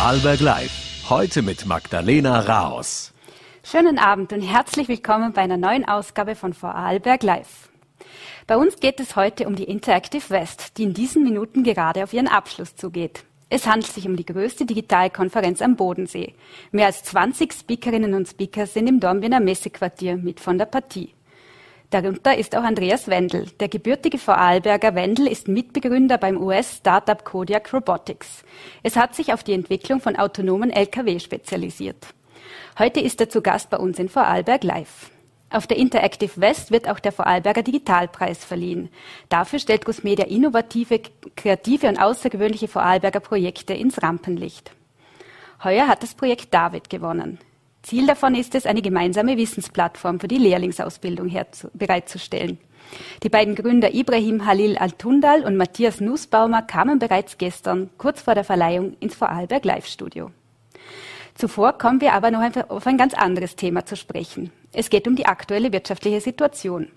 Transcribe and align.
Alberg 0.00 0.38
Live. 0.38 1.10
Heute 1.10 1.42
mit 1.42 1.66
Magdalena 1.66 2.38
Raos. 2.38 3.12
Schönen 3.64 3.98
Abend 3.98 4.32
und 4.32 4.42
herzlich 4.42 4.86
willkommen 4.86 5.32
bei 5.32 5.40
einer 5.40 5.56
neuen 5.56 5.88
Ausgabe 5.88 6.36
von 6.36 6.54
Vorarlberg 6.54 7.24
Live. 7.24 7.68
Bei 8.46 8.56
uns 8.56 8.78
geht 8.78 9.00
es 9.00 9.16
heute 9.16 9.48
um 9.48 9.56
die 9.56 9.64
Interactive 9.64 10.30
West, 10.30 10.78
die 10.78 10.84
in 10.84 10.94
diesen 10.94 11.24
Minuten 11.24 11.64
gerade 11.64 12.04
auf 12.04 12.12
ihren 12.12 12.28
Abschluss 12.28 12.76
zugeht. 12.76 13.24
Es 13.50 13.66
handelt 13.66 13.90
sich 13.90 14.06
um 14.06 14.14
die 14.14 14.24
größte 14.24 14.66
Digitalkonferenz 14.66 15.60
am 15.62 15.74
Bodensee. 15.74 16.34
Mehr 16.70 16.86
als 16.86 17.02
20 17.02 17.52
Speakerinnen 17.52 18.14
und 18.14 18.28
Speaker 18.28 18.68
sind 18.68 18.86
im 18.86 19.00
Dornbirner 19.00 19.40
Messequartier 19.40 20.16
mit 20.16 20.38
von 20.38 20.58
der 20.58 20.66
Partie. 20.66 21.12
Darunter 21.90 22.36
ist 22.36 22.54
auch 22.54 22.64
Andreas 22.64 23.08
Wendel. 23.08 23.46
Der 23.60 23.68
gebürtige 23.68 24.18
Vorarlberger 24.18 24.94
Wendel 24.94 25.26
ist 25.26 25.48
Mitbegründer 25.48 26.18
beim 26.18 26.36
US-Startup 26.36 27.24
Kodiak 27.24 27.72
Robotics. 27.72 28.44
Es 28.82 28.96
hat 28.96 29.14
sich 29.14 29.32
auf 29.32 29.42
die 29.42 29.54
Entwicklung 29.54 30.00
von 30.00 30.16
autonomen 30.16 30.70
Lkw 30.70 31.18
spezialisiert. 31.18 32.08
Heute 32.78 33.00
ist 33.00 33.22
er 33.22 33.30
zu 33.30 33.40
Gast 33.40 33.70
bei 33.70 33.78
uns 33.78 33.98
in 33.98 34.10
Vorarlberg 34.10 34.64
Live. 34.64 35.10
Auf 35.48 35.66
der 35.66 35.78
Interactive 35.78 36.38
West 36.42 36.70
wird 36.70 36.90
auch 36.90 36.98
der 36.98 37.12
Vorarlberger 37.12 37.62
Digitalpreis 37.62 38.44
verliehen. 38.44 38.90
Dafür 39.30 39.58
stellt 39.58 39.86
Gusmedia 39.86 40.26
innovative, 40.26 41.00
kreative 41.36 41.88
und 41.88 41.98
außergewöhnliche 41.98 42.68
Vorarlberger 42.68 43.20
Projekte 43.20 43.72
ins 43.72 44.02
Rampenlicht. 44.02 44.72
Heuer 45.64 45.88
hat 45.88 46.02
das 46.02 46.14
Projekt 46.14 46.52
David 46.52 46.90
gewonnen. 46.90 47.38
Ziel 47.82 48.06
davon 48.06 48.34
ist 48.34 48.54
es, 48.54 48.66
eine 48.66 48.82
gemeinsame 48.82 49.36
Wissensplattform 49.36 50.20
für 50.20 50.28
die 50.28 50.38
Lehrlingsausbildung 50.38 51.34
bereitzustellen. 51.74 52.58
Die 53.22 53.28
beiden 53.28 53.54
Gründer 53.54 53.94
Ibrahim 53.94 54.46
Halil 54.46 54.78
Altundal 54.78 55.44
und 55.44 55.56
Matthias 55.56 56.00
Nussbaumer 56.00 56.62
kamen 56.62 56.98
bereits 56.98 57.38
gestern, 57.38 57.90
kurz 57.98 58.22
vor 58.22 58.34
der 58.34 58.44
Verleihung, 58.44 58.96
ins 59.00 59.14
Vorarlberg 59.14 59.64
Live-Studio. 59.64 60.30
Zuvor 61.34 61.74
kommen 61.74 62.00
wir 62.00 62.14
aber 62.14 62.30
noch 62.30 62.42
auf 62.68 62.86
ein 62.86 62.98
ganz 62.98 63.14
anderes 63.14 63.54
Thema 63.54 63.86
zu 63.86 63.96
sprechen. 63.96 64.50
Es 64.72 64.90
geht 64.90 65.06
um 65.06 65.14
die 65.14 65.26
aktuelle 65.26 65.72
wirtschaftliche 65.72 66.20
Situation. 66.20 66.88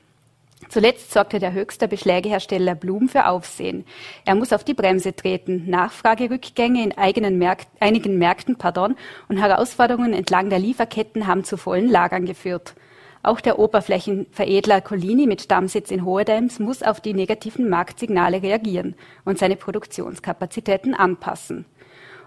Zuletzt 0.69 1.11
sorgte 1.11 1.39
der 1.39 1.53
höchste 1.53 1.87
Beschlägehersteller 1.87 2.75
Blum 2.75 3.09
für 3.09 3.27
Aufsehen. 3.27 3.85
Er 4.25 4.35
muss 4.35 4.53
auf 4.53 4.63
die 4.63 4.73
Bremse 4.73 5.15
treten. 5.15 5.69
Nachfragerückgänge 5.69 6.83
in 6.83 7.37
Märk 7.37 7.63
einigen 7.79 8.17
Märkten 8.17 8.55
pardon, 8.57 8.95
und 9.27 9.37
Herausforderungen 9.37 10.13
entlang 10.13 10.49
der 10.49 10.59
Lieferketten 10.59 11.27
haben 11.27 11.43
zu 11.43 11.57
vollen 11.57 11.89
Lagern 11.89 12.25
geführt. 12.25 12.75
Auch 13.23 13.39
der 13.39 13.59
Oberflächenveredler 13.59 14.81
Collini 14.81 15.27
mit 15.27 15.41
Stammsitz 15.41 15.91
in 15.91 16.05
Hohedems 16.05 16.59
muss 16.59 16.81
auf 16.81 16.99
die 16.99 17.13
negativen 17.13 17.69
Marktsignale 17.69 18.41
reagieren 18.41 18.95
und 19.25 19.37
seine 19.37 19.55
Produktionskapazitäten 19.55 20.95
anpassen. 20.95 21.65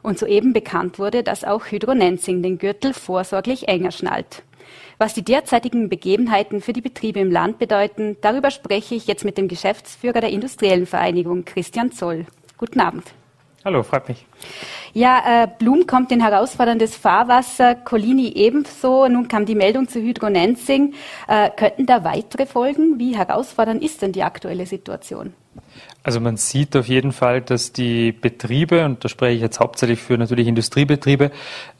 Und 0.02 0.18
soeben 0.18 0.52
bekannt 0.52 0.98
wurde, 0.98 1.22
dass 1.22 1.44
auch 1.44 1.64
Hydronensing 1.66 2.42
den 2.42 2.58
Gürtel 2.58 2.92
vorsorglich 2.92 3.68
enger 3.68 3.90
schnallt. 3.90 4.44
Was 4.98 5.14
die 5.14 5.24
derzeitigen 5.24 5.88
Begebenheiten 5.88 6.60
für 6.60 6.72
die 6.72 6.80
Betriebe 6.80 7.20
im 7.20 7.30
Land 7.30 7.58
bedeuten, 7.58 8.16
darüber 8.20 8.50
spreche 8.50 8.94
ich 8.94 9.06
jetzt 9.06 9.24
mit 9.24 9.38
dem 9.38 9.48
Geschäftsführer 9.48 10.20
der 10.20 10.30
Industriellen 10.30 10.86
Vereinigung, 10.86 11.44
Christian 11.44 11.92
Zoll. 11.92 12.26
Guten 12.56 12.80
Abend. 12.80 13.12
Hallo, 13.64 13.82
freut 13.82 14.08
mich. 14.08 14.26
Ja, 14.92 15.42
äh, 15.44 15.48
Blum 15.58 15.86
kommt 15.86 16.12
in 16.12 16.20
herausforderndes 16.20 16.96
Fahrwasser, 16.96 17.74
Colini 17.74 18.32
ebenso. 18.34 19.08
Nun 19.08 19.26
kam 19.28 19.44
die 19.44 19.56
Meldung 19.56 19.88
zu 19.88 20.00
Hydronensing. 20.00 20.94
Äh, 21.26 21.50
könnten 21.50 21.86
da 21.86 22.04
weitere 22.04 22.46
folgen? 22.46 22.98
Wie 22.98 23.16
herausfordernd 23.16 23.82
ist 23.82 24.02
denn 24.02 24.12
die 24.12 24.22
aktuelle 24.22 24.66
Situation? 24.66 25.34
Also 26.02 26.20
man 26.20 26.36
sieht 26.36 26.76
auf 26.76 26.86
jeden 26.86 27.12
Fall, 27.12 27.40
dass 27.40 27.72
die 27.72 28.12
Betriebe, 28.12 28.84
und 28.84 29.02
da 29.02 29.08
spreche 29.08 29.36
ich 29.36 29.40
jetzt 29.40 29.58
hauptsächlich 29.58 30.00
für 30.00 30.18
natürlich 30.18 30.46
Industriebetriebe, 30.46 31.30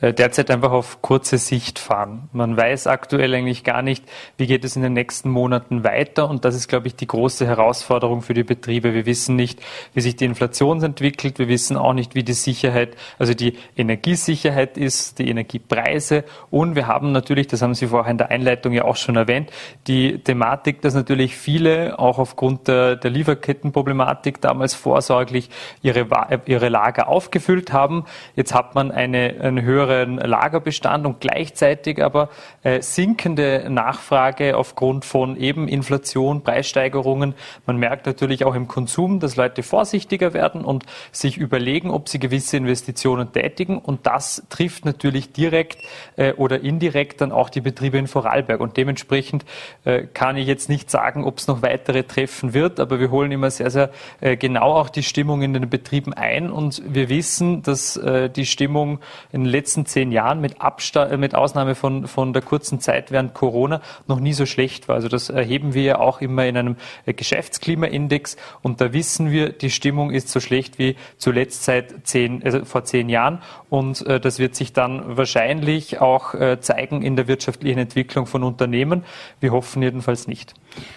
äh, 0.01 0.15
derzeit 0.15 0.51
einfach 0.51 0.73
auf 0.73 1.03
kurze 1.03 1.37
Sicht 1.37 1.79
fahren. 1.79 2.31
Man 2.33 2.57
weiß 2.57 2.87
aktuell 2.87 3.35
eigentlich 3.35 3.65
gar 3.65 3.83
nicht, 3.83 4.03
wie 4.39 4.47
geht 4.47 4.65
es 4.65 4.77
in 4.77 4.83
den 4.83 4.95
nächsten 4.95 5.29
Monaten 5.29 5.85
weiter. 5.85 6.31
Und 6.31 6.47
das 6.47 6.55
ist, 6.55 6.69
glaube 6.69 6.87
ich, 6.87 6.97
die 6.97 7.07
große 7.07 7.47
Herausforderung 7.47 8.23
für 8.23 8.33
die 8.33 8.45
Betriebe. 8.45 8.95
Wir 8.95 9.05
wissen 9.05 9.37
nicht, 9.37 9.61
wie 9.93 10.01
sich 10.01 10.17
die 10.17 10.25
Inflation 10.25 10.83
entwickelt. 10.83 11.39
Wir 11.39 11.49
wissen 11.49 11.77
auch 11.77 11.93
nicht, 11.93 12.15
wie 12.15 12.25
die 12.25 12.33
Sicherheit, 12.55 12.97
also 13.19 13.35
die 13.35 13.55
Energiesicherheit 13.77 14.79
ist, 14.79 15.19
die 15.19 15.29
Energiepreise. 15.29 16.25
Und 16.51 16.77
wir 16.77 16.87
haben 16.87 17.13
natürlich, 17.13 17.49
das 17.49 17.63
haben 17.63 17.75
Sie 17.75 17.89
vorher 17.89 18.11
in 18.13 18.19
der 18.19 18.31
Einleitung 18.31 18.73
ja 18.73 18.85
auch 18.85 18.97
schon 18.97 19.17
erwähnt, 19.17 19.51
die 19.89 20.19
Thematik, 20.19 20.81
dass 20.81 20.95
natürlich 20.95 21.37
viele 21.37 21.99
auch 21.99 22.19
aufgrund 22.19 22.69
der, 22.69 22.97
der 22.97 23.11
Lieferkettenproblematik 23.11 24.41
damals 24.41 24.75
vorsorglich 24.75 25.51
ihre, 25.83 26.07
ihre 26.47 26.69
Lager 26.69 27.09
aufgefüllt 27.09 27.73
haben. 27.73 28.05
Jetzt 28.37 28.55
hat 28.55 28.75
man 28.75 28.93
eine, 28.93 29.35
einen 29.41 29.63
höheren 29.63 30.19
Lagerbestand 30.19 31.07
und 31.07 31.21
gleichzeitig 31.21 32.03
aber 32.03 32.29
äh, 32.63 32.81
sinkende 32.81 33.67
Nachfrage 33.69 34.57
aufgrund 34.57 35.05
von 35.05 35.37
eben 35.37 35.67
Inflation, 35.67 36.43
Preissteigerungen. 36.43 37.35
Man 37.67 37.79
merkt 37.79 38.07
natürlich 38.07 38.45
auch 38.45 38.55
im 38.55 38.69
Konsum, 38.69 39.19
dass 39.19 39.35
Leute 39.35 39.65
vorsichtiger 39.65 40.35
werden 40.35 40.65
und 40.65 40.85
sich 41.11 41.37
überlegen, 41.37 41.91
ob 41.91 42.09
sie 42.09 42.21
gewisse 42.21 42.34
Investitionen 42.53 43.33
tätigen. 43.33 43.79
Und 43.79 44.07
das 44.07 44.43
trifft 44.49 44.85
natürlich 44.85 45.33
direkt 45.33 45.79
äh, 46.17 46.33
oder 46.33 46.61
indirekt 46.61 47.21
dann 47.21 47.33
auch 47.33 47.51
die 47.51 47.61
Betriebe 47.61 47.99
in 47.99 48.07
Vorarlberg. 48.07 48.61
Und 48.61 48.77
dementsprechend 48.77 49.45
äh, 49.85 50.03
kann 50.03 50.37
ich 50.37 50.47
jetzt 50.47 50.69
nicht 50.69 50.91
sagen, 50.91 51.25
ob 51.25 51.39
es 51.39 51.47
noch 51.47 51.63
weitere 51.63 52.03
treffen 52.03 52.55
wird, 52.55 52.81
aber 52.81 53.01
wir 53.01 53.11
holen 53.11 53.31
immer 53.33 53.51
sehr, 53.51 53.71
sehr 53.71 53.91
äh, 54.21 54.37
genau 54.37 54.75
auch 54.75 54.89
die 54.89 55.03
Stimmung 55.03 55.43
in 55.43 55.53
den 55.53 55.69
Betrieben 55.69 56.13
ein. 56.13 56.51
Und 56.51 56.83
wir 56.87 57.09
wissen, 57.09 57.63
dass 57.63 57.97
äh, 57.97 58.31
die 58.31 58.47
Stimmung 58.47 59.01
in 59.33 59.45
den 59.45 59.51
letzten 59.51 59.87
zehn 59.87 60.13
Jahren 60.13 60.41
mit, 60.41 60.61
Abstand, 60.61 61.13
äh, 61.13 61.17
mit 61.17 61.35
Ausnahme 61.35 61.75
von, 61.75 62.07
von 62.07 62.33
der 62.33 62.43
kurzen 62.43 62.81
Zeit 62.81 63.11
während 63.11 63.35
Corona 63.35 63.81
noch 64.07 64.21
nie 64.21 64.33
so 64.33 64.47
schlecht 64.47 64.89
war. 64.89 64.97
Also 64.97 65.09
das 65.09 65.31
erheben 65.31 65.75
wir 65.75 65.83
ja 65.83 65.99
auch 65.99 66.21
immer 66.21 66.47
in 66.47 66.57
einem 66.57 66.77
Geschäftsklimaindex. 67.07 68.37
Und 68.63 68.81
da 68.81 68.93
wissen 68.93 69.31
wir, 69.31 69.51
die 69.51 69.71
Stimmung 69.71 70.11
ist 70.11 70.29
so 70.29 70.41
schlecht 70.41 70.79
wie 70.79 70.97
zuletzt 71.19 71.65
seit 71.65 72.07
zehn, 72.07 72.24
also 72.43 72.65
vor 72.65 72.85
zehn 72.85 73.09
Jahren. 73.09 73.41
Und 73.71 74.05
das 74.09 74.39
wird 74.39 74.55
sich 74.55 74.73
dann 74.73 75.17
wahrscheinlich 75.17 76.01
auch 76.01 76.35
zeigen 76.61 77.03
in 77.03 77.17
der 77.17 77.29
wirtschaftlichen 77.29 77.79
Entwicklung 77.79 78.27
von 78.27 78.43
Unternehmen. 78.43 79.05
Wir 79.41 79.53
hoffen 79.53 79.83
jedenfalls 79.83 80.27
nicht. 80.29 80.55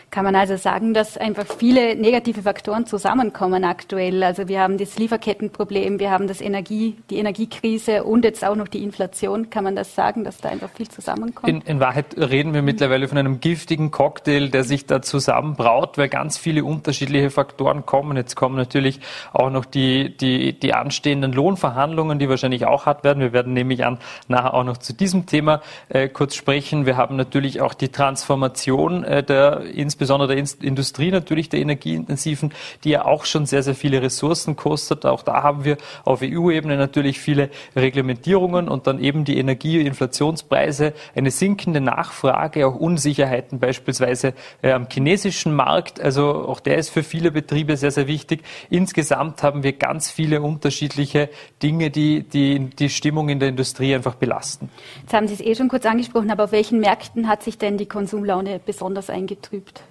Kann 0.09 0.23
man 0.23 0.35
also 0.35 0.55
sagen, 0.55 0.93
dass 0.93 1.17
einfach 1.17 1.45
viele 1.45 1.95
negative 1.95 2.41
Faktoren 2.41 2.85
zusammenkommen 2.85 3.65
aktuell? 3.65 4.23
Also 4.23 4.47
wir 4.47 4.61
haben 4.61 4.77
das 4.77 4.97
Lieferkettenproblem, 4.97 5.99
wir 5.99 6.11
haben 6.11 6.27
das 6.27 6.39
Energie, 6.39 6.95
die 7.09 7.17
Energiekrise 7.17 8.05
und 8.05 8.23
jetzt 8.23 8.45
auch 8.45 8.55
noch 8.55 8.69
die 8.69 8.83
Inflation. 8.83 9.49
Kann 9.49 9.65
man 9.65 9.75
das 9.75 9.95
sagen, 9.95 10.23
dass 10.23 10.37
da 10.37 10.47
einfach 10.47 10.69
viel 10.69 10.87
zusammenkommt? 10.87 11.49
In, 11.49 11.61
in 11.61 11.81
Wahrheit 11.81 12.15
reden 12.17 12.53
wir 12.53 12.61
mittlerweile 12.61 13.09
von 13.09 13.17
einem 13.17 13.41
giftigen 13.41 13.91
Cocktail, 13.91 14.47
der 14.47 14.63
sich 14.63 14.85
da 14.85 15.01
zusammenbraut, 15.01 15.97
weil 15.97 16.07
ganz 16.07 16.37
viele 16.37 16.63
unterschiedliche 16.63 17.29
Faktoren 17.29 17.85
kommen. 17.85 18.15
Jetzt 18.15 18.35
kommen 18.35 18.55
natürlich 18.55 19.01
auch 19.33 19.49
noch 19.49 19.65
die, 19.65 20.15
die, 20.15 20.57
die 20.57 20.73
anstehenden 20.73 21.33
Lohnverhandlungen, 21.33 22.17
die 22.17 22.29
wahrscheinlich 22.29 22.65
auch 22.65 22.85
hart 22.85 23.03
werden. 23.03 23.19
Wir 23.19 23.33
werden 23.33 23.51
nämlich 23.51 23.85
an 23.85 23.99
nachher 24.29 24.53
auch 24.53 24.63
noch 24.63 24.77
zu 24.77 24.93
diesem 24.93 25.25
Thema 25.25 25.61
äh, 25.89 26.07
kurz 26.07 26.35
sprechen. 26.35 26.85
Wir 26.85 26.95
haben 26.95 27.17
natürlich 27.17 27.59
auch 27.59 27.73
die 27.73 27.89
Transformation 27.89 29.03
äh, 29.03 29.21
der 29.21 29.63
insbesondere 29.97 30.35
der 30.35 30.45
Industrie 30.61 31.09
natürlich 31.09 31.49
der 31.49 31.59
energieintensiven, 31.59 32.53
die 32.83 32.91
ja 32.91 33.05
auch 33.05 33.25
schon 33.25 33.47
sehr, 33.47 33.63
sehr 33.63 33.73
viele 33.73 34.03
Ressourcen 34.03 34.55
kostet. 34.55 35.07
Auch 35.07 35.23
da 35.23 35.41
haben 35.41 35.65
wir 35.65 35.77
auf 36.05 36.21
EU-Ebene 36.21 36.77
natürlich 36.77 37.19
viele 37.19 37.49
Reglementierungen 37.75 38.69
und 38.69 38.85
dann 38.85 39.03
eben 39.03 39.25
die 39.25 39.39
Energie- 39.39 39.79
und 39.79 39.87
Inflationspreise, 39.87 40.93
eine 41.15 41.31
sinkende 41.31 41.81
Nachfrage, 41.81 42.67
auch 42.67 42.75
Unsicherheiten 42.75 43.59
beispielsweise 43.59 44.35
äh, 44.61 44.71
am 44.71 44.87
chinesischen 44.87 45.55
Markt. 45.55 45.99
Also 45.99 46.47
auch 46.47 46.59
der 46.59 46.77
ist 46.77 46.89
für 46.89 47.01
viele 47.01 47.31
Betriebe 47.31 47.75
sehr, 47.75 47.91
sehr 47.91 48.05
wichtig. 48.05 48.43
Insgesamt 48.69 49.41
haben 49.41 49.63
wir 49.63 49.73
ganz 49.73 50.11
viele 50.11 50.41
unterschiedliche 50.41 51.29
Dinge, 51.63 51.89
die 51.89 52.21
die, 52.21 52.69
die 52.69 52.89
Stimmung 52.89 53.29
in 53.29 53.39
der 53.39 53.49
Industrie 53.49 53.95
einfach 53.95 54.13
belasten. 54.13 54.69
Jetzt 55.01 55.13
haben 55.13 55.27
Sie 55.27 55.33
es 55.33 55.41
eh 55.41 55.55
schon 55.55 55.69
kurz 55.69 55.87
angesprochen, 55.87 56.29
aber 56.29 56.43
auf 56.43 56.51
welchen 56.51 56.79
Märkten 56.79 57.27
hat 57.27 57.41
sich 57.41 57.57
denn 57.57 57.77
die 57.77 57.87
Konsumlaune 57.87 58.59
besonders 58.63 59.09
eingetrübt? 59.09 59.81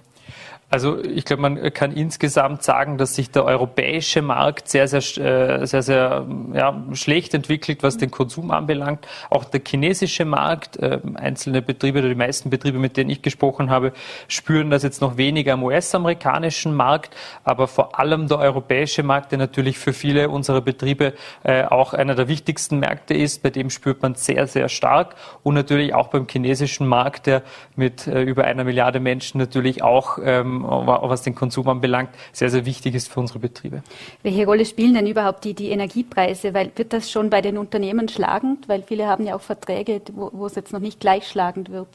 Also 0.69 1.01
ich 1.01 1.23
glaube, 1.23 1.43
man 1.43 1.73
kann 1.73 1.93
insgesamt 1.93 2.61
sagen, 2.61 2.97
dass 2.97 3.15
sich 3.15 3.31
der 3.31 3.45
europäische 3.45 4.21
Markt 4.21 4.67
sehr, 4.67 4.89
sehr, 4.89 4.99
äh, 4.99 5.65
sehr, 5.65 5.81
sehr 5.81 6.27
ja, 6.53 6.83
schlecht 6.91 7.33
entwickelt, 7.33 7.83
was 7.83 7.95
den 7.95 8.11
Konsum 8.11 8.51
anbelangt. 8.51 9.07
Auch 9.29 9.45
der 9.45 9.61
chinesische 9.65 10.25
Markt, 10.25 10.75
äh, 10.75 10.99
einzelne 11.15 11.61
Betriebe 11.61 11.99
oder 11.99 12.09
die 12.09 12.15
meisten 12.15 12.49
Betriebe, 12.49 12.79
mit 12.79 12.97
denen 12.97 13.09
ich 13.09 13.21
gesprochen 13.21 13.69
habe, 13.69 13.93
spüren 14.27 14.69
das 14.69 14.83
jetzt 14.83 14.99
noch 14.99 15.15
weniger 15.15 15.53
am 15.53 15.63
US-amerikanischen 15.63 16.75
Markt, 16.75 17.15
aber 17.45 17.69
vor 17.69 17.97
allem 17.97 18.27
der 18.27 18.39
europäische 18.39 19.03
Markt, 19.03 19.31
der 19.31 19.39
natürlich 19.39 19.77
für 19.77 19.93
viele 19.93 20.27
unserer 20.27 20.59
Betriebe 20.59 21.13
äh, 21.43 21.63
auch 21.63 21.93
einer 21.93 22.13
der 22.13 22.27
wichtigsten 22.27 22.79
Märkte 22.79 23.13
ist, 23.13 23.41
bei 23.41 23.51
dem 23.51 23.69
spürt 23.69 24.01
man 24.01 24.15
sehr, 24.15 24.47
sehr 24.47 24.67
stark. 24.67 25.15
Und 25.43 25.55
natürlich 25.55 25.93
auch 25.93 26.09
beim 26.09 26.27
chinesischen 26.29 26.87
Markt, 26.87 27.25
der 27.25 27.43
mit 27.77 28.05
über 28.07 28.43
einer 28.43 28.65
Milliarde 28.65 28.99
Menschen 28.99 29.37
natürlich 29.37 29.81
auch 29.81 30.17
ähm, 30.21 30.56
ähm, 30.63 30.87
was 30.87 31.21
den 31.21 31.35
Konsum 31.35 31.67
anbelangt, 31.69 32.09
sehr, 32.31 32.49
sehr 32.49 32.65
wichtig 32.65 32.95
ist 32.95 33.09
für 33.09 33.19
unsere 33.19 33.39
Betriebe. 33.39 33.83
Welche 34.23 34.45
Rolle 34.45 34.65
spielen 34.65 34.93
denn 34.93 35.07
überhaupt 35.07 35.43
die, 35.43 35.53
die 35.53 35.69
Energiepreise? 35.69 36.53
Weil 36.53 36.71
wird 36.75 36.93
das 36.93 37.11
schon 37.11 37.29
bei 37.29 37.41
den 37.41 37.57
Unternehmen 37.57 38.07
schlagend? 38.07 38.67
Weil 38.69 38.83
viele 38.83 39.07
haben 39.07 39.25
ja 39.25 39.35
auch 39.35 39.41
Verträge, 39.41 40.01
wo, 40.13 40.29
wo 40.33 40.45
es 40.45 40.55
jetzt 40.55 40.73
noch 40.73 40.79
nicht 40.79 40.99
gleich 40.99 41.27
schlagend 41.27 41.71
wird. 41.71 41.87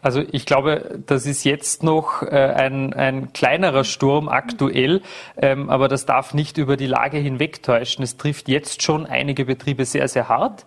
Also 0.00 0.22
ich 0.32 0.46
glaube, 0.46 1.00
das 1.06 1.26
ist 1.26 1.44
jetzt 1.44 1.82
noch 1.82 2.22
äh, 2.22 2.26
ein, 2.26 2.94
ein 2.94 3.32
kleinerer 3.32 3.84
Sturm 3.84 4.28
aktuell, 4.28 5.02
ähm, 5.36 5.68
aber 5.68 5.88
das 5.88 6.06
darf 6.06 6.34
nicht 6.34 6.58
über 6.58 6.76
die 6.76 6.86
Lage 6.86 7.18
hinwegtäuschen. 7.18 8.02
Es 8.02 8.16
trifft 8.16 8.48
jetzt 8.48 8.82
schon 8.82 9.06
einige 9.06 9.44
Betriebe 9.44 9.84
sehr, 9.84 10.08
sehr 10.08 10.28
hart 10.28 10.64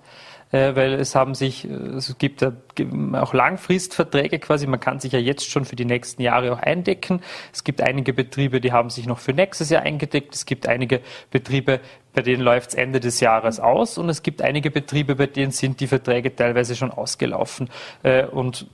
weil 0.51 0.93
es 0.93 1.15
haben 1.15 1.35
sich, 1.35 1.69
äh, 1.69 1.73
es 1.73 2.17
gibt 2.17 2.41
ja 2.41 2.51
auch 3.13 3.33
Langfristverträge 3.33 4.39
quasi, 4.39 4.67
man 4.67 4.79
kann 4.79 4.99
sich 4.99 5.13
ja 5.13 5.19
jetzt 5.19 5.49
schon 5.49 5.65
für 5.65 5.75
die 5.75 5.85
nächsten 5.85 6.21
Jahre 6.21 6.51
auch 6.53 6.59
eindecken. 6.59 7.21
Es 7.53 7.63
gibt 7.63 7.81
einige 7.81 8.13
Betriebe, 8.13 8.61
die 8.61 8.71
haben 8.71 8.89
sich 8.89 9.05
noch 9.05 9.19
für 9.19 9.33
nächstes 9.33 9.69
Jahr 9.69 9.83
eingedeckt. 9.83 10.35
Es 10.35 10.45
gibt 10.45 10.67
einige 10.67 11.01
Betriebe, 11.31 11.79
bei 12.13 12.21
denen 12.21 12.41
läuft 12.41 12.69
es 12.69 12.75
Ende 12.75 12.99
des 12.99 13.19
Jahres 13.19 13.59
aus 13.59 13.97
und 13.97 14.09
es 14.09 14.23
gibt 14.23 14.41
einige 14.41 14.71
Betriebe, 14.71 15.15
bei 15.15 15.27
denen 15.27 15.51
sind 15.51 15.79
die 15.79 15.87
Verträge 15.87 16.35
teilweise 16.35 16.75
schon 16.75 16.91
ausgelaufen. 16.91 17.69
Äh, 18.03 18.25
und 18.25 18.67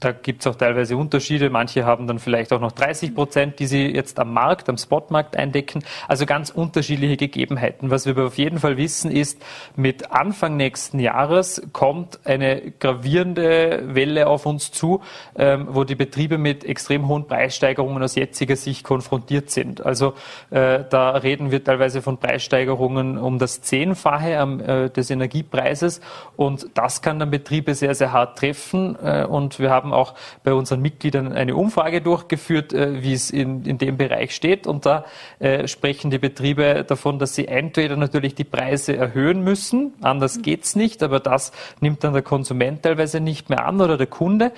da 0.00 0.12
gibt 0.12 0.40
es 0.40 0.46
auch 0.46 0.54
teilweise 0.54 0.96
Unterschiede. 0.96 1.50
Manche 1.50 1.84
haben 1.84 2.06
dann 2.06 2.18
vielleicht 2.18 2.52
auch 2.52 2.60
noch 2.60 2.72
30 2.72 3.14
Prozent, 3.14 3.58
die 3.58 3.66
sie 3.66 3.86
jetzt 3.86 4.18
am 4.18 4.32
Markt, 4.32 4.68
am 4.70 4.78
Spotmarkt 4.78 5.36
eindecken. 5.36 5.84
Also 6.08 6.24
ganz 6.24 6.48
unterschiedliche 6.48 7.18
Gegebenheiten. 7.18 7.90
Was 7.90 8.06
wir 8.06 8.12
aber 8.12 8.26
auf 8.26 8.38
jeden 8.38 8.58
Fall 8.58 8.78
wissen 8.78 9.10
ist, 9.10 9.42
mit 9.76 10.10
Anfang 10.12 10.56
nächsten 10.56 10.98
Jahres 10.98 11.62
kommt 11.72 12.20
eine 12.24 12.72
gravierende 12.78 13.94
Welle 13.94 14.28
auf 14.28 14.46
uns 14.46 14.72
zu, 14.72 15.02
ähm, 15.36 15.68
wo 15.70 15.84
die 15.84 15.94
Betriebe 15.94 16.38
mit 16.38 16.64
extrem 16.64 17.06
hohen 17.08 17.26
Preissteigerungen 17.26 18.02
aus 18.02 18.14
jetziger 18.14 18.56
Sicht 18.56 18.84
konfrontiert 18.84 19.50
sind. 19.50 19.84
Also 19.84 20.14
äh, 20.50 20.84
da 20.88 21.10
reden 21.10 21.50
wir 21.50 21.62
teilweise 21.62 22.00
von 22.00 22.16
Preissteigerungen 22.16 23.18
um 23.18 23.38
das 23.38 23.60
Zehnfache 23.60 24.30
äh, 24.30 24.90
des 24.90 25.10
Energiepreises. 25.10 26.00
Und 26.36 26.68
das 26.74 27.02
kann 27.02 27.18
dann 27.18 27.30
Betriebe 27.30 27.74
sehr, 27.74 27.94
sehr 27.94 28.12
hart 28.12 28.38
treffen. 28.38 28.96
Äh, 29.02 29.26
und 29.26 29.49
wir 29.58 29.70
haben 29.70 29.92
auch 29.92 30.14
bei 30.44 30.54
unseren 30.54 30.80
Mitgliedern 30.80 31.32
eine 31.32 31.56
Umfrage 31.56 32.00
durchgeführt, 32.00 32.72
äh, 32.72 33.02
wie 33.02 33.12
es 33.12 33.30
in, 33.30 33.64
in 33.64 33.78
dem 33.78 33.96
Bereich 33.96 34.34
steht. 34.34 34.66
Und 34.66 34.86
da 34.86 35.04
sprechen 35.64 36.10
die 36.10 36.18
Betriebe 36.18 36.84
davon, 36.86 37.18
dass 37.18 37.34
sie 37.34 37.48
entweder 37.48 37.96
natürlich 37.96 38.34
die 38.34 38.44
Preise 38.44 38.96
erhöhen 38.96 39.42
müssen, 39.42 39.94
anders 40.02 40.42
geht's 40.42 40.76
nicht, 40.76 41.02
aber 41.02 41.18
das 41.18 41.52
nimmt 41.80 42.04
dann 42.04 42.12
der 42.12 42.22
Konsument 42.22 42.82
teilweise 42.82 43.20
nicht 43.20 43.48
mehr 43.48 43.66
an 43.66 43.80
oder 43.80 43.96
der 43.96 44.06
Kunde. 44.06 44.52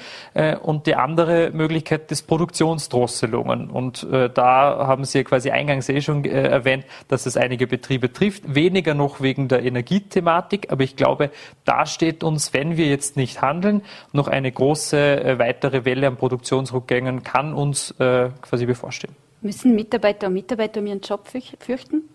Und 0.62 0.86
die 0.86 0.96
andere 0.96 1.50
Möglichkeit 1.52 2.10
ist 2.10 2.22
Produktionsdrosselungen. 2.26 3.70
Und 3.70 4.06
da 4.10 4.86
haben 4.86 5.04
Sie 5.04 5.22
quasi 5.24 5.50
eingangs 5.50 5.88
eh 5.88 6.00
schon 6.00 6.24
erwähnt, 6.24 6.84
dass 7.08 7.26
es 7.26 7.36
einige 7.36 7.66
Betriebe 7.66 8.02
betrifft. 8.02 8.54
Weniger 8.54 8.94
noch 8.94 9.20
wegen 9.20 9.48
der 9.48 9.62
Energiethematik, 9.62 10.70
aber 10.70 10.84
ich 10.84 10.96
glaube, 10.96 11.30
da 11.64 11.86
steht 11.86 12.24
uns, 12.24 12.52
wenn 12.52 12.76
wir 12.76 12.86
jetzt 12.86 13.16
nicht 13.16 13.40
handeln, 13.40 13.82
noch 14.12 14.28
eine 14.28 14.50
große 14.50 14.81
äh, 14.92 15.38
weitere 15.38 15.84
Welle 15.84 16.08
an 16.08 16.16
Produktionsrückgängen 16.16 17.22
kann 17.22 17.54
uns 17.54 17.92
äh, 17.98 18.30
quasi 18.40 18.66
bevorstehen. 18.66 19.14
Müssen 19.42 19.74
Mitarbeiter 19.74 20.28
und 20.28 20.34
Mitarbeiter 20.34 20.80
um 20.80 20.86
ihren 20.86 21.00
Job 21.00 21.28
fürchten? 21.58 22.08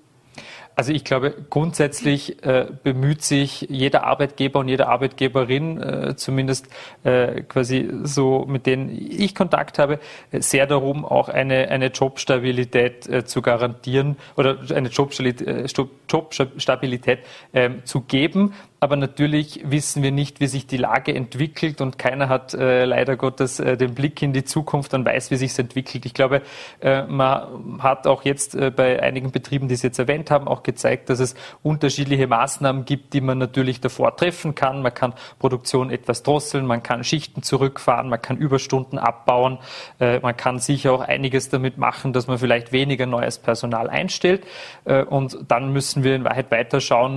Also 0.75 0.93
ich 0.93 1.03
glaube, 1.03 1.33
grundsätzlich 1.49 2.43
äh, 2.43 2.67
bemüht 2.83 3.23
sich 3.23 3.61
jeder 3.61 4.03
Arbeitgeber 4.03 4.59
und 4.59 4.67
jede 4.67 4.87
Arbeitgeberin, 4.87 5.81
äh, 5.81 6.15
zumindest 6.15 6.67
äh, 7.03 7.41
quasi 7.41 7.89
so, 8.03 8.45
mit 8.47 8.67
denen 8.67 8.95
ich 8.95 9.33
Kontakt 9.33 9.79
habe, 9.79 9.99
sehr 10.31 10.67
darum, 10.67 11.03
auch 11.03 11.29
eine, 11.29 11.69
eine 11.69 11.87
Jobstabilität 11.87 13.07
äh, 13.09 13.25
zu 13.25 13.41
garantieren 13.41 14.17
oder 14.35 14.59
eine 14.73 14.89
Jobstabilität, 14.89 15.75
Jobstabilität 16.09 17.19
ähm, 17.53 17.83
zu 17.83 18.01
geben. 18.01 18.53
Aber 18.79 18.95
natürlich 18.95 19.62
wissen 19.65 20.03
wir 20.03 20.12
nicht, 20.12 20.39
wie 20.39 20.45
sich 20.45 20.68
die 20.68 20.77
Lage 20.77 21.15
entwickelt 21.15 21.81
und 21.81 21.97
keiner 21.97 22.29
hat 22.29 22.53
äh, 22.53 22.85
leider 22.85 23.15
Gottes 23.15 23.59
äh, 23.59 23.75
den 23.75 23.95
Blick 23.95 24.21
in 24.21 24.33
die 24.33 24.44
Zukunft 24.44 24.94
und 24.94 25.03
weiß, 25.03 25.31
wie 25.31 25.35
sich 25.35 25.50
es 25.50 25.57
entwickelt. 25.57 26.06
Ich 26.06 26.13
glaube, 26.13 26.44
äh, 26.81 27.01
man 27.03 27.79
hat 27.81 28.06
auch 28.06 28.24
jetzt 28.24 28.53
äh, 28.53 28.69
bei 28.69 29.01
einigen 29.01 29.31
Betrieben, 29.31 29.68
die 29.68 29.75
Sie 29.75 29.88
jetzt 29.88 29.97
erwähnt 29.97 30.29
haben, 30.29 30.47
auch 30.47 30.62
gezeigt, 30.62 31.09
dass 31.09 31.19
es 31.19 31.33
unterschiedliche 31.63 32.27
Maßnahmen 32.27 32.85
gibt, 32.85 33.13
die 33.13 33.21
man 33.21 33.39
natürlich 33.39 33.81
davor 33.81 34.15
treffen 34.15 34.53
kann. 34.53 34.83
Man 34.83 34.94
kann 34.94 35.15
Produktion 35.39 35.89
etwas 35.89 36.21
drosseln, 36.21 36.68
man 36.68 36.83
kann 36.83 37.03
Schichten 37.03 37.41
zurückfahren, 37.41 38.09
man 38.09 38.21
kann 38.21 38.38
Überstunden 38.38 39.00
abbauen, 39.00 39.57
äh, 40.00 40.19
man 40.19 40.38
kann 40.38 40.59
sicher 40.59 40.91
auch 40.91 41.01
einiges 41.01 41.50
damit 41.50 41.79
machen, 41.79 42.13
dass 42.13 42.27
man 42.27 42.38
vielleicht 42.38 42.71
weniger 42.71 43.07
neues 43.07 43.39
Personal 43.39 43.89
einstellt. 43.89 44.45
Äh, 44.85 45.01
und 45.01 45.35
dann 45.47 45.74
müssen 45.74 46.03
wir 46.03 46.15
in 46.15 46.24
Wahrheit 46.24 46.51
weiterschauen, 46.51 47.07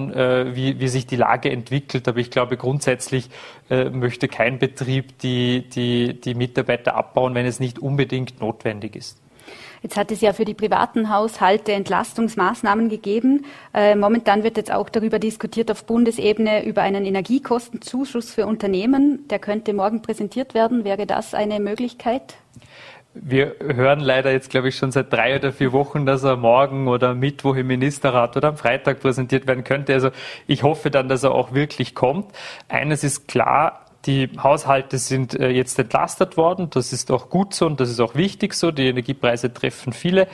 wie, 0.54 0.80
wie 0.80 0.88
sich 0.88 1.06
die 1.06 1.16
Lage 1.16 1.49
entwickelt. 1.50 2.06
Aber 2.08 2.18
ich 2.18 2.30
glaube, 2.30 2.56
grundsätzlich 2.56 3.30
äh, 3.68 3.90
möchte 3.90 4.28
kein 4.28 4.58
Betrieb 4.58 5.18
die, 5.18 5.68
die, 5.68 6.20
die 6.20 6.34
Mitarbeiter 6.34 6.94
abbauen, 6.94 7.34
wenn 7.34 7.46
es 7.46 7.60
nicht 7.60 7.78
unbedingt 7.78 8.40
notwendig 8.40 8.96
ist. 8.96 9.18
Jetzt 9.82 9.96
hat 9.96 10.10
es 10.10 10.20
ja 10.20 10.34
für 10.34 10.44
die 10.44 10.54
privaten 10.54 11.10
Haushalte 11.10 11.72
Entlastungsmaßnahmen 11.72 12.90
gegeben. 12.90 13.46
Äh, 13.72 13.94
momentan 13.94 14.42
wird 14.42 14.58
jetzt 14.58 14.70
auch 14.70 14.90
darüber 14.90 15.18
diskutiert 15.18 15.70
auf 15.70 15.84
Bundesebene 15.84 16.66
über 16.66 16.82
einen 16.82 17.06
Energiekostenzuschuss 17.06 18.32
für 18.32 18.46
Unternehmen. 18.46 19.26
Der 19.28 19.38
könnte 19.38 19.72
morgen 19.72 20.02
präsentiert 20.02 20.52
werden. 20.52 20.84
Wäre 20.84 21.06
das 21.06 21.32
eine 21.32 21.60
Möglichkeit? 21.60 22.34
Wir 23.12 23.56
hören 23.60 23.98
leider 23.98 24.30
jetzt, 24.30 24.50
glaube 24.50 24.68
ich, 24.68 24.76
schon 24.76 24.92
seit 24.92 25.12
drei 25.12 25.34
oder 25.34 25.52
vier 25.52 25.72
Wochen, 25.72 26.06
dass 26.06 26.22
er 26.22 26.36
morgen 26.36 26.86
oder 26.86 27.14
Mittwoch 27.14 27.56
im 27.56 27.66
Ministerrat 27.66 28.36
oder 28.36 28.48
am 28.48 28.56
Freitag 28.56 29.00
präsentiert 29.00 29.48
werden 29.48 29.64
könnte. 29.64 29.92
Also 29.94 30.10
ich 30.46 30.62
hoffe 30.62 30.92
dann, 30.92 31.08
dass 31.08 31.24
er 31.24 31.32
auch 31.32 31.52
wirklich 31.52 31.96
kommt. 31.96 32.30
Eines 32.68 33.02
ist 33.02 33.26
klar, 33.26 33.84
die 34.06 34.30
Haushalte 34.40 34.98
sind 34.98 35.38
äh, 35.38 35.50
jetzt 35.50 35.78
entlastet 35.78 36.36
worden. 36.36 36.70
Das 36.70 36.92
ist 36.92 37.10
auch 37.10 37.28
gut 37.30 37.52
so 37.52 37.66
und 37.66 37.80
das 37.80 37.90
ist 37.90 38.00
auch 38.00 38.14
wichtig 38.14 38.54
so. 38.54 38.70
Die 38.70 38.88
Energiepreise 38.88 39.52
treffen 39.52 39.92
viele. 39.92 40.28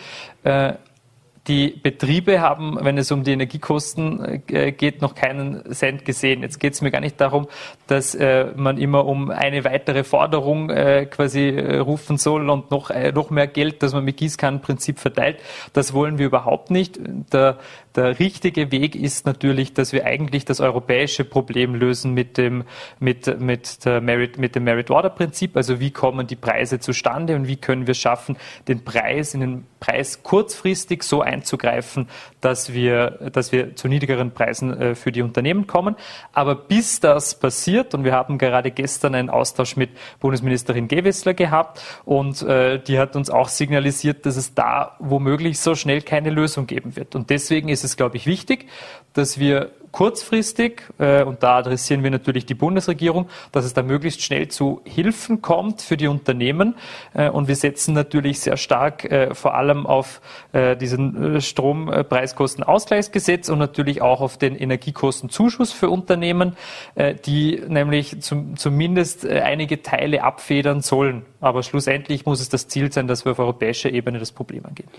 Die 1.49 1.69
Betriebe 1.69 2.41
haben, 2.41 2.77
wenn 2.81 2.99
es 2.99 3.13
um 3.13 3.23
die 3.23 3.31
Energiekosten 3.31 4.43
äh, 4.49 4.73
geht, 4.73 5.01
noch 5.01 5.15
keinen 5.15 5.63
Cent 5.73 6.05
gesehen. 6.05 6.43
Jetzt 6.43 6.59
geht 6.59 6.73
es 6.73 6.81
mir 6.81 6.91
gar 6.91 7.01
nicht 7.01 7.21
darum, 7.21 7.47
dass 7.87 8.17
äh, 8.17 8.47
man 8.57 8.79
immer 8.79 9.07
um 9.07 9.31
eine 9.31 9.63
weitere 9.63 10.03
Forderung 10.03 10.71
äh, 10.71 11.07
quasi 11.07 11.51
rufen 11.59 12.19
soll 12.19 12.51
und 12.51 12.73
noch, 12.73 12.91
noch 13.15 13.31
mehr 13.31 13.47
Geld, 13.47 13.83
dass 13.85 13.93
man 13.93 14.05
mit 14.05 14.17
Gießkannenprinzip 14.17 14.99
verteilt. 14.99 15.39
Das 15.73 15.93
wollen 15.93 16.19
wir 16.19 16.27
überhaupt 16.27 16.73
nicht. 16.73 16.99
Der, 17.33 17.59
der 17.95 18.19
richtige 18.19 18.73
Weg 18.73 18.97
ist 18.97 19.25
natürlich, 19.25 19.73
dass 19.73 19.93
wir 19.93 20.05
eigentlich 20.05 20.45
das 20.45 20.61
europäische 20.61 21.25
Problem 21.25 21.75
lösen 21.75 22.13
mit 22.13 22.39
dem, 22.39 22.65
mit, 22.99 23.41
mit, 23.41 23.79
Merit, 23.85 24.37
mit 24.39 24.55
dem 24.57 24.65
Merit-Order-Prinzip. 24.65 25.57
Also 25.57 25.79
wie 25.79 25.93
kommen 25.93 26.27
die 26.27 26.37
Preise 26.37 26.81
zustande 26.81 27.37
und 27.37 27.47
wie 27.47 27.57
können 27.57 27.87
wir 27.87 27.95
schaffen, 27.95 28.37
den 28.67 28.85
Preis 28.85 29.33
in 29.33 29.41
den 29.41 29.67
Preis 29.81 30.23
kurzfristig 30.23 31.05
so 31.05 31.21
einzugreifen, 31.37 32.09
dass 32.41 32.73
wir, 32.73 33.31
dass 33.33 33.53
wir 33.53 33.77
zu 33.77 33.89
niedrigeren 33.89 34.31
Preisen 34.33 34.81
äh, 34.81 34.95
für 34.95 35.13
die 35.13 35.23
Unternehmen 35.23 35.67
kommen. 35.67 35.97
Aber 36.33 36.55
bis 36.55 37.01
das 37.01 37.39
passiert, 37.39 37.95
und 37.95 38.05
wir 38.05 38.13
haben 38.13 38.39
gerade 38.39 38.71
gestern 38.71 39.15
einen 39.15 39.31
Austausch 39.31 39.77
mit 39.77 39.91
Bundesministerin 40.21 40.89
Gewessler 40.89 41.35
gehabt, 41.35 41.83
und 42.05 42.43
äh, 42.43 42.79
die 42.79 42.99
hat 42.99 43.17
uns 43.17 43.31
auch 43.31 43.49
signalisiert, 43.49 44.27
dass 44.27 44.37
es 44.37 44.55
da 44.55 44.97
womöglich 44.99 45.59
so 45.61 45.75
schnell 45.75 46.03
keine 46.03 46.31
Lösung 46.31 46.67
geben 46.67 46.97
wird. 46.97 47.15
Und 47.15 47.31
deswegen 47.31 47.69
ist 47.69 47.85
es, 47.85 47.97
glaube 47.97 48.17
ich, 48.17 48.27
wichtig, 48.27 48.67
dass 49.13 49.39
wir 49.39 49.71
kurzfristig, 49.97 50.83
äh, 50.99 51.23
und 51.23 51.43
da 51.43 51.57
adressieren 51.57 52.03
wir 52.03 52.11
natürlich 52.11 52.45
die 52.45 52.53
Bundesregierung, 52.53 53.31
dass 53.51 53.65
es 53.65 53.73
da 53.73 53.83
möglichst 53.83 54.21
schnell 54.21 54.49
zu 54.49 54.83
Hilfen 54.85 55.41
kommt 55.41 55.81
für 55.81 55.97
die 55.97 56.07
Unternehmen. 56.07 56.75
Äh, 57.15 57.31
und 57.31 57.49
wir 57.49 57.57
setzen 57.57 57.95
natürlich 57.95 58.41
sehr 58.41 58.59
stark 58.59 59.11
äh, 59.11 59.35
vor 59.35 59.55
allem 59.55 59.87
auf 59.87 60.21
äh, 60.53 60.77
diesen 60.77 61.37
äh, 61.37 61.41
Strompreiskostenausgleichsgesetz 61.41 63.49
und 63.49 63.59
natürlich 63.59 64.03
auch 64.03 64.21
auf 64.21 64.37
den 64.37 64.55
Energiekostenzuschuss 64.55 65.73
für 65.73 65.89
Unternehmen, 65.89 66.59
äh, 66.95 67.15
die 67.15 67.63
nämlich 67.67 68.21
zum, 68.21 68.59
zumindest 68.59 69.27
einige 69.27 69.83
Teile 69.83 70.25
abfedern 70.25 70.83
sollen. 70.83 71.25
Aber 71.41 71.63
schlussendlich 71.63 72.27
muss 72.27 72.43
es 72.43 72.51
das 72.51 72.69
Ziel 72.69 72.93
sein, 72.93 73.09
dass 73.09 73.25
wir 73.25 73.33
auf 73.33 73.39
europäischer 73.39 73.91
Ebene 73.91 74.19
das 74.19 74.31
Problem 74.31 74.67
angehen. 74.67 74.91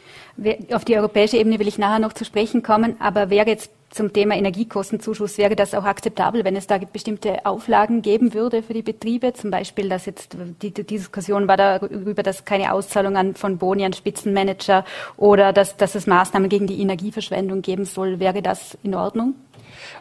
Auf 0.73 0.85
die 0.85 0.97
europäische 0.97 1.37
Ebene 1.37 1.59
will 1.59 1.67
ich 1.67 1.77
nachher 1.77 1.99
noch 1.99 2.13
zu 2.13 2.25
sprechen 2.25 2.63
kommen, 2.63 2.95
aber 2.99 3.29
wäre 3.29 3.47
jetzt 3.47 3.76
zum 3.89 4.11
Thema 4.13 4.35
Energiekostenzuschuss, 4.35 5.37
wäre 5.37 5.55
das 5.55 5.73
auch 5.73 5.85
akzeptabel, 5.85 6.43
wenn 6.43 6.55
es 6.55 6.67
da 6.67 6.77
bestimmte 6.77 7.45
Auflagen 7.45 8.01
geben 8.01 8.33
würde 8.33 8.61
für 8.61 8.73
die 8.73 8.81
Betriebe? 8.81 9.33
Zum 9.33 9.51
Beispiel, 9.51 9.89
dass 9.89 10.05
jetzt 10.05 10.35
die, 10.61 10.71
die 10.71 10.83
Diskussion 10.83 11.47
war 11.47 11.57
darüber, 11.57 12.23
dass 12.23 12.45
keine 12.45 12.73
Auszahlung 12.73 13.15
an, 13.17 13.35
von 13.35 13.57
Boni 13.57 13.85
an 13.85 13.93
Spitzenmanager 13.93 14.85
oder 15.15 15.53
dass, 15.53 15.77
dass 15.77 15.95
es 15.95 16.07
Maßnahmen 16.07 16.49
gegen 16.49 16.67
die 16.67 16.81
Energieverschwendung 16.81 17.61
geben 17.61 17.85
soll. 17.85 18.19
Wäre 18.19 18.41
das 18.41 18.77
in 18.83 18.93
Ordnung? 18.95 19.35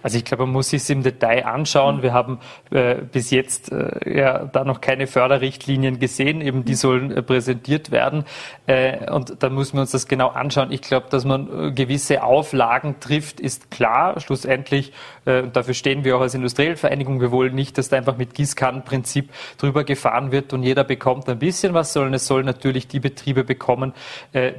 Also 0.02 0.18
ich 0.18 0.24
glaube, 0.24 0.44
man 0.44 0.52
muss 0.52 0.70
sich 0.70 0.82
es 0.82 0.90
im 0.90 1.02
Detail 1.02 1.44
anschauen. 1.44 2.02
Wir 2.02 2.12
haben 2.12 2.38
äh, 2.70 2.96
bis 2.96 3.30
jetzt 3.30 3.72
äh, 3.72 4.18
ja 4.18 4.44
da 4.44 4.64
noch 4.64 4.80
keine 4.80 5.06
Förderrichtlinien 5.06 5.98
gesehen, 5.98 6.40
eben 6.40 6.64
die 6.64 6.74
sollen 6.74 7.10
äh, 7.10 7.22
präsentiert 7.22 7.90
werden. 7.90 8.24
Äh, 8.66 9.10
und 9.10 9.42
da 9.42 9.48
müssen 9.48 9.74
wir 9.74 9.82
uns 9.82 9.90
das 9.90 10.08
genau 10.08 10.28
anschauen. 10.28 10.72
Ich 10.72 10.82
glaube, 10.82 11.06
dass 11.10 11.24
man 11.24 11.68
äh, 11.68 11.72
gewisse 11.72 12.22
Auflagen 12.22 13.00
trifft, 13.00 13.40
ist 13.40 13.70
klar. 13.70 14.20
Schlussendlich, 14.20 14.92
äh, 15.24 15.42
und 15.42 15.56
dafür 15.56 15.74
stehen 15.74 16.04
wir 16.04 16.16
auch 16.16 16.20
als 16.20 16.34
industrielle 16.34 16.76
Vereinigung, 16.76 17.20
wir 17.20 17.30
wollen 17.30 17.54
nicht, 17.54 17.78
dass 17.78 17.88
da 17.88 17.96
einfach 17.96 18.16
mit 18.16 18.34
Gießkannenprinzip 18.34 19.30
drüber 19.58 19.84
gefahren 19.84 20.32
wird 20.32 20.52
und 20.52 20.62
jeder 20.62 20.84
bekommt 20.84 21.28
ein 21.28 21.38
bisschen 21.38 21.74
was, 21.74 21.92
sondern 21.92 22.14
es 22.14 22.26
sollen 22.26 22.46
natürlich 22.46 22.88
die 22.88 23.00
Betriebe 23.00 23.44
bekommen, 23.44 23.92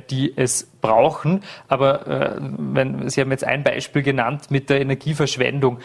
die 0.10 0.34
es 0.36 0.70
brauchen. 0.88 1.44
Aber 1.68 2.38
wenn, 2.40 3.10
Sie 3.10 3.22
haben 3.22 3.32
jetzt 3.32 3.44
ein 3.44 3.64
Beispiel 3.64 4.04
genannt 4.04 4.50
mit 4.50 4.70
der 4.70 4.82
Energieverschwendung 4.82 5.80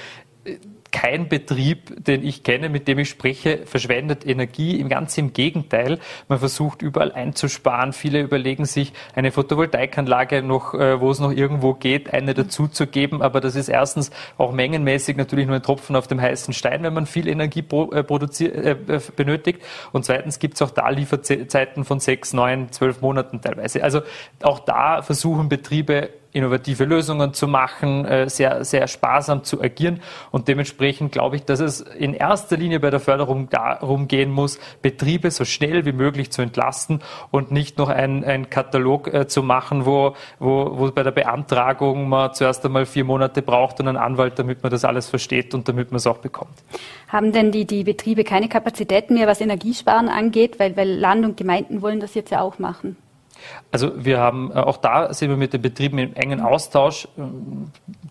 kein 0.93 1.29
Betrieb, 1.29 2.05
den 2.05 2.25
ich 2.25 2.45
kenne, 2.45 2.69
mit 2.69 2.87
dem 2.87 2.99
ich 2.99 3.09
spreche, 3.09 3.61
verschwendet 3.65 4.27
Energie. 4.27 4.79
Im 4.79 4.89
ganz 4.89 5.17
im 5.19 5.33
Gegenteil. 5.33 5.99
Man 6.29 6.39
versucht 6.39 6.83
überall 6.83 7.13
einzusparen. 7.13 7.93
Viele 7.93 8.21
überlegen 8.21 8.67
sich, 8.67 8.93
eine 9.15 9.33
Photovoltaikanlage 9.33 10.43
noch, 10.43 10.75
äh, 10.75 11.01
wo 11.01 11.11
es 11.11 11.19
noch 11.19 11.33
irgendwo 11.33 11.75
geht, 11.75 12.13
eine 12.13 12.35
dazuzugeben. 12.35 13.23
Aber 13.23 13.41
das 13.41 13.57
ist 13.57 13.69
erstens 13.69 14.11
auch 14.37 14.53
mengenmäßig 14.53 15.17
natürlich 15.17 15.47
nur 15.47 15.57
ein 15.57 15.63
Tropfen 15.63 15.97
auf 15.97 16.07
dem 16.07 16.21
heißen 16.21 16.53
Stein, 16.53 16.83
wenn 16.83 16.93
man 16.93 17.07
viel 17.07 17.27
Energie 17.27 17.65
äh, 17.71 18.01
äh, 18.01 18.77
benötigt. 19.17 19.63
Und 19.93 20.05
zweitens 20.05 20.39
gibt 20.39 20.55
es 20.55 20.63
auch 20.63 20.71
da 20.71 20.91
Lieferzeiten 20.91 21.85
von 21.85 22.01
sechs, 22.01 22.35
neun, 22.35 22.71
zwölf 22.71 23.01
Monaten 23.01 23.41
teilweise. 23.41 23.83
Also 23.83 24.03
auch 24.43 24.59
da 24.61 25.01
versuchen 25.01 25.49
Betriebe 25.49 26.11
innovative 26.35 26.85
Lösungen 26.85 27.35
zu 27.35 27.47
machen, 27.47 28.07
sehr, 28.31 28.65
sehr 28.65 28.89
sparsam 28.89 29.45
zu 29.45 29.61
agieren. 29.61 30.01
Und 30.31 30.49
dementsprechend 30.49 30.82
glaube 31.11 31.37
ich, 31.37 31.45
dass 31.45 31.61
es 31.61 31.81
in 31.81 32.15
erster 32.15 32.57
Linie 32.57 32.81
bei 32.81 32.91
der 32.91 33.01
Förderung 33.01 33.49
darum 33.49 34.09
gehen 34.09 34.31
muss, 34.31 34.59
Betriebe 34.83 35.31
so 35.31 35.45
schnell 35.45 35.85
wie 35.85 35.93
möglich 35.93 36.31
zu 36.31 36.43
entlasten 36.43 37.01
und 37.31 37.53
nicht 37.53 37.79
noch 37.79 37.89
einen 37.89 38.51
Katalog 38.51 39.13
äh, 39.13 39.27
zu 39.27 39.43
machen, 39.43 39.87
wo, 39.87 40.15
wo, 40.39 40.79
wo 40.79 40.91
bei 40.91 41.03
der 41.03 41.13
Beantragung 41.13 42.09
man 42.09 42.35
zuerst 42.35 42.65
einmal 42.65 42.87
vier 42.87 43.05
Monate 43.05 43.43
braucht 43.43 43.81
und 43.81 43.89
einen 43.89 43.97
Anwalt, 43.97 44.39
damit 44.39 44.63
man 44.63 44.71
das 44.71 44.85
alles 44.85 45.09
versteht 45.09 45.55
und 45.55 45.69
damit 45.69 45.91
man 45.91 45.97
es 45.97 46.07
auch 46.07 46.19
bekommt. 46.19 46.53
Haben 47.09 47.33
denn 47.33 47.53
die, 47.53 47.65
die 47.65 47.85
Betriebe 47.85 48.25
keine 48.25 48.49
Kapazitäten 48.49 49.15
mehr, 49.15 49.27
was 49.27 49.41
Energiesparen 49.41 50.09
angeht? 50.09 50.59
Weil, 50.59 50.77
weil 50.77 50.91
Land 50.91 51.25
und 51.25 51.37
Gemeinden 51.37 51.83
wollen 51.83 52.01
das 52.01 52.15
jetzt 52.15 52.31
ja 52.31 52.41
auch 52.41 52.59
machen. 52.59 52.97
Also 53.71 54.05
wir 54.05 54.19
haben 54.19 54.51
äh, 54.51 54.55
auch 54.55 54.77
da 54.77 55.13
sind 55.15 55.31
wir 55.31 55.37
mit 55.37 55.53
den 55.53 55.63
Betrieben 55.63 55.99
im 55.99 56.15
engen 56.15 56.41
Austausch. 56.41 57.09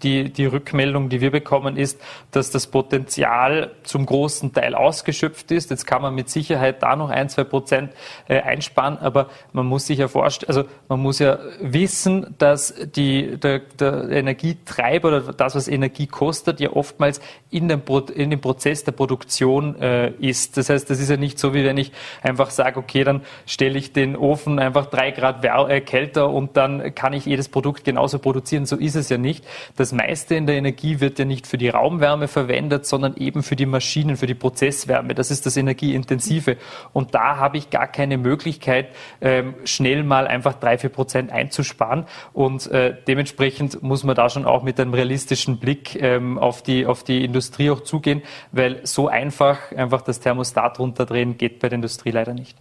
Die, 0.04 0.32
die 0.32 0.46
Rückmeldung, 0.46 1.10
die 1.10 1.22
wir 1.22 1.30
bekommen, 1.30 1.78
ist, 1.78 2.02
dass 2.32 2.50
das 2.50 2.66
Potenzial 2.68 3.72
zum 3.84 4.06
großen 4.06 4.52
Teil 4.52 4.74
ausgeschöpft 4.74 5.52
ist. 5.52 5.70
Jetzt 5.70 5.86
kann 5.86 6.02
man 6.02 6.16
mit 6.16 6.30
Sicherheit 6.30 6.82
da 6.82 6.96
noch 6.96 7.10
ein, 7.10 7.30
zwei 7.30 7.44
Prozent 7.44 7.94
äh, 8.28 8.42
einsparen, 8.42 8.98
aber 8.98 9.30
man 9.54 9.68
muss 9.68 9.86
sich 9.86 10.00
ja 10.00 10.08
vorstellen, 10.08 10.50
also 10.50 10.64
man 10.88 11.00
muss 11.00 11.20
ja 11.20 11.38
wissen, 11.60 12.36
dass 12.40 12.74
die, 12.96 13.38
der, 13.38 13.60
der 13.80 14.10
Energietreiber 14.10 15.10
oder 15.10 15.22
das, 15.34 15.56
was 15.56 15.68
Energie 15.68 16.08
kostet, 16.08 16.60
ja 16.60 16.72
oftmals 16.72 17.22
in 17.52 17.68
dem, 17.68 17.82
in 18.16 18.32
dem 18.32 18.42
Prozess 18.42 18.84
der 18.84 18.94
Produktion 18.94 19.80
äh, 19.80 20.10
ist. 20.20 20.58
Das 20.58 20.70
heißt, 20.70 20.90
das 20.90 21.00
ist 21.00 21.10
ja 21.10 21.18
nicht 21.18 21.38
so, 21.38 21.54
wie 21.54 21.64
wenn 21.64 21.78
ich 21.78 21.92
einfach 22.24 22.50
sage, 22.50 22.80
okay, 22.80 23.04
dann 23.04 23.22
stelle 23.46 23.78
ich 23.78 23.94
den 23.94 24.16
Ofen 24.16 24.58
einfach 24.58 24.88
drei 24.88 25.12
Grad 25.12 25.21
Grad 25.22 25.70
äh, 25.70 25.82
kälter 25.82 26.30
und 26.30 26.58
dann 26.58 26.94
kann 26.96 27.13
ich 27.13 27.25
jedes 27.25 27.50
Produkt 27.50 27.84
genauso 27.84 28.20
produzieren. 28.20 28.66
So 28.66 28.75
ist 28.75 28.96
es 28.96 29.10
ja 29.10 29.18
nicht. 29.18 29.46
Das 29.78 29.92
meiste 29.92 30.36
in 30.36 30.48
der 30.48 30.56
Energie 30.56 31.00
wird 31.00 31.20
ja 31.20 31.25
nicht 31.25 31.48
für 31.48 31.58
die 31.58 31.70
Raumwärme 31.70 32.28
verwendet, 32.28 32.86
sondern 32.86 33.16
eben 33.18 33.44
für 33.44 33.56
die 33.56 33.66
Maschinen, 33.66 34.18
für 34.18 34.28
die 34.28 34.36
Prozesswärme. 34.36 35.16
Das 35.16 35.32
ist 35.32 35.46
das 35.46 35.58
Energieintensive. 35.58 36.58
Und 36.94 37.16
da 37.16 37.38
habe 37.38 37.58
ich 37.58 37.70
gar 37.70 37.88
keine 37.88 38.18
Möglichkeit, 38.18 38.90
ähm, 39.22 39.56
schnell 39.66 40.04
mal 40.04 40.28
einfach 40.28 40.54
drei, 40.56 40.78
vier 40.78 40.90
Prozent 40.90 41.32
einzusparen. 41.32 42.06
Und 42.34 42.70
äh, 42.72 42.96
dementsprechend 43.08 43.82
muss 43.84 44.04
man 44.04 44.16
da 44.16 44.30
schon 44.30 44.46
auch 44.46 44.63
mit 44.63 44.80
einem 44.80 44.94
realistischen 44.94 45.58
Blick 45.58 46.01
ähm, 46.01 46.38
auf, 46.38 46.62
die, 46.62 46.86
auf 46.86 47.04
die 47.04 47.24
Industrie 47.24 47.70
auch 47.70 47.82
zugehen, 47.82 48.22
weil 48.51 48.82
so 48.86 49.08
einfach 49.08 49.62
einfach 49.75 50.01
das 50.01 50.20
Thermostat 50.20 50.80
runterdrehen 50.80 51.38
geht 51.38 51.60
bei 51.60 51.70
der 51.70 51.78
Industrie 51.78 52.12
leider 52.12 52.34
nicht. 52.34 52.58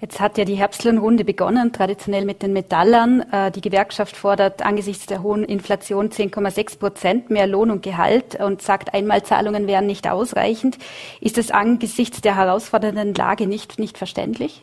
Jetzt 0.00 0.20
hat 0.20 0.38
ja 0.38 0.44
die 0.44 0.54
Herbstlohnrunde 0.54 1.24
begonnen, 1.24 1.72
traditionell 1.72 2.24
mit 2.24 2.42
den 2.42 2.52
Metallern. 2.52 3.20
Äh, 3.32 3.50
die 3.50 3.60
Gewerkschaft 3.60 4.16
fordert 4.16 4.62
angesichts 4.62 5.06
der 5.06 5.22
hohen 5.22 5.44
Inflation 5.44 6.10
10,6 6.10 6.78
Prozent 6.78 7.30
mehr 7.30 7.46
Lohn 7.46 7.70
und 7.70 7.82
Gehalt 7.82 8.40
und 8.40 8.62
sagt, 8.62 8.94
Einmalzahlungen 8.94 9.66
wären 9.66 9.86
nicht 9.86 10.08
ausreichend. 10.08 10.78
Ist 11.20 11.38
das 11.38 11.50
angesichts 11.50 12.20
der 12.20 12.36
herausfordernden 12.36 13.14
Lage 13.14 13.46
nicht, 13.46 13.78
nicht 13.78 13.98
verständlich? 13.98 14.62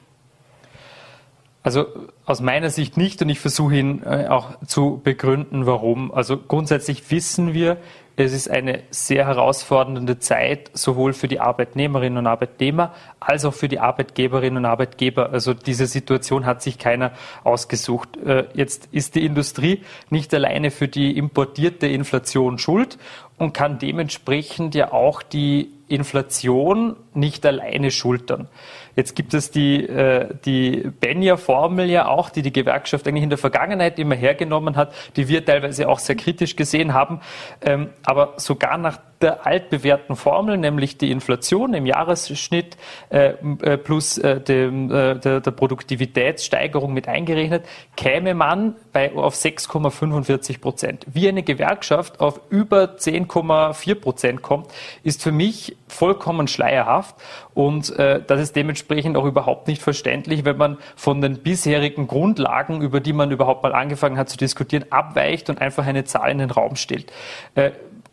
Also 1.66 1.88
aus 2.28 2.42
meiner 2.42 2.70
Sicht 2.70 2.96
nicht 2.96 3.24
und 3.24 3.30
ich 3.30 3.40
versuche 3.40 3.76
ihn 3.76 4.04
äh, 4.04 4.28
auch 4.28 4.60
zu 4.68 5.02
begründen, 5.04 5.66
warum. 5.66 6.14
Also 6.14 6.38
grundsätzlich 6.38 7.10
wissen 7.10 7.56
wir, 7.56 7.78
es 8.18 8.32
ist 8.32 8.50
eine 8.50 8.84
sehr 8.92 9.28
herausfordernde 9.28 10.20
Zeit, 10.20 10.72
sowohl 10.74 11.14
für 11.14 11.28
die 11.28 11.40
Arbeitnehmerinnen 11.40 12.20
und 12.20 12.28
Arbeitnehmer 12.28 12.94
als 13.20 13.44
auch 13.44 13.54
für 13.54 13.68
die 13.68 13.80
Arbeitgeberinnen 13.80 14.58
und 14.58 14.66
Arbeitgeber. 14.66 15.32
Also 15.32 15.54
diese 15.54 15.86
Situation 15.86 16.46
hat 16.46 16.62
sich 16.62 16.78
keiner 16.78 17.12
ausgesucht. 17.44 18.18
Äh, 18.18 18.46
jetzt 18.54 18.88
ist 18.92 19.16
die 19.16 19.26
Industrie 19.26 19.82
nicht 20.10 20.34
alleine 20.34 20.72
für 20.72 20.88
die 20.88 21.18
importierte 21.18 21.88
Inflation 21.88 22.58
schuld 22.58 22.98
und 23.38 23.54
kann 23.54 23.80
dementsprechend 23.80 24.76
ja 24.76 24.94
auch 24.94 25.22
die 25.22 25.72
Inflation 25.88 26.96
nicht 27.14 27.46
alleine 27.46 27.92
schultern. 27.92 28.48
Jetzt 28.96 29.16
gibt 29.16 29.34
es 29.34 29.52
die, 29.52 29.86
äh, 29.86 30.30
die 30.46 30.90
Benja-Formel 31.00 31.90
ja 31.90 32.08
auch, 32.08 32.30
die 32.30 32.42
die 32.42 32.54
Gewerkschaft 32.54 33.08
eigentlich 33.08 33.24
in 33.24 33.30
der 33.30 33.38
Vergangenheit 33.38 34.00
immer 34.00 34.16
hergenommen 34.16 34.78
hat, 34.78 34.94
die 35.16 35.28
wir 35.28 35.46
teilweise 35.46 35.88
auch 35.90 36.00
sehr 36.00 36.16
kritisch 36.16 36.56
gesehen 36.56 36.94
haben. 36.94 37.20
Ähm, 37.62 37.90
aber 38.06 38.34
sogar 38.38 38.78
nach 38.78 39.00
der 39.22 39.46
altbewährten 39.46 40.16
Formel, 40.16 40.58
nämlich 40.58 40.98
die 40.98 41.10
Inflation 41.10 41.74
im 41.74 41.86
Jahresschnitt 41.86 42.78
äh, 43.10 43.34
äh, 43.62 43.78
plus 43.78 44.18
äh, 44.18 44.42
dem, 44.42 44.92
äh, 44.92 45.16
der, 45.16 45.40
der, 45.40 45.52
Produktivitätssteigerung 45.52 46.94
mit 46.94 47.08
eingerechnet, 47.08 47.66
käme 47.96 48.34
man 48.34 48.76
bei, 48.92 49.16
auf 49.16 49.36
6,45 49.36 50.60
Prozent. 50.60 51.06
Wie 51.12 51.28
eine 51.28 51.44
Gewerkschaft 51.44 52.20
auf 52.20 52.42
über 52.50 52.96
10,4 52.98 53.96
Prozent 53.96 54.42
kommt, 54.42 54.68
ist 55.04 55.24
für 55.24 55.32
mich 55.32 55.78
vollkommen 55.88 56.48
schleierhaft 56.48 57.16
und 57.54 57.98
äh, 57.98 58.22
das 58.26 58.42
ist 58.42 58.56
dementsprechend 58.56 59.16
auch 59.18 59.26
überhaupt 59.26 59.68
nicht 59.68 59.82
verständlich, 59.82 60.44
wenn 60.46 60.58
man 60.58 60.78
von 60.96 61.22
den 61.22 61.40
bisherigen 61.40 62.08
Grundlagen, 62.08 62.82
über 62.82 63.00
die 63.00 63.14
man 63.14 63.32
überhaupt 63.32 63.64
mal 63.64 63.74
angefangen 63.74 64.18
hat 64.18 64.30
zu 64.30 64.38
diskutieren, 64.38 64.86
abweicht 64.90 65.50
und 65.50 65.62
einfach 65.62 65.88
eine 65.88 66.04
Zahl 66.04 66.32
in 66.32 66.40
den 66.40 66.52
Raum 66.52 66.76
stellt. 66.76 67.12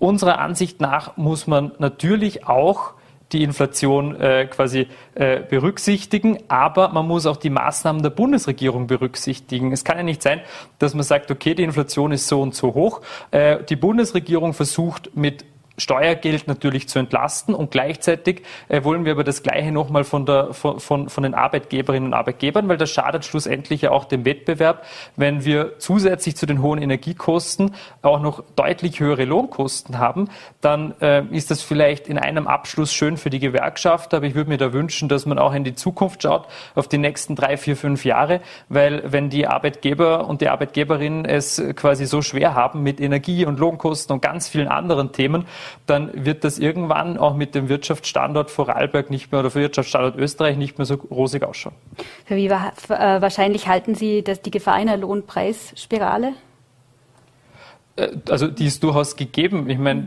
Unserer 0.02 0.40
Ansicht 0.40 0.80
nach 0.80 1.16
muss 1.16 1.46
man 1.46 1.70
natürlich 1.78 2.44
auch 2.48 2.94
die 3.30 3.44
Inflation 3.44 4.20
äh, 4.20 4.46
quasi 4.46 4.88
äh, 5.14 5.42
berücksichtigen, 5.48 6.38
aber 6.48 6.88
man 6.88 7.06
muss 7.06 7.24
auch 7.24 7.36
die 7.36 7.50
Maßnahmen 7.50 8.02
der 8.02 8.10
Bundesregierung 8.10 8.88
berücksichtigen. 8.88 9.70
Es 9.70 9.84
kann 9.84 9.98
ja 9.98 10.02
nicht 10.02 10.20
sein, 10.20 10.40
dass 10.80 10.94
man 10.94 11.04
sagt, 11.04 11.30
okay, 11.30 11.54
die 11.54 11.62
Inflation 11.62 12.10
ist 12.10 12.26
so 12.26 12.42
und 12.42 12.52
so 12.52 12.74
hoch. 12.74 13.00
Äh, 13.30 13.62
die 13.62 13.76
Bundesregierung 13.76 14.54
versucht 14.54 15.14
mit 15.14 15.44
Steuergeld 15.78 16.48
natürlich 16.48 16.88
zu 16.88 16.98
entlasten 16.98 17.54
und 17.54 17.70
gleichzeitig 17.70 18.42
äh, 18.68 18.84
wollen 18.84 19.04
wir 19.04 19.12
aber 19.12 19.24
das 19.24 19.42
Gleiche 19.42 19.72
nochmal 19.72 20.04
von, 20.04 20.26
der, 20.26 20.52
von, 20.52 20.80
von, 20.80 21.08
von 21.08 21.22
den 21.22 21.34
Arbeitgeberinnen 21.34 22.08
und 22.08 22.14
Arbeitgebern, 22.14 22.68
weil 22.68 22.76
das 22.76 22.90
schadet 22.90 23.24
schlussendlich 23.24 23.82
ja 23.82 23.90
auch 23.90 24.04
dem 24.04 24.24
Wettbewerb, 24.24 24.84
wenn 25.16 25.44
wir 25.44 25.78
zusätzlich 25.78 26.36
zu 26.36 26.46
den 26.46 26.62
hohen 26.62 26.80
Energiekosten 26.80 27.74
auch 28.02 28.20
noch 28.20 28.42
deutlich 28.56 29.00
höhere 29.00 29.24
Lohnkosten 29.24 29.98
haben, 29.98 30.28
dann 30.60 30.94
äh, 31.00 31.24
ist 31.30 31.50
das 31.50 31.62
vielleicht 31.62 32.08
in 32.08 32.18
einem 32.18 32.46
Abschluss 32.46 32.92
schön 32.92 33.16
für 33.16 33.30
die 33.30 33.38
Gewerkschaft, 33.38 34.14
aber 34.14 34.26
ich 34.26 34.34
würde 34.34 34.50
mir 34.50 34.58
da 34.58 34.72
wünschen, 34.72 35.08
dass 35.08 35.26
man 35.26 35.38
auch 35.38 35.54
in 35.54 35.64
die 35.64 35.74
Zukunft 35.74 36.22
schaut, 36.22 36.46
auf 36.74 36.88
die 36.88 36.98
nächsten 36.98 37.36
drei, 37.36 37.56
vier, 37.56 37.76
fünf 37.76 38.04
Jahre, 38.04 38.40
weil 38.68 39.10
wenn 39.10 39.30
die 39.30 39.46
Arbeitgeber 39.46 40.28
und 40.28 40.40
die 40.40 40.48
Arbeigeberinnen 40.48 41.24
es 41.24 41.62
quasi 41.76 42.06
so 42.06 42.22
schwer 42.22 42.54
haben 42.54 42.82
mit 42.82 43.00
Energie 43.00 43.46
und 43.46 43.58
Lohnkosten 43.58 44.12
und 44.14 44.20
ganz 44.20 44.48
vielen 44.48 44.68
anderen 44.68 45.12
Themen, 45.12 45.46
dann 45.86 46.10
wird 46.24 46.44
das 46.44 46.58
irgendwann 46.58 47.18
auch 47.18 47.34
mit 47.34 47.54
dem 47.54 47.68
Wirtschaftsstandort 47.68 48.50
Vorarlberg 48.50 49.10
nicht 49.10 49.32
mehr 49.32 49.40
oder 49.40 49.54
Wirtschaftsstandort 49.54 50.16
Österreich 50.16 50.56
nicht 50.56 50.78
mehr 50.78 50.84
so 50.84 50.94
rosig 50.94 51.42
ausschauen. 51.44 51.74
Für 52.24 52.36
wie 52.36 52.50
wahrscheinlich 52.50 53.68
halten 53.68 53.94
Sie 53.94 54.22
das, 54.22 54.42
die 54.42 54.50
Gefahr 54.50 54.74
einer 54.74 54.96
Lohnpreisspirale? 54.96 56.32
Äh, 57.96 58.08
also 58.28 58.48
die 58.48 58.66
ist 58.66 58.82
durchaus 58.82 59.16
gegeben. 59.16 59.68
Ich 59.68 59.78
meine, 59.78 60.02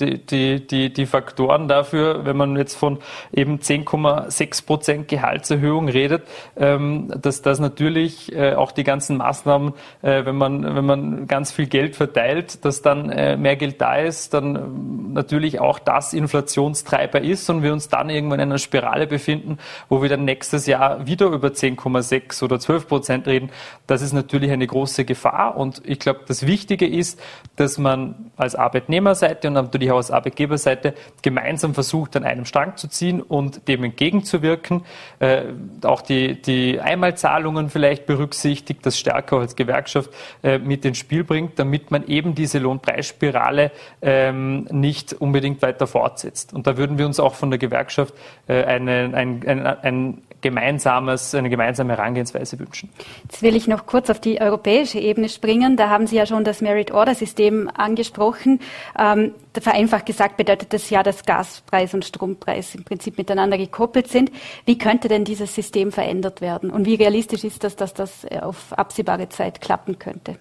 äh, 0.00 0.18
die, 0.30 0.66
die, 0.66 0.92
die 0.92 1.06
Faktoren 1.06 1.68
dafür, 1.68 2.24
wenn 2.24 2.36
man 2.36 2.56
jetzt 2.56 2.76
von 2.76 2.98
eben 3.32 3.58
10,6 3.58 4.66
Prozent 4.66 5.08
Gehaltserhöhung 5.08 5.88
redet, 5.88 6.22
ähm, 6.56 7.12
dass 7.20 7.42
das 7.42 7.60
natürlich 7.60 8.34
äh, 8.34 8.54
auch 8.54 8.72
die 8.72 8.84
ganzen 8.84 9.18
Maßnahmen, 9.18 9.74
wenn 10.00 10.36
man, 10.36 10.62
wenn 10.76 10.84
man 10.84 11.26
ganz 11.26 11.52
viel 11.52 11.66
Geld 11.66 11.96
verteilt, 11.96 12.64
dass 12.64 12.82
dann 12.82 13.06
mehr 13.40 13.56
Geld 13.56 13.80
da 13.80 13.96
ist, 13.96 14.34
dann 14.34 15.12
natürlich 15.12 15.60
auch 15.60 15.78
das 15.78 16.12
Inflationstreiber 16.12 17.20
ist 17.20 17.48
und 17.50 17.62
wir 17.62 17.72
uns 17.72 17.88
dann 17.88 18.10
irgendwann 18.10 18.40
in 18.40 18.50
einer 18.50 18.58
Spirale 18.58 19.06
befinden, 19.06 19.58
wo 19.88 20.02
wir 20.02 20.08
dann 20.08 20.24
nächstes 20.24 20.66
Jahr 20.66 21.06
wieder 21.06 21.26
über 21.26 21.48
10,6 21.48 22.42
oder 22.42 22.58
12 22.58 22.88
Prozent 22.88 23.26
reden. 23.26 23.50
Das 23.86 24.02
ist 24.02 24.12
natürlich 24.12 24.50
eine 24.50 24.66
große 24.66 25.04
Gefahr 25.04 25.56
und 25.56 25.82
ich 25.84 25.98
glaube, 25.98 26.20
das 26.26 26.46
Wichtige 26.46 26.86
ist, 26.94 27.20
dass 27.56 27.78
man 27.78 28.30
als 28.36 28.54
Arbeitnehmerseite 28.54 29.48
und 29.48 29.54
natürlich 29.54 29.90
auch 29.90 29.98
als 29.98 30.10
Arbeitgeberseite 30.10 30.94
gemeinsam 31.22 31.74
versucht, 31.74 32.16
an 32.16 32.24
einem 32.24 32.44
Strang 32.44 32.76
zu 32.76 32.88
ziehen 32.88 33.22
und 33.22 33.68
dem 33.68 33.84
entgegenzuwirken. 33.84 34.82
Äh, 35.20 35.42
auch 35.82 36.02
die, 36.02 36.40
die 36.40 36.80
Einmalzahlungen 36.80 37.70
vielleicht 37.70 38.06
berücksichtigt, 38.06 38.84
das 38.84 38.98
stärker 38.98 39.38
als 39.38 39.56
Gewerkschaft 39.56 40.10
äh, 40.42 40.58
mit 40.58 40.84
ins 40.84 40.98
Spiel 40.98 41.24
bringt, 41.24 41.58
damit 41.58 41.90
man 41.90 42.06
eben 42.06 42.34
diese 42.34 42.58
Lohnpreisspirale 42.58 43.70
ähm, 44.02 44.66
nicht 44.70 45.12
unbedingt 45.12 45.62
weiter 45.62 45.86
fortsetzt. 45.86 46.52
Und 46.52 46.66
da 46.66 46.76
würden 46.76 46.98
wir 46.98 47.06
uns 47.06 47.20
auch 47.20 47.34
von 47.34 47.50
der 47.50 47.58
Gewerkschaft 47.58 48.14
äh, 48.48 48.64
eine, 48.64 49.10
ein, 49.14 49.42
ein, 49.46 49.66
ein 49.66 50.22
gemeinsames, 50.44 51.34
eine 51.34 51.48
gemeinsame 51.48 51.96
Herangehensweise 51.96 52.58
wünschen. 52.58 52.90
Jetzt 53.22 53.42
will 53.42 53.56
ich 53.56 53.66
noch 53.66 53.86
kurz 53.86 54.10
auf 54.10 54.20
die 54.20 54.42
europäische 54.42 54.98
Ebene 54.98 55.30
springen. 55.30 55.78
Da 55.78 55.88
haben 55.88 56.06
Sie 56.06 56.16
ja 56.16 56.26
schon 56.26 56.44
das 56.44 56.60
Merit-Order-System 56.84 57.70
angesprochen. 57.72 58.60
Ähm, 58.98 59.32
vereinfacht 59.58 60.06
gesagt 60.06 60.36
bedeutet 60.36 60.72
das 60.72 60.90
ja, 60.90 61.02
dass 61.02 61.24
Gaspreis 61.24 61.94
und 61.94 62.04
Strompreis 62.04 62.74
im 62.74 62.84
Prinzip 62.84 63.18
miteinander 63.18 63.58
gekoppelt 63.58 64.08
sind. 64.08 64.30
Wie 64.64 64.78
könnte 64.78 65.08
denn 65.08 65.24
dieses 65.24 65.54
System 65.54 65.92
verändert 65.92 66.40
werden? 66.40 66.70
Und 66.70 66.86
wie 66.86 66.94
realistisch 66.94 67.44
ist 67.44 67.64
das, 67.64 67.76
dass 67.76 67.94
das 67.94 68.26
auf 68.40 68.72
absehbare 68.72 69.28
Zeit 69.28 69.60
klappen 69.60 69.98
könnte? 69.98 70.36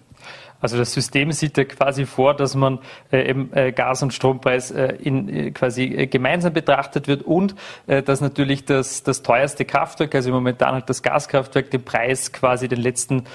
Also 0.63 0.77
das 0.77 0.93
System 0.93 1.29
sieht 1.33 1.57
ja 1.57 1.65
quasi 1.65 2.05
vor, 2.05 2.33
dass 2.33 2.55
man 2.55 2.79
äh, 3.11 3.29
eben 3.29 3.51
äh, 3.51 3.73
Gas- 3.73 4.01
und 4.01 4.13
Strompreis 4.13 4.71
äh, 4.71 4.95
in, 5.03 5.53
quasi 5.53 6.07
gemeinsam 6.07 6.53
betrachtet 6.53 7.09
wird 7.09 7.23
und 7.23 7.55
dass 7.85 8.21
natürlich 8.21 8.63
das, 8.63 9.03
das 9.03 9.23
teuerste 9.23 9.65
Kraftwerk, 9.65 10.15
also 10.15 10.31
momentan 10.31 10.73
halt 10.73 10.89
das 10.89 11.03
Gaskraftwerk, 11.03 11.69
den 11.71 11.83
Preis 11.83 12.31
quasi, 12.31 12.67
den 12.67 12.79
letzten 12.79 13.25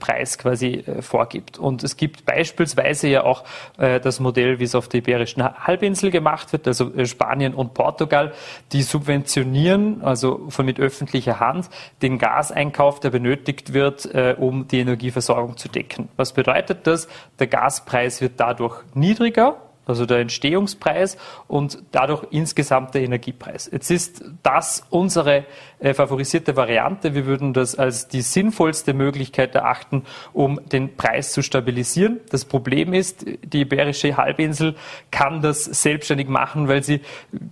Preis 0.00 0.38
quasi 0.38 0.84
vorgibt. 1.00 1.58
Und 1.58 1.84
es 1.84 1.96
gibt 1.96 2.24
beispielsweise 2.24 3.08
ja 3.08 3.22
auch 3.22 3.44
das 3.76 4.18
Modell, 4.20 4.58
wie 4.58 4.64
es 4.64 4.74
auf 4.74 4.88
der 4.88 4.98
Iberischen 4.98 5.44
Halbinsel 5.44 6.10
gemacht 6.10 6.52
wird, 6.52 6.66
also 6.66 6.92
Spanien 7.04 7.54
und 7.54 7.74
Portugal, 7.74 8.32
die 8.72 8.82
subventionieren, 8.82 10.02
also 10.02 10.46
von 10.48 10.66
mit 10.66 10.80
öffentlicher 10.80 11.38
Hand, 11.38 11.68
den 12.02 12.18
Gaseinkauf, 12.18 13.00
der 13.00 13.10
benötigt 13.10 13.72
wird, 13.72 14.08
um 14.38 14.66
die 14.66 14.80
Energieversorgung 14.80 15.56
zu 15.56 15.68
decken. 15.68 16.08
Was 16.16 16.32
bedeutet 16.32 16.63
bedeutet 16.66 16.86
das, 16.86 17.08
der 17.38 17.46
Gaspreis 17.46 18.20
wird 18.20 18.38
dadurch 18.38 18.82
niedriger 18.94 19.56
also 19.86 20.06
der 20.06 20.18
Entstehungspreis 20.18 21.16
und 21.48 21.78
dadurch 21.92 22.24
insgesamt 22.30 22.94
der 22.94 23.02
Energiepreis. 23.02 23.68
Jetzt 23.70 23.90
ist 23.90 24.24
das 24.42 24.84
unsere 24.90 25.44
äh, 25.78 25.94
favorisierte 25.94 26.56
Variante. 26.56 27.14
Wir 27.14 27.26
würden 27.26 27.52
das 27.52 27.74
als 27.76 28.08
die 28.08 28.22
sinnvollste 28.22 28.94
Möglichkeit 28.94 29.54
erachten, 29.54 30.04
um 30.32 30.60
den 30.66 30.96
Preis 30.96 31.32
zu 31.32 31.42
stabilisieren. 31.42 32.20
Das 32.30 32.44
Problem 32.44 32.94
ist, 32.94 33.26
die 33.42 33.60
Iberische 33.60 34.16
Halbinsel 34.16 34.74
kann 35.10 35.42
das 35.42 35.64
selbstständig 35.64 36.28
machen, 36.28 36.68
weil 36.68 36.82
sie 36.82 37.00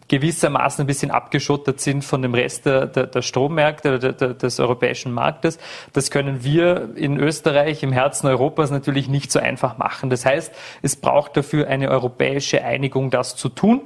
gewissermaßen 0.08 0.84
ein 0.84 0.86
bisschen 0.86 1.10
abgeschottet 1.10 1.80
sind 1.80 2.04
von 2.04 2.22
dem 2.22 2.34
Rest 2.34 2.66
der, 2.66 2.86
der, 2.86 3.06
der 3.06 3.22
Strommärkte 3.22 3.98
der, 3.98 4.12
der, 4.12 4.34
des 4.34 4.58
europäischen 4.58 5.12
Marktes. 5.12 5.58
Das 5.92 6.10
können 6.10 6.44
wir 6.44 6.90
in 6.96 7.18
Österreich, 7.18 7.82
im 7.82 7.92
Herzen 7.92 8.26
Europas 8.26 8.70
natürlich 8.70 9.08
nicht 9.08 9.30
so 9.30 9.38
einfach 9.38 9.76
machen. 9.78 10.08
Das 10.08 10.24
heißt, 10.24 10.52
es 10.80 10.96
braucht 10.96 11.36
dafür 11.36 11.68
eine 11.68 11.90
europäische 11.90 12.21
europäische 12.22 12.64
Einigung, 12.64 13.10
das 13.10 13.36
zu 13.36 13.48
tun. 13.48 13.82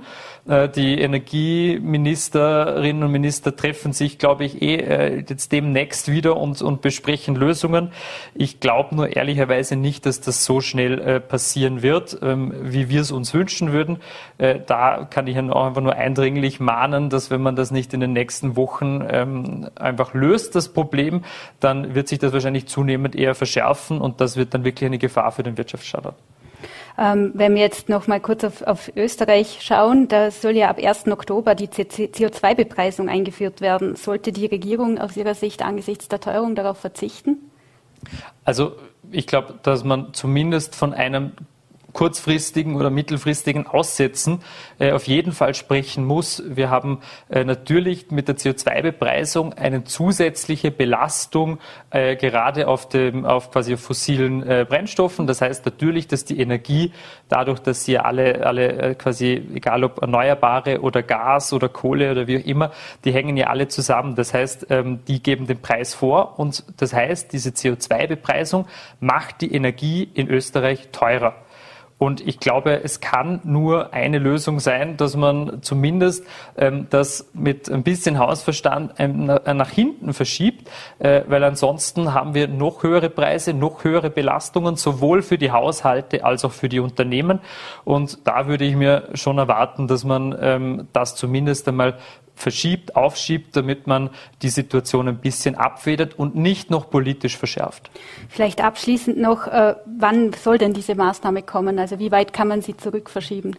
Äh, 0.47 0.69
die 0.69 1.01
Energieministerinnen 1.01 3.03
und 3.03 3.11
Minister 3.11 3.57
treffen 3.57 3.93
sich, 3.93 4.19
glaube 4.19 4.45
ich, 4.45 4.63
eh 4.63 4.77
äh, 4.77 5.25
jetzt 5.29 5.53
demnächst 5.53 6.11
wieder 6.11 6.37
und, 6.37 6.63
und 6.63 6.83
besprechen 6.83 7.35
Lösungen. 7.35 7.91
Ich 8.35 8.61
glaube 8.61 8.95
nur 8.95 9.17
ehrlicherweise 9.17 9.77
nicht, 9.77 10.07
dass 10.07 10.21
das 10.21 10.45
so 10.45 10.61
schnell 10.61 11.01
äh, 11.01 11.21
passieren 11.21 11.83
wird, 11.83 12.19
ähm, 12.23 12.53
wie 12.61 12.89
wir 12.89 13.01
es 13.01 13.11
uns 13.11 13.35
wünschen 13.35 13.73
würden. 13.73 13.99
Da 14.39 15.09
kann 15.09 15.27
ich 15.29 15.39
auch 15.39 15.67
einfach 15.67 15.81
nur 15.81 15.95
eindringlich 15.95 16.61
mahnen, 16.61 17.09
dass 17.09 17.31
wenn 17.31 17.41
man 17.41 17.57
das 17.57 17.71
nicht 17.71 17.95
in 17.95 18.01
den 18.01 18.13
nächsten 18.13 18.55
Wochen 18.55 19.03
ähm, 19.09 19.71
einfach 19.77 20.13
löst, 20.13 20.55
das 20.55 20.69
Problem, 20.69 21.25
dann 21.59 21.95
wird 21.95 22.09
sich 22.09 22.19
das 22.19 22.35
wahrscheinlich 22.35 22.67
zunehmend 22.67 23.17
eher 23.17 23.35
verschärfen 23.35 23.99
und 23.99 24.21
das 24.21 24.37
wird 24.37 24.53
dann 24.53 24.65
wirklich 24.65 24.87
eine 24.87 24.99
Gefahr 24.99 25.33
für 25.33 25.43
den 25.43 25.57
Wirtschaftsstandort. 25.57 26.17
Ähm, 26.99 27.33
wenn 27.35 27.55
wir 27.55 27.61
jetzt 27.61 27.89
noch 27.89 28.07
mal 28.07 28.21
kurz 28.21 28.43
auf, 28.45 28.63
auf, 28.63 28.91
Österreich 28.97 29.59
schauen, 29.61 30.09
da 30.09 30.31
soll 30.31 30.53
ja 30.53 30.71
ab 30.71 30.79
1. 30.83 31.09
Oktober 31.09 31.55
die 31.55 31.69
CO2-Bepreisung 31.69 33.09
eingeführt 33.09 33.61
werden. 33.61 33.97
Sollte 33.97 34.33
die 34.33 34.47
Regierung 34.47 34.99
aus 34.99 35.17
Ihrer 35.17 35.35
Sicht 35.35 35.63
angesichts 35.63 36.09
der 36.09 36.21
Teuerung 36.21 36.55
darauf 36.55 36.79
verzichten? 36.79 37.51
Also 38.45 38.77
ich 39.11 39.27
glaube, 39.27 39.59
dass 39.63 39.85
man 39.85 40.15
zumindest 40.15 40.75
von 40.75 40.95
einem 40.95 41.33
kurzfristigen 41.97 42.77
oder 42.77 42.91
mittelfristigen 42.91 43.67
Aussetzen 43.67 44.43
äh, 44.79 44.93
auf 44.93 45.07
jeden 45.07 45.33
Fall 45.33 45.55
sprechen 45.55 46.05
muss. 46.05 46.43
Wir 46.47 46.69
haben 46.69 46.99
äh, 47.31 47.43
natürlich 47.43 48.11
mit 48.11 48.29
der 48.29 48.37
CO2-Bepreisung 48.37 49.55
eine 49.55 49.85
zusätzliche 49.85 50.71
Belastung 50.71 51.59
äh, 51.89 52.15
gerade 52.17 52.69
auf 52.69 52.91
dem 52.91 53.25
auf 53.25 53.51
quasi 53.51 53.79
fossilen 53.79 54.47
äh, 54.47 54.67
Brennstoffen. 54.69 55.27
Das 55.27 55.41
heißt 55.41 55.65
natürlich, 55.65 56.07
dass 56.07 56.27
die 56.27 56.39
Energie 56.39 56.93
dadurch, 57.31 57.61
dass 57.61 57.87
sie 57.87 57.97
alle 57.97 58.47
alle 58.47 58.73
äh, 58.73 58.95
quasi 58.95 59.43
egal 59.55 59.83
ob 59.83 60.03
erneuerbare 60.03 60.83
oder 60.83 61.03
Gas 61.03 61.55
oder 61.55 61.71
Kohle 61.71 62.11
oder 62.11 62.27
wie 62.27 62.37
auch 62.43 62.45
immer, 62.45 62.73
die 63.07 63.13
hängen 63.13 63.39
ja 63.39 63.47
alle 63.47 63.69
zusammen. 63.69 64.17
Das 64.17 64.35
heißt, 64.35 64.67
ähm, 64.69 65.01
die 65.09 65.23
geben 65.23 65.47
den 65.47 65.63
Preis 65.63 65.95
vor 65.95 66.39
und 66.39 66.63
das 66.77 66.93
heißt, 66.93 67.33
diese 67.33 67.51
CO2-Bepreisung 67.51 68.67
macht 69.01 69.41
die 69.41 69.55
Energie 69.55 70.11
in 70.13 70.29
Österreich 70.29 70.91
teurer. 70.93 71.46
Und 71.99 72.27
ich 72.27 72.41
glaube, 72.41 72.83
es 72.85 73.01
kann 73.01 73.41
nur 73.45 73.95
eine 73.95 74.19
Lösung 74.19 74.61
sein, 74.61 74.99
dass 74.99 75.17
man 75.17 75.63
zumindest 75.63 76.27
ähm, 76.57 76.89
das 76.91 77.31
mit 77.33 77.71
ein 77.71 77.83
bisschen 77.85 78.19
Hausverstand 78.19 78.93
ähm, 78.99 79.25
nach 79.25 79.71
hinten 79.71 80.13
verschiebt, 80.13 80.71
äh, 80.99 81.23
weil 81.27 81.43
ansonsten 81.43 82.13
haben 82.13 82.35
wir 82.35 82.49
noch 82.49 82.83
höhere 82.83 83.09
Preise, 83.09 83.55
noch 83.55 83.83
höhere 83.83 84.11
Belastungen, 84.11 84.77
sowohl 84.77 85.23
für 85.23 85.39
die 85.39 85.53
Haushalte 85.53 86.23
als 86.23 86.45
auch 86.45 86.53
für 86.53 86.69
die 86.69 86.81
Unternehmen. 86.81 87.41
Und 87.85 88.27
da 88.27 88.47
würde 88.47 88.67
ich 88.67 88.77
mir 88.77 89.09
schon 89.15 89.39
erwarten, 89.39 89.89
dass 89.89 90.05
man 90.05 90.37
ähm, 90.39 90.89
das 90.93 91.17
zumindest 91.17 91.67
einmal 91.67 91.95
verschiebt, 92.37 92.95
aufschiebt, 92.95 93.57
damit 93.57 93.87
man 93.87 94.11
die 94.43 94.51
Situation 94.51 95.09
ein 95.09 95.19
bisschen 95.19 95.57
abfedert 95.57 96.19
und 96.19 96.37
nicht 96.37 96.71
noch 96.71 96.91
politisch 96.91 97.37
verschärft. 97.37 97.91
Vielleicht 98.29 98.63
abschließend 98.63 99.19
noch, 99.19 99.49
äh, 99.49 99.75
wann 99.99 100.33
soll 100.35 100.59
denn 100.59 100.75
diese 100.75 100.95
Maßnahme 100.95 101.43
kommen? 101.43 101.79
Also 101.79 101.99
wie 101.99 102.13
weit 102.13 102.33
kann 102.33 102.47
man 102.47 102.61
sie 102.61 102.77
zurückverschieben? 102.77 103.57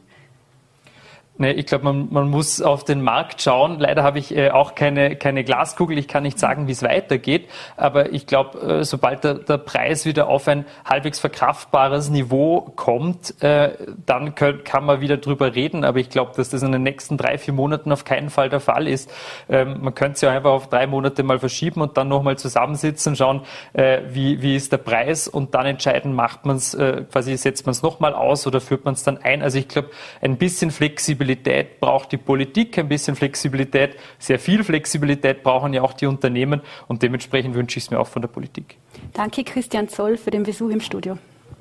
Nee, 1.40 1.52
ich 1.52 1.68
glaube, 1.68 1.84
man, 1.84 2.08
man 2.10 2.30
muss 2.30 2.64
auf 2.64 2.84
den 2.84 3.04
Markt 3.04 3.44
schauen. 3.44 3.80
Leider 3.80 4.02
habe 4.02 4.18
ich 4.18 4.36
äh, 4.36 4.50
auch 4.50 4.74
keine, 4.74 5.16
keine 5.16 5.44
Glaskugel. 5.44 6.00
Ich 6.00 6.08
kann 6.08 6.24
nicht 6.24 6.40
sagen, 6.40 6.68
wie 6.68 6.72
es 6.72 6.82
weitergeht. 6.82 7.48
Aber 7.76 8.12
ich 8.12 8.26
glaube, 8.26 8.60
äh, 8.60 8.84
sobald 8.84 9.24
der, 9.24 9.36
der 9.36 9.60
Preis 9.60 10.06
wieder 10.06 10.30
auf 10.30 10.48
ein 10.48 10.66
halbwegs 10.84 11.20
verkraftbares 11.20 12.10
Niveau 12.10 12.62
kommt, 12.76 13.40
äh, 13.44 13.70
dann 14.04 14.34
könnt, 14.34 14.66
kann 14.66 14.84
man 14.84 15.00
wieder 15.00 15.18
drüber 15.18 15.54
reden. 15.54 15.84
Aber 15.84 16.00
ich 16.00 16.10
glaube, 16.10 16.32
dass 16.36 16.50
das 16.50 16.64
in 16.64 16.72
den 16.72 16.82
nächsten 16.82 17.18
drei, 17.18 17.38
vier 17.38 17.54
Monaten 17.54 17.92
auf 17.92 18.04
keinen 18.04 18.32
Fall 18.32 18.50
der 18.50 18.60
Fall 18.60 18.88
ist. 18.88 19.12
Ähm, 19.48 19.78
man 19.82 19.94
könnte 19.94 20.14
es 20.14 20.22
ja 20.22 20.32
einfach 20.32 20.52
auf 20.52 20.70
drei 20.70 20.88
Monate 20.88 21.22
mal 21.22 21.38
verschieben 21.38 21.82
und 21.82 21.98
dann 21.98 22.08
nochmal 22.08 22.40
zusammensitzen, 22.40 23.16
schauen, 23.16 23.42
äh, 23.74 24.00
wie, 24.10 24.42
wie 24.42 24.56
ist 24.56 24.72
der 24.72 24.78
Preis 24.78 25.28
und 25.28 25.54
dann 25.54 25.68
entscheiden, 25.68 26.14
macht 26.14 26.48
man 26.48 26.56
es, 26.56 26.74
äh, 26.74 27.04
quasi 27.12 27.38
setzt 27.38 27.68
man 27.68 27.74
es 27.74 27.84
nochmal 27.84 28.16
aus 28.16 28.48
oder 28.48 28.60
führt 28.60 28.86
man 28.86 28.96
es 28.96 29.04
dann 29.04 29.20
ein. 29.20 29.44
Also 29.44 29.60
ich 29.60 29.68
glaube, 29.68 29.92
ein 30.20 30.38
bisschen 30.38 30.72
Flexibilität 30.72 31.27
Flexibilität 31.28 31.80
braucht 31.82 32.12
die 32.14 32.18
Politik, 32.18 32.78
ein 32.78 32.88
bisschen 32.88 33.16
Flexibilität, 33.16 33.98
sehr 34.18 34.40
viel 34.40 34.64
Flexibilität 34.64 35.44
brauchen 35.44 35.74
ja 35.74 35.82
auch 35.82 35.94
die 35.94 36.06
Unternehmen 36.06 36.62
und 36.88 37.04
dementsprechend 37.04 37.54
wünsche 37.54 37.80
ich 37.80 37.86
es 37.86 37.92
mir 37.92 38.00
auch 38.00 38.08
von 38.08 38.22
der 38.22 38.30
Politik. 38.30 38.78
Danke 39.14 39.44
Christian 39.44 39.90
Zoll 39.90 40.16
für 40.16 40.32
den 40.32 40.44
Besuch 40.44 40.70
im 40.70 40.80
Studio. 40.80 41.18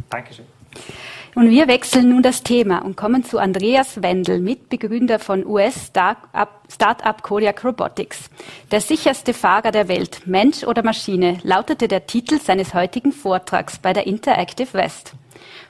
Dankeschön. 0.09 0.45
Und 1.35 1.51
wir 1.51 1.67
wechseln 1.69 2.11
nun 2.11 2.23
das 2.23 2.43
Thema 2.43 2.79
und 2.79 2.97
kommen 2.97 3.25
zu 3.25 3.39
Andreas 3.39 4.03
Wendel, 4.03 4.41
Mitbegründer 4.41 5.19
von 5.19 5.45
US-Startup 5.45 7.23
Kodiak 7.23 7.65
Robotics. 7.65 8.31
Der 8.71 8.81
sicherste 8.81 9.35
Fahrer 9.35 9.73
der 9.73 9.89
Welt, 9.89 10.23
Mensch 10.27 10.63
oder 10.65 10.83
Maschine, 10.83 11.39
lautete 11.43 11.89
der 11.89 12.07
Titel 12.07 12.39
seines 12.41 12.73
heutigen 12.73 13.13
Vortrags 13.13 13.79
bei 13.79 13.93
der 13.93 14.07
Interactive 14.07 14.73
West. 14.75 15.15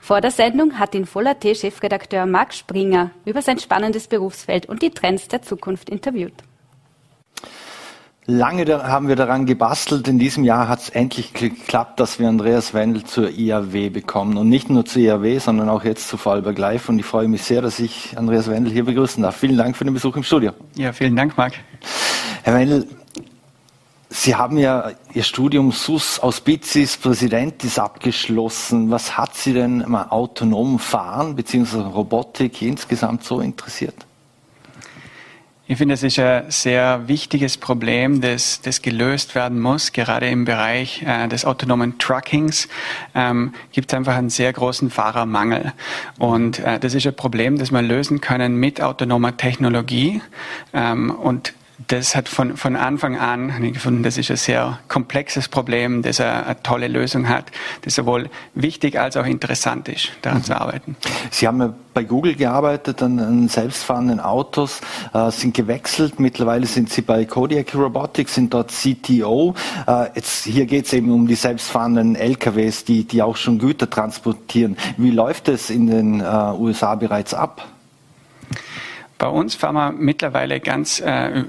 Vor 0.01 0.21
der 0.21 0.31
Sendung 0.31 0.79
hat 0.79 0.95
ihn 0.95 1.05
Voller-T-Chefredakteur 1.05 2.25
Marc 2.25 2.53
Springer 2.53 3.11
über 3.25 3.41
sein 3.41 3.59
spannendes 3.59 4.07
Berufsfeld 4.07 4.67
und 4.67 4.81
die 4.81 4.91
Trends 4.91 5.27
der 5.27 5.41
Zukunft 5.41 5.89
interviewt. 5.89 6.33
Lange 8.29 8.65
haben 8.83 9.07
wir 9.07 9.15
daran 9.15 9.45
gebastelt. 9.45 10.09
In 10.09 10.19
diesem 10.19 10.43
Jahr 10.43 10.67
hat 10.67 10.81
es 10.81 10.89
endlich 10.89 11.33
geklappt, 11.33 11.97
dass 12.01 12.19
wir 12.19 12.27
Andreas 12.27 12.73
Wendel 12.73 13.05
zur 13.05 13.29
IAW 13.29 13.89
bekommen. 13.89 14.35
Und 14.35 14.49
nicht 14.49 14.69
nur 14.69 14.83
zur 14.83 15.01
IAW, 15.01 15.39
sondern 15.39 15.69
auch 15.69 15.85
jetzt 15.85 16.09
zu 16.09 16.17
Vorarlberg 16.17 16.57
Live. 16.57 16.89
Und 16.89 16.99
ich 16.99 17.05
freue 17.05 17.29
mich 17.29 17.43
sehr, 17.43 17.61
dass 17.61 17.79
ich 17.79 18.17
Andreas 18.17 18.49
Wendel 18.49 18.73
hier 18.73 18.83
begrüßen 18.83 19.23
darf. 19.23 19.37
Vielen 19.37 19.55
Dank 19.55 19.77
für 19.77 19.85
den 19.85 19.93
Besuch 19.93 20.17
im 20.17 20.23
Studio. 20.23 20.51
Ja, 20.75 20.91
vielen 20.91 21.15
Dank, 21.15 21.37
Marc. 21.37 21.53
Herr 22.43 22.53
Wendel, 22.53 22.85
Sie 24.09 24.35
haben 24.35 24.57
ja 24.57 24.91
Ihr 25.13 25.23
Studium 25.23 25.71
SUS 25.71 26.19
Auspiciis 26.19 26.95
Präsidentis 26.95 27.77
abgeschlossen. 27.77 28.89
Was 28.89 29.17
hat 29.17 29.35
Sie 29.35 29.53
denn 29.53 29.83
mal 29.87 30.07
autonom 30.09 30.79
fahren 30.79 31.35
bzw. 31.35 31.81
Robotik 31.81 32.61
insgesamt 32.61 33.23
so 33.23 33.41
interessiert? 33.41 34.07
Ich 35.69 35.77
finde, 35.77 35.95
es 35.95 36.03
ist 36.03 36.17
ein 36.17 36.49
sehr 36.49 37.09
wichtiges 37.09 37.57
Problem, 37.57 38.21
das, 38.21 38.61
das 38.61 38.81
gelöst 38.81 39.35
werden 39.35 39.59
muss. 39.59 39.91
Gerade 39.91 40.29
im 40.29 40.45
Bereich 40.45 41.03
äh, 41.05 41.27
des 41.27 41.43
autonomen 41.43 41.97
Truckings 41.97 42.69
ähm, 43.13 43.53
gibt 43.73 43.91
es 43.91 43.97
einfach 43.97 44.15
einen 44.15 44.29
sehr 44.29 44.53
großen 44.53 44.89
Fahrermangel. 44.89 45.73
Und 46.19 46.59
äh, 46.59 46.79
das 46.79 46.93
ist 46.93 47.05
ein 47.05 47.17
Problem, 47.17 47.57
das 47.57 47.71
wir 47.71 47.81
lösen 47.81 48.21
können 48.21 48.55
mit 48.55 48.81
autonomer 48.81 49.35
Technologie. 49.35 50.21
Ähm, 50.73 51.09
und 51.11 51.53
das 51.85 52.15
hat 52.15 52.27
von, 52.27 52.57
von 52.57 52.75
Anfang 52.75 53.17
an 53.17 53.71
gefunden, 53.71 54.01
das 54.01 54.17
ist 54.17 54.31
ein 54.31 54.37
sehr 54.37 54.79
komplexes 54.87 55.47
Problem, 55.47 56.01
das 56.01 56.19
eine, 56.19 56.45
eine, 56.45 56.63
tolle 56.63 56.87
Lösung 56.87 57.29
hat, 57.29 57.45
das 57.81 57.95
sowohl 57.95 58.29
wichtig 58.55 58.99
als 58.99 59.15
auch 59.15 59.25
interessant 59.25 59.87
ist, 59.87 60.09
daran 60.23 60.39
mhm. 60.39 60.43
zu 60.43 60.59
arbeiten. 60.59 60.95
Sie 61.29 61.47
haben 61.47 61.75
bei 61.93 62.03
Google 62.03 62.35
gearbeitet 62.35 63.01
an, 63.03 63.19
an 63.19 63.47
selbstfahrenden 63.47 64.19
Autos, 64.19 64.81
äh, 65.13 65.29
sind 65.29 65.55
gewechselt. 65.55 66.19
Mittlerweile 66.19 66.65
sind 66.65 66.89
Sie 66.89 67.01
bei 67.01 67.25
Kodiak 67.25 67.73
Robotics, 67.75 68.35
sind 68.35 68.53
dort 68.53 68.71
CTO. 68.71 69.53
Äh, 69.87 70.09
jetzt 70.15 70.45
hier 70.45 70.65
geht 70.65 70.85
es 70.85 70.93
eben 70.93 71.11
um 71.11 71.27
die 71.27 71.35
selbstfahrenden 71.35 72.15
LKWs, 72.15 72.85
die, 72.85 73.03
die 73.03 73.21
auch 73.21 73.37
schon 73.37 73.59
Güter 73.59 73.89
transportieren. 73.89 74.77
Wie 74.97 75.11
läuft 75.11 75.47
es 75.47 75.69
in 75.69 75.87
den 75.87 76.21
äh, 76.21 76.23
USA 76.23 76.95
bereits 76.95 77.33
ab? 77.33 77.67
Bei 79.17 79.27
uns 79.27 79.55
fahren 79.55 79.75
wir 79.75 79.91
mittlerweile 79.91 80.59
ganz 80.59 80.99
äh, 80.99 81.43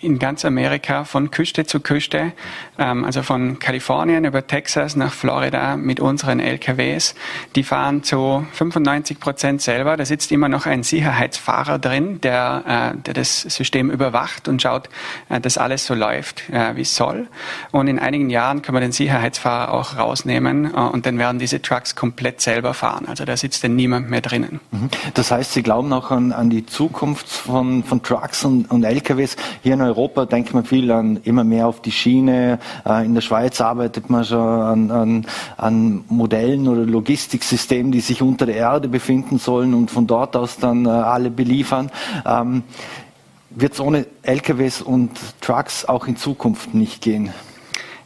in 0.00 0.18
ganz 0.18 0.44
Amerika 0.44 1.04
von 1.04 1.30
Küste 1.30 1.64
zu 1.64 1.80
Küste, 1.80 2.32
ähm, 2.78 3.04
also 3.04 3.22
von 3.22 3.58
Kalifornien 3.58 4.26
über 4.26 4.46
Texas 4.46 4.94
nach 4.94 5.12
Florida 5.12 5.76
mit 5.76 6.00
unseren 6.00 6.38
LKWs. 6.38 7.14
Die 7.54 7.62
fahren 7.62 8.02
zu 8.02 8.46
95 8.52 9.18
Prozent 9.18 9.62
selber. 9.62 9.96
Da 9.96 10.04
sitzt 10.04 10.32
immer 10.32 10.50
noch 10.50 10.66
ein 10.66 10.82
Sicherheitsfahrer 10.82 11.78
drin, 11.78 12.20
der, 12.20 12.92
äh, 12.94 12.98
der 12.98 13.14
das 13.14 13.40
System 13.42 13.90
überwacht 13.90 14.48
und 14.48 14.60
schaut, 14.60 14.90
äh, 15.30 15.40
dass 15.40 15.56
alles 15.56 15.86
so 15.86 15.94
läuft, 15.94 16.50
äh, 16.50 16.76
wie 16.76 16.82
es 16.82 16.94
soll. 16.94 17.28
Und 17.72 17.88
in 17.88 17.98
einigen 17.98 18.28
Jahren 18.28 18.60
können 18.60 18.76
wir 18.76 18.80
den 18.82 18.92
Sicherheitsfahrer 18.92 19.72
auch 19.72 19.96
rausnehmen 19.96 20.74
äh, 20.74 20.78
und 20.78 21.06
dann 21.06 21.18
werden 21.18 21.38
diese 21.38 21.62
Trucks 21.62 21.94
komplett 21.94 22.42
selber 22.42 22.74
fahren. 22.74 23.06
Also 23.08 23.24
da 23.24 23.34
sitzt 23.36 23.64
dann 23.64 23.76
niemand 23.76 24.10
mehr 24.10 24.20
drinnen. 24.20 24.60
Mhm. 24.72 24.90
Das 25.14 25.30
heißt, 25.30 25.54
Sie 25.54 25.62
glauben 25.62 25.90
auch 25.94 26.10
an, 26.10 26.32
an 26.32 26.50
die 26.50 26.66
Zukunft 26.66 27.28
von, 27.28 27.82
von 27.82 28.02
Trucks 28.02 28.44
und, 28.44 28.70
und 28.70 28.84
LKWs 28.84 29.36
hier 29.62 29.72
in 29.72 29.85
Europa 29.86 30.26
denkt 30.26 30.54
man 30.54 30.64
viel 30.64 30.90
an 30.90 31.20
immer 31.24 31.44
mehr 31.44 31.66
auf 31.66 31.80
die 31.80 31.92
Schiene. 31.92 32.58
Äh, 32.84 33.04
in 33.04 33.14
der 33.14 33.20
Schweiz 33.20 33.60
arbeitet 33.60 34.10
man 34.10 34.24
schon 34.24 34.38
an, 34.38 34.90
an, 34.90 35.26
an 35.56 36.04
Modellen 36.08 36.68
oder 36.68 36.82
Logistiksystemen, 36.82 37.92
die 37.92 38.00
sich 38.00 38.22
unter 38.22 38.46
der 38.46 38.56
Erde 38.56 38.88
befinden 38.88 39.38
sollen 39.38 39.74
und 39.74 39.90
von 39.90 40.06
dort 40.06 40.36
aus 40.36 40.58
dann 40.58 40.86
äh, 40.86 40.88
alle 40.88 41.30
beliefern. 41.30 41.90
Ähm, 42.26 42.62
wird 43.50 43.72
es 43.72 43.80
ohne 43.80 44.06
LKWs 44.22 44.82
und 44.82 45.10
Trucks 45.40 45.84
auch 45.86 46.06
in 46.06 46.16
Zukunft 46.16 46.74
nicht 46.74 47.00
gehen? 47.00 47.32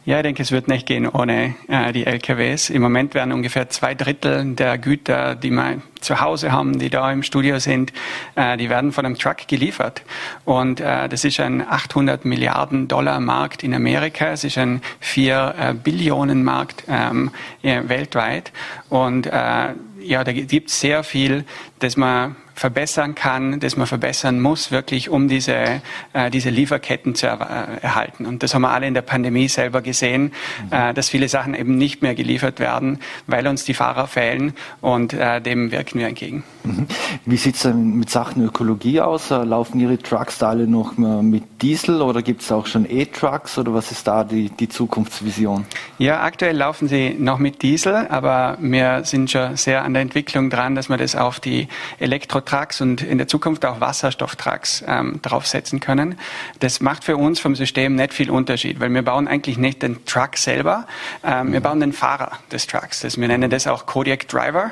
Ja, 0.03 0.17
ich 0.17 0.23
denke, 0.23 0.41
es 0.41 0.51
wird 0.51 0.67
nicht 0.67 0.87
gehen 0.87 1.07
ohne 1.07 1.53
äh, 1.67 1.93
die 1.93 2.07
LKWs. 2.07 2.71
Im 2.71 2.81
Moment 2.81 3.13
werden 3.13 3.31
ungefähr 3.31 3.69
zwei 3.69 3.93
Drittel 3.93 4.55
der 4.55 4.79
Güter, 4.79 5.35
die 5.35 5.51
wir 5.51 5.79
zu 5.99 6.19
Hause 6.19 6.51
haben, 6.51 6.79
die 6.79 6.89
da 6.89 7.11
im 7.11 7.21
Studio 7.21 7.59
sind, 7.59 7.93
äh, 8.33 8.57
die 8.57 8.71
werden 8.71 8.93
von 8.93 9.05
einem 9.05 9.15
Truck 9.15 9.47
geliefert. 9.47 10.01
Und 10.43 10.79
äh, 10.79 11.07
das 11.07 11.23
ist 11.23 11.39
ein 11.39 11.61
800 11.61 12.25
Milliarden 12.25 12.87
Dollar 12.87 13.19
Markt 13.19 13.61
in 13.61 13.75
Amerika. 13.75 14.29
Es 14.29 14.43
ist 14.43 14.57
ein 14.57 14.81
4 15.01 15.55
äh, 15.59 15.73
Billionen 15.75 16.43
Markt 16.43 16.83
ähm, 16.89 17.29
weltweit. 17.61 18.51
Und 18.89 19.27
äh, 19.27 19.69
ja, 20.01 20.23
da 20.23 20.31
gibt 20.33 20.71
es 20.71 20.79
sehr 20.79 21.03
viel, 21.03 21.45
das 21.77 21.95
man 21.95 22.35
verbessern 22.55 23.15
kann, 23.15 23.59
das 23.59 23.77
man 23.77 23.87
verbessern 23.87 24.39
muss, 24.39 24.71
wirklich 24.71 25.09
um 25.09 25.27
diese, 25.27 25.81
äh, 26.13 26.29
diese 26.31 26.49
Lieferketten 26.49 27.15
zu 27.15 27.27
er 27.27 27.39
äh, 27.41 27.83
erhalten. 27.83 28.25
Und 28.25 28.43
das 28.43 28.53
haben 28.53 28.61
wir 28.61 28.71
alle 28.71 28.87
in 28.87 28.93
der 28.93 29.01
Pandemie 29.01 29.47
selber 29.47 29.81
gesehen, 29.81 30.23
mhm. 30.23 30.31
äh, 30.71 30.93
dass 30.93 31.09
viele 31.09 31.27
Sachen 31.27 31.53
eben 31.53 31.77
nicht 31.77 32.01
mehr 32.01 32.15
geliefert 32.15 32.59
werden, 32.59 32.99
weil 33.27 33.47
uns 33.47 33.63
die 33.63 33.73
Fahrer 33.73 34.07
fehlen 34.07 34.53
und 34.81 35.13
äh, 35.13 35.41
dem 35.41 35.71
wirken 35.71 35.99
wir 35.99 36.07
entgegen. 36.07 36.43
Mhm. 36.63 36.87
Wie 37.25 37.37
sieht 37.37 37.55
es 37.55 37.61
denn 37.61 37.97
mit 37.97 38.09
Sachen 38.09 38.45
Ökologie 38.45 39.01
aus? 39.01 39.31
Äh, 39.31 39.43
laufen 39.43 39.79
Ihre 39.79 39.97
Trucks 39.97 40.37
da 40.37 40.49
alle 40.49 40.67
noch 40.67 40.97
mit 40.97 41.43
Diesel 41.61 42.01
oder 42.01 42.21
gibt 42.21 42.41
es 42.41 42.51
auch 42.51 42.67
schon 42.67 42.85
E-Trucks 42.89 43.57
oder 43.57 43.73
was 43.73 43.91
ist 43.91 44.05
da 44.07 44.23
die, 44.23 44.49
die 44.49 44.67
Zukunftsvision? 44.67 45.65
Ja, 45.97 46.21
aktuell 46.21 46.57
laufen 46.57 46.87
sie 46.87 47.15
noch 47.17 47.39
mit 47.39 47.61
Diesel, 47.61 48.07
aber 48.09 48.57
wir 48.59 49.03
sind 49.05 49.31
schon 49.31 49.55
sehr 49.55 49.83
an 49.83 49.93
der 49.93 50.01
Entwicklung 50.01 50.49
dran, 50.49 50.75
dass 50.75 50.89
wir 50.89 50.97
das 50.97 51.15
auf 51.15 51.39
die 51.39 51.67
Elektro 51.99 52.40
Trucks 52.41 52.81
und 52.81 53.01
in 53.01 53.17
der 53.17 53.27
Zukunft 53.27 53.65
auch 53.65 53.79
Wasserstofftrucks 53.79 54.83
ähm, 54.87 55.19
draufsetzen 55.21 55.79
können. 55.79 56.17
Das 56.59 56.81
macht 56.81 57.03
für 57.03 57.17
uns 57.17 57.39
vom 57.39 57.55
System 57.55 57.95
nicht 57.95 58.13
viel 58.13 58.29
Unterschied, 58.29 58.79
weil 58.79 58.93
wir 58.93 59.01
bauen 59.01 59.27
eigentlich 59.27 59.57
nicht 59.57 59.81
den 59.81 60.05
Truck 60.05 60.37
selber, 60.37 60.87
ähm, 61.23 61.53
wir 61.53 61.61
bauen 61.61 61.79
den 61.79 61.93
Fahrer 61.93 62.31
des 62.51 62.67
Trucks. 62.67 63.01
Das, 63.01 63.19
wir 63.19 63.27
nennen 63.27 63.49
das 63.49 63.67
auch 63.67 63.85
Kodiak 63.85 64.27
Driver. 64.27 64.71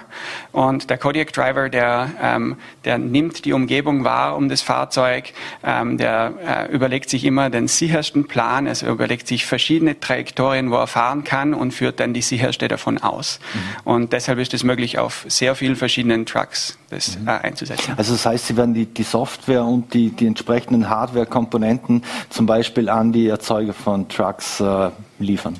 Und 0.51 0.89
der 0.89 0.97
Kodiak 0.97 1.33
Driver, 1.33 1.69
der, 1.69 2.09
ähm, 2.21 2.57
der 2.85 2.97
nimmt 2.97 3.45
die 3.45 3.53
Umgebung 3.53 4.03
wahr 4.03 4.35
um 4.35 4.49
das 4.49 4.61
Fahrzeug, 4.61 5.33
ähm, 5.63 5.97
der 5.97 6.33
äh, 6.45 6.71
überlegt 6.71 7.09
sich 7.09 7.25
immer 7.25 7.49
den 7.49 7.67
sichersten 7.67 8.27
Plan, 8.27 8.67
also 8.67 8.87
überlegt 8.87 9.27
sich 9.27 9.45
verschiedene 9.45 9.99
Trajektorien, 9.99 10.71
wo 10.71 10.75
er 10.75 10.87
fahren 10.87 11.23
kann 11.23 11.53
und 11.53 11.73
führt 11.73 11.99
dann 11.99 12.13
die 12.13 12.21
sicherste 12.21 12.67
davon 12.67 12.97
aus. 12.97 13.39
Mhm. 13.53 13.59
Und 13.91 14.13
deshalb 14.13 14.39
ist 14.39 14.53
es 14.53 14.63
möglich, 14.63 14.99
auf 14.99 15.25
sehr 15.27 15.55
vielen 15.55 15.75
verschiedenen 15.75 16.25
Trucks 16.25 16.77
das 16.89 17.17
mhm. 17.17 17.27
äh, 17.27 17.31
einzusetzen. 17.61 17.93
Also 17.97 18.13
das 18.13 18.25
heißt, 18.25 18.47
Sie 18.47 18.57
werden 18.57 18.73
die, 18.73 18.85
die 18.85 19.03
Software 19.03 19.63
und 19.63 19.93
die, 19.93 20.11
die 20.11 20.27
entsprechenden 20.27 20.89
Hardware-Komponenten 20.89 22.03
zum 22.29 22.45
Beispiel 22.45 22.89
an 22.89 23.11
die 23.11 23.27
Erzeuger 23.27 23.73
von 23.73 24.07
Trucks 24.07 24.59
äh, 24.59 24.89
liefern. 25.19 25.55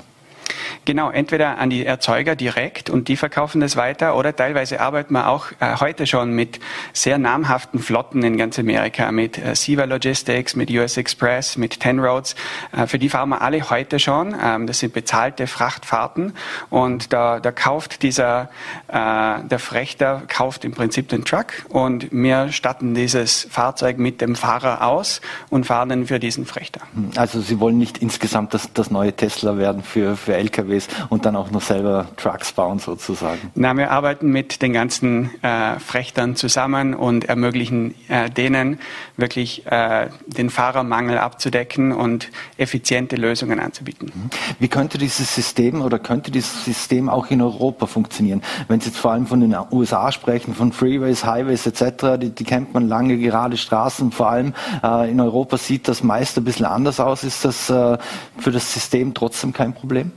Genau, 0.86 1.10
entweder 1.10 1.58
an 1.58 1.70
die 1.70 1.86
Erzeuger 1.86 2.36
direkt 2.36 2.90
und 2.90 3.08
die 3.08 3.16
verkaufen 3.16 3.62
das 3.62 3.76
weiter 3.76 4.16
oder 4.16 4.36
teilweise 4.36 4.80
arbeiten 4.80 5.14
wir 5.14 5.28
auch 5.28 5.48
äh, 5.60 5.76
heute 5.80 6.08
schon 6.08 6.32
mit 6.32 6.60
sehr 6.94 7.18
namhaften 7.18 7.80
Flotten 7.80 8.24
in 8.24 8.38
ganz 8.38 8.60
Amerika, 8.60 9.12
mit 9.12 9.38
äh, 9.38 9.56
Siva 9.56 9.86
Logistics, 9.86 10.56
mit 10.56 10.72
US 10.72 10.98
Express, 10.98 11.58
mit 11.58 11.80
Ten 11.80 12.00
Roads. 12.00 12.36
Äh, 12.72 12.88
für 12.88 13.00
die 13.00 13.10
fahren 13.10 13.30
wir 13.30 13.42
alle 13.42 13.70
heute 13.70 14.00
schon. 14.00 14.36
Ähm, 14.42 14.68
das 14.68 14.80
sind 14.80 14.94
bezahlte 14.94 15.48
Frachtfahrten 15.48 16.34
und 16.70 17.14
da, 17.14 17.40
da 17.40 17.52
kauft 17.52 18.04
dieser, 18.04 18.50
äh, 18.88 19.44
der 19.44 19.60
Frechter 19.60 20.24
kauft 20.28 20.66
im 20.66 20.72
Prinzip 20.72 21.10
den 21.10 21.26
Truck 21.26 21.48
und 21.70 22.08
wir 22.12 22.52
statten 22.52 22.94
dieses 22.94 23.48
Fahrzeug 23.50 23.98
mit 23.98 24.22
dem 24.22 24.36
Fahrer 24.36 24.86
aus 24.86 25.22
und 25.50 25.66
fahren 25.66 25.90
dann 25.90 26.06
für 26.06 26.20
diesen 26.20 26.46
Frechter. 26.46 26.82
Also 27.16 27.42
Sie 27.42 27.60
wollen 27.60 27.78
nicht 27.78 28.00
insgesamt 28.00 28.54
das, 28.54 28.72
das 28.74 28.92
neue 28.92 29.14
Tesla 29.14 29.58
werden 29.58 29.84
für, 29.84 30.16
für 30.16 30.36
LKWs 30.60 30.88
und 31.10 31.26
dann 31.26 31.36
auch 31.36 31.52
noch 31.52 31.62
selber 31.62 32.08
Trucks 32.18 32.52
bauen 32.54 32.80
sozusagen? 32.80 33.52
Na, 33.56 33.76
wir 33.76 33.92
arbeiten 33.92 34.32
mit 34.32 34.62
den 34.62 34.74
ganzen 34.74 35.30
äh, 35.44 35.80
Frechtern 35.80 36.36
zusammen 36.36 36.94
und 36.94 37.26
ermöglichen 37.26 37.96
äh, 38.08 38.30
denen 38.30 38.80
wirklich 39.18 39.66
äh, 39.68 40.08
den 40.28 40.50
Fahrermangel 40.50 41.18
abzudecken 41.18 41.92
und 41.92 42.30
effiziente 42.58 43.16
Lösungen 43.16 43.60
anzubieten. 43.60 44.12
Mhm. 44.14 44.30
Wie 44.60 44.68
könnte 44.68 44.98
dieses 44.98 45.34
System 45.34 45.82
oder 45.82 46.00
könnte 46.00 46.32
dieses 46.32 46.66
System 46.66 47.10
auch 47.10 47.30
in 47.30 47.42
Europa 47.42 47.86
funktionieren? 47.86 48.42
Wenn 48.68 48.80
Sie 48.80 48.90
jetzt 48.90 49.00
vor 49.00 49.12
allem 49.12 49.28
von 49.28 49.40
den 49.40 49.56
USA 49.72 50.12
sprechen, 50.12 50.54
von 50.54 50.72
Freeways, 50.72 51.26
Highways 51.26 51.66
etc., 51.66 52.20
die, 52.20 52.30
die 52.30 52.44
kennt 52.44 52.74
man 52.74 52.88
lange 52.88 53.18
gerade 53.18 53.58
Straßen. 53.58 54.12
Vor 54.12 54.30
allem 54.30 54.54
äh, 54.84 55.10
in 55.10 55.20
Europa 55.20 55.58
sieht 55.58 55.88
das 55.88 56.04
meist 56.04 56.38
ein 56.38 56.44
bisschen 56.44 56.66
anders 56.66 57.00
aus. 57.00 57.24
Ist 57.24 57.46
das 57.46 57.70
äh, 57.70 57.98
für 58.38 58.52
das 58.52 58.74
System 58.74 59.14
trotzdem 59.14 59.54
kein 59.54 59.74
Problem? 59.74 60.12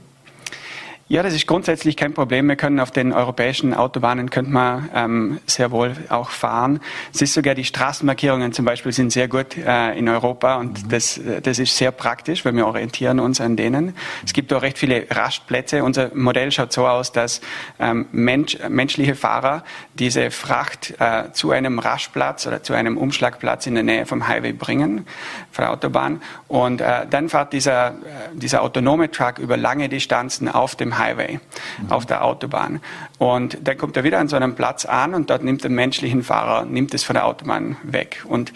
Ja, 1.13 1.21
das 1.21 1.35
ist 1.35 1.45
grundsätzlich 1.45 1.95
kein 1.95 2.15
Problem. 2.15 2.47
Wir 2.47 2.55
können 2.55 2.79
auf 2.79 2.89
den 2.89 3.13
europäischen 3.13 3.75
Autobahnen 3.75 4.31
könnte 4.31 4.49
man 4.49 4.89
ähm, 4.95 5.39
sehr 5.45 5.69
wohl 5.69 5.95
auch 6.09 6.31
fahren. 6.31 6.79
Es 7.13 7.21
ist 7.21 7.35
sogar 7.35 7.53
die 7.53 7.65
Straßenmarkierungen 7.65 8.51
zum 8.51 8.65
Beispiel 8.65 8.91
sind 8.91 9.11
sehr 9.11 9.27
gut 9.27 9.55
äh, 9.55 9.95
in 9.95 10.09
Europa 10.09 10.55
und 10.55 10.85
mhm. 10.85 10.89
das, 10.89 11.21
das 11.43 11.59
ist 11.59 11.77
sehr 11.77 11.91
praktisch, 11.91 12.43
weil 12.45 12.55
wir 12.55 12.65
orientieren 12.65 13.19
uns 13.19 13.39
an 13.41 13.55
denen. 13.55 13.95
Es 14.25 14.33
gibt 14.33 14.51
auch 14.53 14.63
recht 14.63 14.79
viele 14.79 15.05
Rastplätze. 15.07 15.83
Unser 15.83 16.09
Modell 16.15 16.51
schaut 16.51 16.73
so 16.73 16.87
aus, 16.87 17.11
dass 17.11 17.41
ähm, 17.79 18.07
Mensch, 18.11 18.57
menschliche 18.67 19.13
Fahrer 19.13 19.63
diese 19.93 20.31
Fracht 20.31 20.95
äh, 20.97 21.31
zu 21.31 21.51
einem 21.51 21.77
Rastplatz 21.77 22.47
oder 22.47 22.63
zu 22.63 22.73
einem 22.73 22.97
Umschlagplatz 22.97 23.67
in 23.67 23.75
der 23.75 23.83
Nähe 23.83 24.07
vom 24.07 24.27
Highway 24.27 24.53
bringen, 24.53 25.05
von 25.51 25.65
der 25.65 25.73
Autobahn. 25.73 26.23
Und 26.47 26.81
äh, 26.81 27.05
dann 27.07 27.29
fährt 27.29 27.53
dieser, 27.53 27.89
äh, 27.89 27.93
dieser 28.33 28.63
autonome 28.63 29.11
Truck 29.11 29.37
über 29.37 29.57
lange 29.57 29.89
Distanzen 29.89 30.49
auf 30.49 30.75
dem 30.75 30.97
Highway 30.97 31.02
Highway, 31.03 31.39
mhm. 31.81 31.91
auf 31.91 32.05
der 32.05 32.23
Autobahn. 32.23 32.79
Und 33.17 33.57
dann 33.61 33.77
kommt 33.77 33.97
er 33.97 34.03
wieder 34.03 34.19
an 34.19 34.27
so 34.27 34.35
einem 34.35 34.55
Platz 34.55 34.85
an 34.85 35.13
und 35.13 35.29
dort 35.29 35.43
nimmt 35.43 35.63
der 35.63 35.71
menschlichen 35.71 36.23
Fahrer, 36.23 36.65
nimmt 36.65 36.93
es 36.93 37.03
von 37.03 37.13
der 37.15 37.25
Autobahn 37.25 37.77
weg. 37.83 38.23
Und 38.27 38.53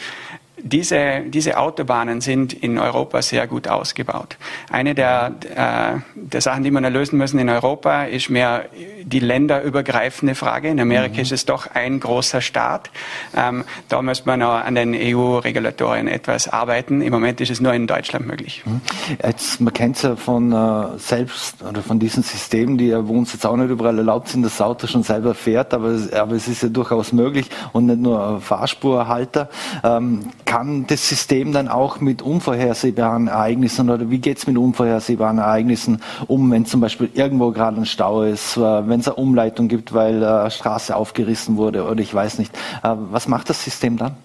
diese, 0.61 1.21
diese 1.27 1.57
Autobahnen 1.57 2.21
sind 2.21 2.53
in 2.53 2.79
Europa 2.79 3.21
sehr 3.21 3.47
gut 3.47 3.67
ausgebaut. 3.67 4.37
Eine 4.71 4.95
der, 4.95 5.33
äh, 5.55 5.99
der 6.15 6.41
Sachen, 6.41 6.63
die 6.63 6.71
wir 6.71 6.89
lösen 6.89 7.17
müssen 7.17 7.39
in 7.39 7.49
Europa, 7.49 8.05
ist 8.05 8.29
mehr 8.29 8.65
die 9.03 9.19
länderübergreifende 9.19 10.35
Frage. 10.35 10.69
In 10.69 10.79
Amerika 10.79 11.15
mhm. 11.15 11.21
ist 11.21 11.31
es 11.31 11.45
doch 11.45 11.67
ein 11.73 11.99
großer 11.99 12.41
Staat. 12.41 12.89
Ähm, 13.35 13.65
da 13.89 14.01
müsste 14.01 14.27
man 14.27 14.39
noch 14.39 14.53
an 14.53 14.75
den 14.75 14.95
EU-Regulatorien 14.95 16.07
etwas 16.07 16.47
arbeiten. 16.47 17.01
Im 17.01 17.13
Moment 17.13 17.39
ist 17.39 17.51
es 17.51 17.61
nur 17.61 17.73
in 17.73 17.87
Deutschland 17.87 18.25
möglich. 18.25 18.63
Mhm. 18.65 18.81
Jetzt, 19.23 19.61
man 19.61 19.73
kennt 19.73 19.97
es 19.97 20.01
ja 20.01 20.15
von 20.15 20.51
äh, 20.51 20.97
selbst 20.97 21.63
oder 21.63 21.81
von 21.81 21.99
diesen 21.99 22.23
Systemen, 22.23 22.77
die 22.77 22.87
ja 22.87 23.07
wo 23.07 23.13
uns 23.13 23.33
jetzt 23.33 23.45
auch 23.45 23.55
nicht 23.55 23.69
überall 23.69 23.97
erlaubt 23.97 24.29
sind, 24.29 24.43
dass 24.43 24.57
das 24.57 24.65
Auto 24.65 24.87
schon 24.87 25.03
selber 25.03 25.35
fährt, 25.35 25.73
aber, 25.73 25.97
aber 26.15 26.33
es 26.33 26.47
ist 26.47 26.63
ja 26.63 26.69
durchaus 26.69 27.13
möglich 27.13 27.49
und 27.73 27.85
nicht 27.85 27.99
nur 27.99 28.41
Fahrspurhalter. 28.41 29.49
Ähm, 29.83 30.31
kann 30.47 30.87
das 30.87 31.07
System 31.07 31.51
dann 31.51 31.67
auch 31.67 31.99
mit 31.99 32.23
unvorhersehbaren 32.23 33.27
Ereignissen 33.27 33.91
oder 33.91 34.09
wie 34.09 34.17
geht 34.17 34.39
es 34.39 34.47
mit 34.47 34.57
unvorhersehbaren 34.57 35.37
Ereignissen 35.37 36.01
um, 36.25 36.49
wenn 36.49 36.65
zum 36.65 36.81
Beispiel 36.81 37.11
irgendwo 37.13 37.51
gerade 37.51 37.77
ein 37.77 37.85
Stau 37.85 38.23
ist, 38.23 38.57
äh, 38.57 38.61
wenn 38.87 39.01
es 39.01 39.07
eine 39.07 39.15
Umleitung 39.17 39.67
gibt, 39.67 39.93
weil 39.93 40.23
äh, 40.23 40.49
Straße 40.49 40.95
aufgerissen 40.95 41.57
wurde 41.57 41.83
oder 41.83 41.99
ich 41.99 42.13
weiß 42.13 42.39
nicht. 42.39 42.55
Äh, 42.81 42.95
was 43.11 43.27
macht 43.27 43.49
das 43.49 43.63
System 43.63 43.97
dann? 43.97 44.15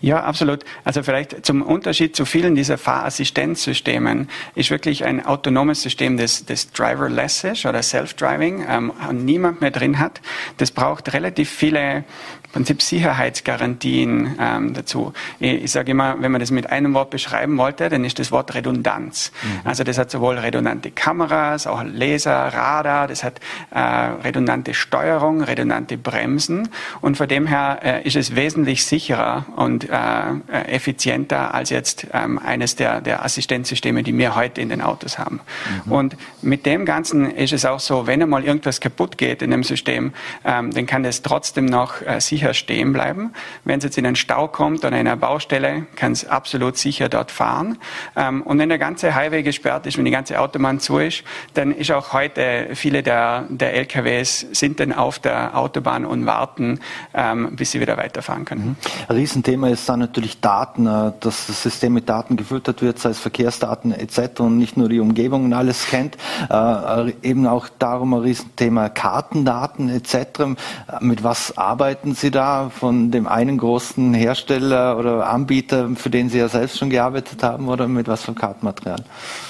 Ja, 0.00 0.22
absolut. 0.24 0.64
Also 0.82 1.02
vielleicht 1.02 1.44
zum 1.44 1.60
Unterschied 1.60 2.16
zu 2.16 2.24
vielen 2.24 2.54
dieser 2.54 2.78
Fahrassistenzsystemen 2.78 4.30
ist 4.54 4.70
wirklich 4.70 5.04
ein 5.04 5.24
autonomes 5.24 5.82
System, 5.82 6.16
das, 6.16 6.46
das 6.46 6.72
driverless 6.72 7.44
ist 7.44 7.66
oder 7.66 7.82
self-driving, 7.82 8.64
ähm, 8.66 8.92
niemand 9.12 9.60
mehr 9.60 9.70
drin 9.70 9.98
hat. 9.98 10.22
Das 10.56 10.70
braucht 10.70 11.12
relativ 11.12 11.50
viele 11.50 12.04
Prinzip 12.52 12.82
Sicherheitsgarantien 12.82 14.36
ähm, 14.40 14.74
dazu. 14.74 15.12
Ich, 15.38 15.64
ich 15.64 15.70
sage 15.70 15.92
immer, 15.92 16.16
wenn 16.20 16.32
man 16.32 16.40
das 16.40 16.50
mit 16.50 16.68
einem 16.68 16.94
Wort 16.94 17.10
beschreiben 17.10 17.56
wollte, 17.58 17.88
dann 17.88 18.04
ist 18.04 18.18
das 18.18 18.32
Wort 18.32 18.54
Redundanz. 18.54 19.30
Mhm. 19.42 19.60
Also 19.64 19.84
das 19.84 19.98
hat 19.98 20.10
sowohl 20.10 20.36
redundante 20.36 20.90
Kameras, 20.90 21.68
auch 21.68 21.84
Laser, 21.84 22.48
Radar, 22.48 23.06
das 23.06 23.22
hat 23.22 23.40
äh, 23.70 23.78
redundante 23.78 24.74
Steuerung, 24.74 25.42
redundante 25.42 25.96
Bremsen 25.96 26.70
und 27.00 27.16
von 27.16 27.28
dem 27.28 27.46
her 27.46 27.78
äh, 27.82 28.02
ist 28.02 28.16
es 28.16 28.34
wesentlich 28.34 28.84
sicherer 28.84 29.46
und 29.54 29.88
äh, 29.90 30.74
effizienter 30.74 31.54
als 31.54 31.70
jetzt 31.70 32.06
ähm, 32.12 32.38
eines 32.38 32.76
der, 32.76 33.00
der 33.00 33.24
Assistenzsysteme, 33.24 34.02
die 34.02 34.16
wir 34.16 34.36
heute 34.36 34.60
in 34.60 34.68
den 34.68 34.80
Autos 34.80 35.18
haben. 35.18 35.40
Mhm. 35.84 35.92
Und 35.92 36.16
mit 36.42 36.66
dem 36.66 36.84
Ganzen 36.84 37.30
ist 37.30 37.52
es 37.52 37.64
auch 37.64 37.80
so, 37.80 38.06
wenn 38.06 38.22
einmal 38.22 38.44
irgendwas 38.44 38.80
kaputt 38.80 39.18
geht 39.18 39.42
in 39.42 39.50
dem 39.50 39.64
System, 39.64 40.12
ähm, 40.44 40.72
dann 40.72 40.86
kann 40.86 41.02
das 41.02 41.22
trotzdem 41.22 41.66
noch 41.66 42.02
äh, 42.02 42.20
sicher 42.20 42.54
stehen 42.54 42.92
bleiben. 42.92 43.32
Wenn 43.64 43.78
es 43.78 43.84
jetzt 43.84 43.98
in 43.98 44.06
einen 44.06 44.16
Stau 44.16 44.48
kommt 44.48 44.84
oder 44.84 44.98
in 44.98 45.06
einer 45.06 45.16
Baustelle, 45.16 45.86
kann 45.96 46.12
es 46.12 46.26
absolut 46.26 46.76
sicher 46.76 47.08
dort 47.08 47.30
fahren. 47.30 47.78
Ähm, 48.16 48.42
und 48.42 48.58
wenn 48.58 48.68
der 48.68 48.78
ganze 48.78 49.14
Highway 49.14 49.42
gesperrt 49.42 49.86
ist, 49.86 49.98
wenn 49.98 50.04
die 50.04 50.10
ganze 50.10 50.40
Autobahn 50.40 50.80
zu 50.80 50.98
ist, 50.98 51.24
dann 51.54 51.72
ist 51.72 51.90
auch 51.90 52.12
heute 52.12 52.70
viele 52.74 53.02
der, 53.02 53.44
der 53.48 53.74
LKWs 53.74 54.46
sind 54.52 54.80
dann 54.80 54.92
auf 54.92 55.18
der 55.18 55.56
Autobahn 55.56 56.04
und 56.04 56.26
warten, 56.26 56.80
ähm, 57.14 57.56
bis 57.56 57.72
sie 57.72 57.80
wieder 57.80 57.96
weiterfahren 57.96 58.44
können. 58.44 58.76
Mhm. 59.08 59.14
Riesenthema 59.14 59.68
ist 59.68 59.79
dann 59.86 60.00
natürlich 60.00 60.40
Daten, 60.40 60.86
äh, 60.86 61.12
dass 61.20 61.46
das 61.46 61.62
System 61.62 61.94
mit 61.94 62.08
Daten 62.08 62.36
gefüttert 62.36 62.82
wird, 62.82 62.98
sei 62.98 63.10
es 63.10 63.18
Verkehrsdaten 63.18 63.92
etc. 63.92 64.40
und 64.40 64.58
nicht 64.58 64.76
nur 64.76 64.88
die 64.88 65.00
Umgebung 65.00 65.44
und 65.44 65.52
alles 65.52 65.86
kennt. 65.86 66.16
Äh, 66.50 67.12
eben 67.22 67.46
auch 67.46 67.68
darum 67.78 68.14
ein 68.14 68.20
Riesenthema 68.20 68.88
Kartendaten 68.88 69.88
etc. 69.88 70.56
Mit 71.00 71.22
was 71.24 71.56
arbeiten 71.58 72.14
Sie 72.14 72.30
da 72.30 72.70
von 72.70 73.10
dem 73.10 73.26
einen 73.26 73.58
großen 73.58 74.14
Hersteller 74.14 74.98
oder 74.98 75.28
Anbieter, 75.28 75.90
für 75.96 76.10
den 76.10 76.28
Sie 76.28 76.38
ja 76.38 76.48
selbst 76.48 76.78
schon 76.78 76.90
gearbeitet 76.90 77.42
haben, 77.42 77.68
oder 77.68 77.88
mit 77.88 78.08
was 78.08 78.24
für 78.24 78.34
Kartenmaterial? 78.34 79.04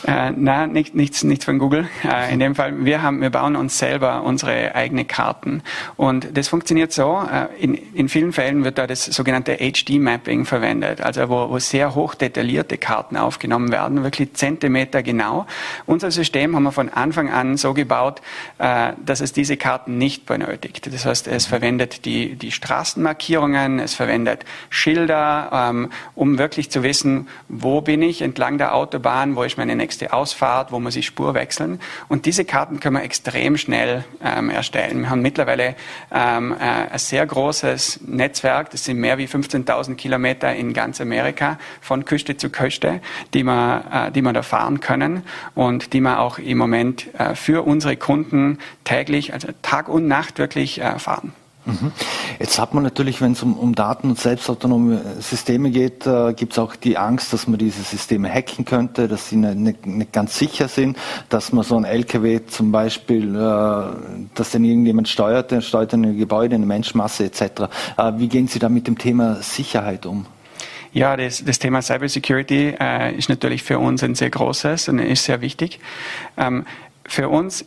Äh, 0.07 0.33
nein, 0.33 0.73
nicht, 0.73 0.95
nichts, 0.95 1.25
nichts 1.25 1.45
von 1.45 1.59
Google. 1.59 1.89
Äh, 2.05 2.33
in 2.33 2.41
dem 2.41 2.55
Fall, 2.55 2.85
wir, 2.85 3.03
haben, 3.03 3.21
wir 3.21 3.31
bauen 3.31 3.57
uns 3.57 3.79
selber 3.79 4.23
unsere 4.23 4.75
eigenen 4.75 5.07
Karten. 5.07 5.63
Und 5.97 6.37
das 6.37 6.49
funktioniert 6.49 6.93
so, 6.93 7.23
äh, 7.31 7.63
in, 7.63 7.75
in 7.75 8.09
vielen 8.09 8.33
Fällen 8.33 8.65
wird 8.65 8.79
da 8.79 8.87
das 8.87 9.05
sogenannte 9.05 9.57
HD-Mapping 9.57 10.20
verwendet, 10.45 11.01
also 11.01 11.29
wo, 11.29 11.51
wo 11.51 11.59
sehr 11.59 11.95
hoch 11.95 12.15
detaillierte 12.15 12.79
Karten 12.79 13.17
aufgenommen 13.17 13.73
werden, 13.73 14.03
wirklich 14.05 14.35
Zentimeter 14.35 15.03
genau. 15.03 15.47
Unser 15.87 16.11
System 16.11 16.55
haben 16.55 16.63
wir 16.65 16.73
von 16.73 16.89
Anfang 16.89 17.31
an 17.31 17.57
so 17.57 17.75
gebaut, 17.75 18.21
äh, 18.59 18.93
dass 19.05 19.21
es 19.21 19.33
diese 19.33 19.57
Karten 19.57 19.99
nicht 19.99 20.27
benötigt. 20.27 20.93
Das 20.93 21.05
heißt, 21.05 21.29
es 21.29 21.47
verwendet 21.47 22.05
die, 22.05 22.37
die 22.37 22.53
Straßen 22.53 23.01
Straßenmarkierungen, 23.01 23.79
es 23.79 23.95
verwendet 23.95 24.45
Schilder, 24.69 25.51
ähm, 25.53 25.91
um 26.15 26.39
wirklich 26.39 26.71
zu 26.71 26.83
wissen, 26.83 27.29
wo 27.49 27.81
bin 27.81 28.03
ich 28.03 28.23
entlang 28.23 28.59
der 28.59 28.75
Autobahn, 28.75 29.37
wo 29.37 29.43
ist 29.43 29.59
meine 29.59 29.77
nächste 29.77 30.13
Ausfahrt, 30.13 30.73
wo 30.73 30.81
muss 30.81 30.97
ich 30.97 31.07
Spur 31.07 31.35
wechseln. 31.35 31.81
Und 32.09 32.27
diese 32.27 32.45
Karten 32.45 32.81
können 32.81 32.97
wir 32.97 33.03
extrem 33.03 33.57
schnell 33.57 34.05
ähm, 34.23 34.51
erstellen. 34.51 35.01
Wir 35.03 35.11
haben 35.11 35.23
mittlerweile 35.23 35.77
ähm, 36.13 36.53
äh, 36.53 36.93
ein 36.93 36.99
sehr 36.99 37.27
großes 37.27 38.01
Netzwerk, 38.07 38.71
das 38.71 38.85
sind 38.85 38.99
mehr 38.99 39.19
wie 39.19 39.27
15.000 39.27 39.95
Kilometer 39.97 40.10
in 40.17 40.73
ganz 40.73 41.01
Amerika, 41.01 41.59
von 41.81 42.05
Küste 42.05 42.37
zu 42.37 42.51
Küste, 42.51 43.01
die 43.35 43.45
wir, 43.45 43.85
äh, 43.93 44.13
die 44.13 44.23
wir 44.23 44.33
da 44.33 44.43
fahren 44.43 44.81
können 44.81 45.23
und 45.55 45.93
die 45.93 46.01
wir 46.01 46.21
auch 46.21 46.39
im 46.39 46.59
Moment 46.59 47.13
äh, 47.19 47.35
für 47.35 47.67
unsere 47.67 47.97
Kunden 47.97 48.59
täglich, 48.85 49.33
also 49.33 49.49
Tag 49.63 49.89
und 49.89 50.07
Nacht 50.09 50.39
wirklich 50.39 50.81
äh, 50.81 50.99
fahren. 50.99 51.33
Mhm. 51.71 51.93
Jetzt 52.39 52.59
hat 52.59 52.75
man 52.75 52.83
natürlich, 52.83 53.21
wenn 53.21 53.33
es 53.33 53.43
um, 53.43 53.59
um, 53.59 53.75
Daten 53.75 54.11
und 54.11 54.19
selbstautonome 54.19 55.01
Systeme 55.21 55.71
geht, 55.71 56.07
äh, 56.07 56.33
gibt 56.35 56.53
es 56.53 56.59
auch 56.59 56.77
die 56.77 56.97
Angst, 56.97 57.33
dass 57.33 57.47
man 57.47 57.59
diese 57.59 57.83
Systeme 57.83 58.33
hacken 58.33 58.65
könnte, 58.65 59.09
dass 59.09 59.29
sie 59.29 59.37
nicht, 59.37 59.57
nicht, 59.57 59.87
nicht 59.87 60.13
ganz 60.13 60.39
sicher 60.39 60.69
sind, 60.69 60.97
dass 61.29 61.53
man 61.53 61.65
so 61.65 61.77
ein 61.77 61.85
LKW 61.85 62.41
zum 62.47 62.73
Beispiel, 62.73 63.35
äh, 63.35 63.83
dass 64.35 64.51
den 64.51 64.65
irgendjemand 64.65 65.09
steuert, 65.09 65.51
der 65.51 65.61
steuert 65.61 65.93
ein 65.95 66.17
Gebäude, 66.17 66.55
eine 66.55 66.67
Menschenmasse 66.67 67.25
etc. 67.25 67.43
Äh, 67.97 68.13
wie 68.17 68.29
gehen 68.29 68.49
Sie 68.49 68.59
da 68.59 68.69
mit 68.69 68.87
dem 68.87 68.99
Thema 68.99 69.37
Sicherheit 69.43 70.07
um? 70.07 70.27
Ja, 70.93 71.17
das, 71.17 71.45
das 71.45 71.59
Thema 71.59 71.83
Cybersecurity 71.83 72.75
äh, 72.81 73.15
ist 73.15 73.29
natürlich 73.29 73.63
für 73.63 73.79
uns 73.79 74.03
ein 74.03 74.17
sehr 74.17 74.31
großes 74.31 74.89
und 74.89 74.99
ist 74.99 75.25
sehr 75.25 75.41
wichtig. 75.41 75.79
Ähm, 76.37 76.65
für 77.07 77.29
uns 77.29 77.65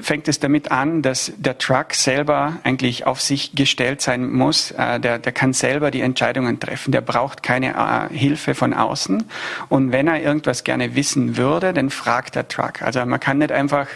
fängt 0.00 0.28
es 0.28 0.40
damit 0.40 0.70
an, 0.70 1.02
dass 1.02 1.32
der 1.36 1.58
Truck 1.58 1.94
selber 1.94 2.56
eigentlich 2.64 3.06
auf 3.06 3.20
sich 3.20 3.54
gestellt 3.54 4.00
sein 4.00 4.32
muss. 4.32 4.70
Äh, 4.72 5.00
der, 5.00 5.18
der 5.18 5.32
kann 5.32 5.52
selber 5.52 5.90
die 5.90 6.00
Entscheidungen 6.00 6.58
treffen. 6.60 6.92
Der 6.92 7.00
braucht 7.00 7.42
keine 7.42 7.74
äh, 7.74 8.16
Hilfe 8.16 8.54
von 8.54 8.72
außen. 8.72 9.24
Und 9.68 9.92
wenn 9.92 10.08
er 10.08 10.22
irgendwas 10.22 10.64
gerne 10.64 10.94
wissen 10.94 11.36
würde, 11.36 11.72
dann 11.72 11.90
fragt 11.90 12.34
der 12.34 12.48
Truck. 12.48 12.82
Also 12.82 13.04
man 13.04 13.20
kann 13.20 13.38
nicht 13.38 13.52
einfach, 13.52 13.88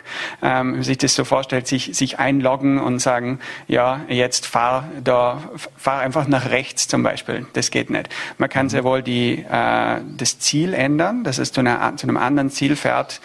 ähm, 0.42 0.83
sich 0.83 0.98
das 0.98 1.14
so 1.14 1.24
vorstellt, 1.24 1.66
sich, 1.66 1.96
sich 1.96 2.18
einloggen 2.18 2.79
und 2.79 2.98
sagen, 2.98 3.38
ja, 3.66 4.01
jetzt 4.09 4.46
fahr 4.46 4.88
da, 5.03 5.42
fahr 5.77 6.01
einfach 6.01 6.29
nach 6.29 6.51
rechts 6.51 6.88
zum 6.88 7.03
Beispiel. 7.03 7.46
Das 7.55 7.70
geht 7.70 7.90
nicht. 7.90 8.09
Man 8.37 8.48
kann 8.48 8.68
sehr 8.68 8.85
wohl 8.85 9.03
die, 9.03 9.44
äh, 9.51 10.01
das 10.16 10.38
Ziel 10.38 10.74
ändern, 10.74 11.24
dass 11.24 11.38
es 11.38 11.53
zu, 11.53 11.61
einer, 11.61 11.96
zu 11.96 12.07
einem 12.07 12.16
anderen 12.16 12.51
Ziel 12.51 12.77
fährt. 12.77 13.20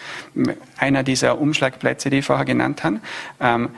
Einer 0.78 1.02
dieser 1.02 1.40
Umschlagplätze, 1.40 2.10
die 2.10 2.18
ich 2.18 2.24
vorher 2.24 2.44
genannt 2.44 2.84
haben. 2.84 3.00
Ähm, 3.40 3.70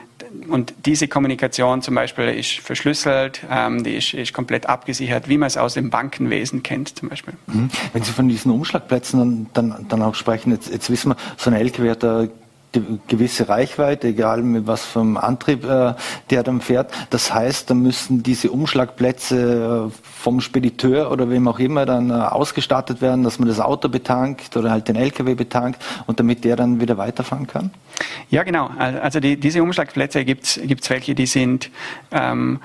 und 0.49 0.73
diese 0.85 1.07
Kommunikation 1.07 1.81
zum 1.81 1.95
Beispiel 1.95 2.25
ist 2.25 2.59
verschlüsselt, 2.59 3.41
ähm, 3.49 3.83
die 3.83 3.95
ist, 3.95 4.13
ist, 4.13 4.33
komplett 4.33 4.67
abgesichert, 4.67 5.29
wie 5.29 5.37
man 5.37 5.47
es 5.47 5.57
aus 5.57 5.75
dem 5.75 5.89
Bankenwesen 5.89 6.63
kennt 6.63 6.97
zum 6.97 7.09
Beispiel. 7.09 7.33
Mhm. 7.47 7.69
Wenn 7.93 8.03
Sie 8.03 8.11
von 8.11 8.27
diesen 8.27 8.51
Umschlagplätzen 8.51 9.47
dann, 9.53 9.85
dann, 9.87 10.01
auch 10.01 10.15
sprechen, 10.15 10.51
jetzt, 10.51 10.71
jetzt 10.71 10.89
wissen 10.89 11.11
wir, 11.11 11.17
so 11.37 11.49
ein 11.49 11.55
LKW 11.55 11.91
hat 11.91 12.03
gewisse 13.07 13.49
Reichweite, 13.49 14.07
egal 14.09 14.41
mit 14.43 14.67
was 14.67 14.85
vom 14.85 15.17
Antrieb 15.17 15.63
äh, 15.63 15.93
der 16.29 16.43
dann 16.43 16.61
fährt. 16.61 16.91
Das 17.09 17.33
heißt, 17.33 17.69
da 17.69 17.73
müssen 17.73 18.23
diese 18.23 18.51
Umschlagplätze 18.51 19.89
äh, 19.89 19.97
vom 20.03 20.41
Spediteur 20.41 21.11
oder 21.11 21.29
wem 21.29 21.47
auch 21.47 21.59
immer 21.59 21.85
dann 21.85 22.09
äh, 22.09 22.13
ausgestattet 22.13 23.01
werden, 23.01 23.23
dass 23.23 23.39
man 23.39 23.47
das 23.47 23.59
Auto 23.59 23.89
betankt 23.89 24.55
oder 24.57 24.71
halt 24.71 24.87
den 24.87 24.95
LKW 24.95 25.35
betankt 25.35 25.81
und 26.05 26.19
damit 26.19 26.43
der 26.43 26.55
dann 26.55 26.81
wieder 26.81 26.97
weiterfahren 26.97 27.47
kann? 27.47 27.71
Ja, 28.29 28.43
genau. 28.43 28.69
Also 28.77 29.19
die, 29.19 29.39
diese 29.39 29.63
Umschlagplätze 29.63 30.23
gibt 30.25 30.45
es 30.45 30.89
welche, 30.89 31.15
die 31.15 31.25
sind 31.25 31.71
ähm, 32.11 32.59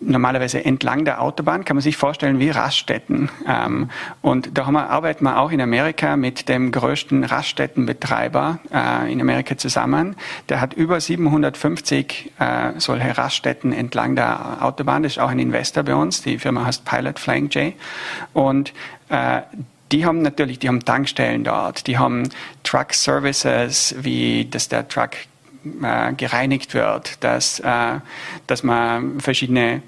normalerweise 0.00 0.64
entlang 0.64 1.04
der 1.04 1.20
Autobahn, 1.20 1.64
kann 1.64 1.76
man 1.76 1.82
sich 1.82 1.96
vorstellen 1.96 2.38
wie 2.38 2.50
Raststätten. 2.50 3.28
Ähm, 3.46 3.90
und 4.22 4.56
da 4.56 4.66
haben 4.66 4.74
wir, 4.74 4.88
arbeiten 4.90 5.24
wir 5.24 5.38
auch 5.38 5.52
in 5.52 5.60
Amerika 5.60 6.16
mit 6.16 6.48
dem 6.48 6.72
größten 6.72 7.24
Raststättenbetreiber 7.24 8.58
äh, 8.72 9.12
in 9.12 9.20
Amerika 9.20 9.56
zusammen. 9.56 10.16
Der 10.48 10.60
hat 10.60 10.74
über 10.74 11.00
750 11.00 12.32
äh, 12.38 12.72
solche 12.78 13.16
Raststätten 13.16 13.72
entlang 13.72 14.16
der 14.16 14.64
Autobahn. 14.64 15.02
Das 15.02 15.12
ist 15.12 15.18
auch 15.18 15.28
ein 15.28 15.38
Investor 15.38 15.82
bei 15.82 15.94
uns. 15.94 16.22
Die 16.22 16.38
Firma 16.38 16.64
heißt 16.64 16.84
Pilot 16.84 17.18
Flying 17.18 17.48
J. 17.50 17.74
Und 18.32 18.72
äh, 19.08 19.42
die 19.92 20.06
haben 20.06 20.22
natürlich, 20.22 20.60
die 20.60 20.68
haben 20.68 20.84
Tankstellen 20.84 21.44
dort, 21.44 21.86
die 21.86 21.98
haben 21.98 22.28
Truck 22.62 22.94
Services, 22.94 23.94
wie 23.98 24.44
dass 24.48 24.68
der 24.68 24.86
Truck 24.86 25.10
äh, 25.82 26.12
gereinigt 26.14 26.74
wird, 26.74 27.22
dass, 27.22 27.60
äh, 27.60 28.00
dass 28.46 28.62
man 28.62 29.20
verschiedene 29.20 29.82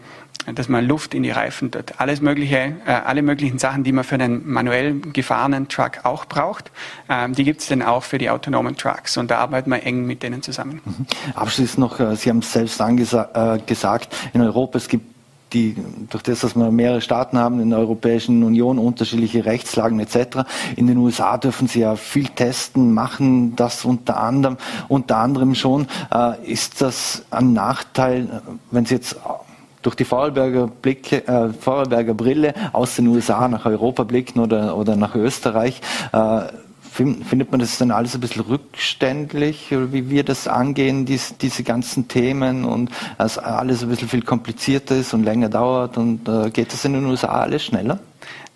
dass 0.55 0.69
man 0.69 0.87
Luft 0.87 1.15
in 1.15 1.23
die 1.23 1.31
Reifen 1.31 1.71
tut. 1.71 2.01
Alles 2.01 2.21
mögliche, 2.21 2.75
äh, 2.85 2.91
alle 2.91 3.23
möglichen 3.23 3.59
Sachen, 3.59 3.85
die 3.85 3.93
man 3.93 4.03
für 4.03 4.17
einen 4.17 4.51
manuell 4.51 4.99
gefahrenen 5.13 5.69
Truck 5.69 6.05
auch 6.05 6.25
braucht, 6.25 6.73
ähm, 7.09 7.33
die 7.35 7.45
gibt 7.45 7.61
es 7.61 7.69
dann 7.69 7.81
auch 7.83 8.03
für 8.03 8.19
die 8.19 8.29
autonomen 8.29 8.77
Trucks. 8.77 9.17
Und 9.17 9.31
da 9.31 9.39
arbeiten 9.39 9.71
wir 9.71 9.85
eng 9.85 10.05
mit 10.05 10.23
denen 10.23 10.43
zusammen. 10.43 10.81
Mhm. 10.85 11.07
Abschließend 11.35 11.79
noch, 11.79 12.17
Sie 12.17 12.29
haben 12.29 12.41
es 12.41 12.53
selbst 12.53 12.81
angesagt, 12.81 14.17
in 14.33 14.41
Europa, 14.41 14.79
es 14.79 14.89
gibt 14.89 15.12
die, 15.53 15.77
durch 16.11 16.23
das, 16.23 16.41
dass 16.41 16.57
wir 16.57 16.71
mehrere 16.71 17.01
Staaten 17.01 17.39
haben 17.39 17.61
in 17.61 17.71
der 17.71 17.79
Europäischen 17.79 18.43
Union, 18.43 18.79
unterschiedliche 18.79 19.45
Rechtslagen 19.45 20.01
etc. 20.01 20.41
In 20.77 20.87
den 20.87 20.99
USA 20.99 21.39
dürfen 21.39 21.69
sie 21.69 21.81
ja 21.81 21.97
viel 21.97 22.29
testen, 22.29 22.93
machen 22.93 23.57
das 23.57 23.85
unter 23.85 24.19
anderem, 24.19 24.57
unter 24.89 25.19
anderem 25.19 25.55
schon. 25.55 25.87
Äh, 26.13 26.51
ist 26.51 26.81
das 26.81 27.25
ein 27.31 27.53
Nachteil, 27.53 28.43
wenn 28.71 28.87
Sie 28.87 28.95
jetzt 28.95 29.17
durch 29.83 29.97
die 29.97 30.05
Vorarlberger, 30.05 30.69
Blicke, 30.69 31.27
äh, 31.27 31.53
Vorarlberger 31.53 32.15
Brille 32.15 32.55
aus 32.73 32.97
den 32.97 33.09
USA 33.09 33.49
nach 33.49 33.67
Europa 33.67 34.05
blicken 34.05 34.41
oder, 34.41 34.77
oder 34.77 34.97
nach 34.97 35.15
Österreich? 35.15 35.81
Äh, 36.13 36.43
findet 36.93 37.51
man 37.51 37.61
das 37.61 37.79
dann 37.79 37.91
alles 37.91 38.15
ein 38.15 38.21
bisschen 38.21 38.43
rückständlich, 38.43 39.69
wie 39.71 40.11
wir 40.11 40.25
das 40.25 40.47
angehen, 40.47 41.07
dies, 41.07 41.35
diese 41.39 41.63
ganzen 41.63 42.07
Themen 42.07 42.65
und 42.65 42.91
dass 43.17 43.39
alles 43.39 43.83
ein 43.83 43.89
bisschen 43.89 44.09
viel 44.09 44.23
komplizierter 44.23 44.97
ist 44.97 45.15
und 45.15 45.25
länger 45.25 45.49
dauert 45.49 45.97
und 45.97 46.29
äh, 46.29 46.51
geht 46.51 46.73
das 46.73 46.85
in 46.85 46.93
den 46.93 47.07
USA 47.07 47.29
alles 47.41 47.65
schneller? 47.65 47.99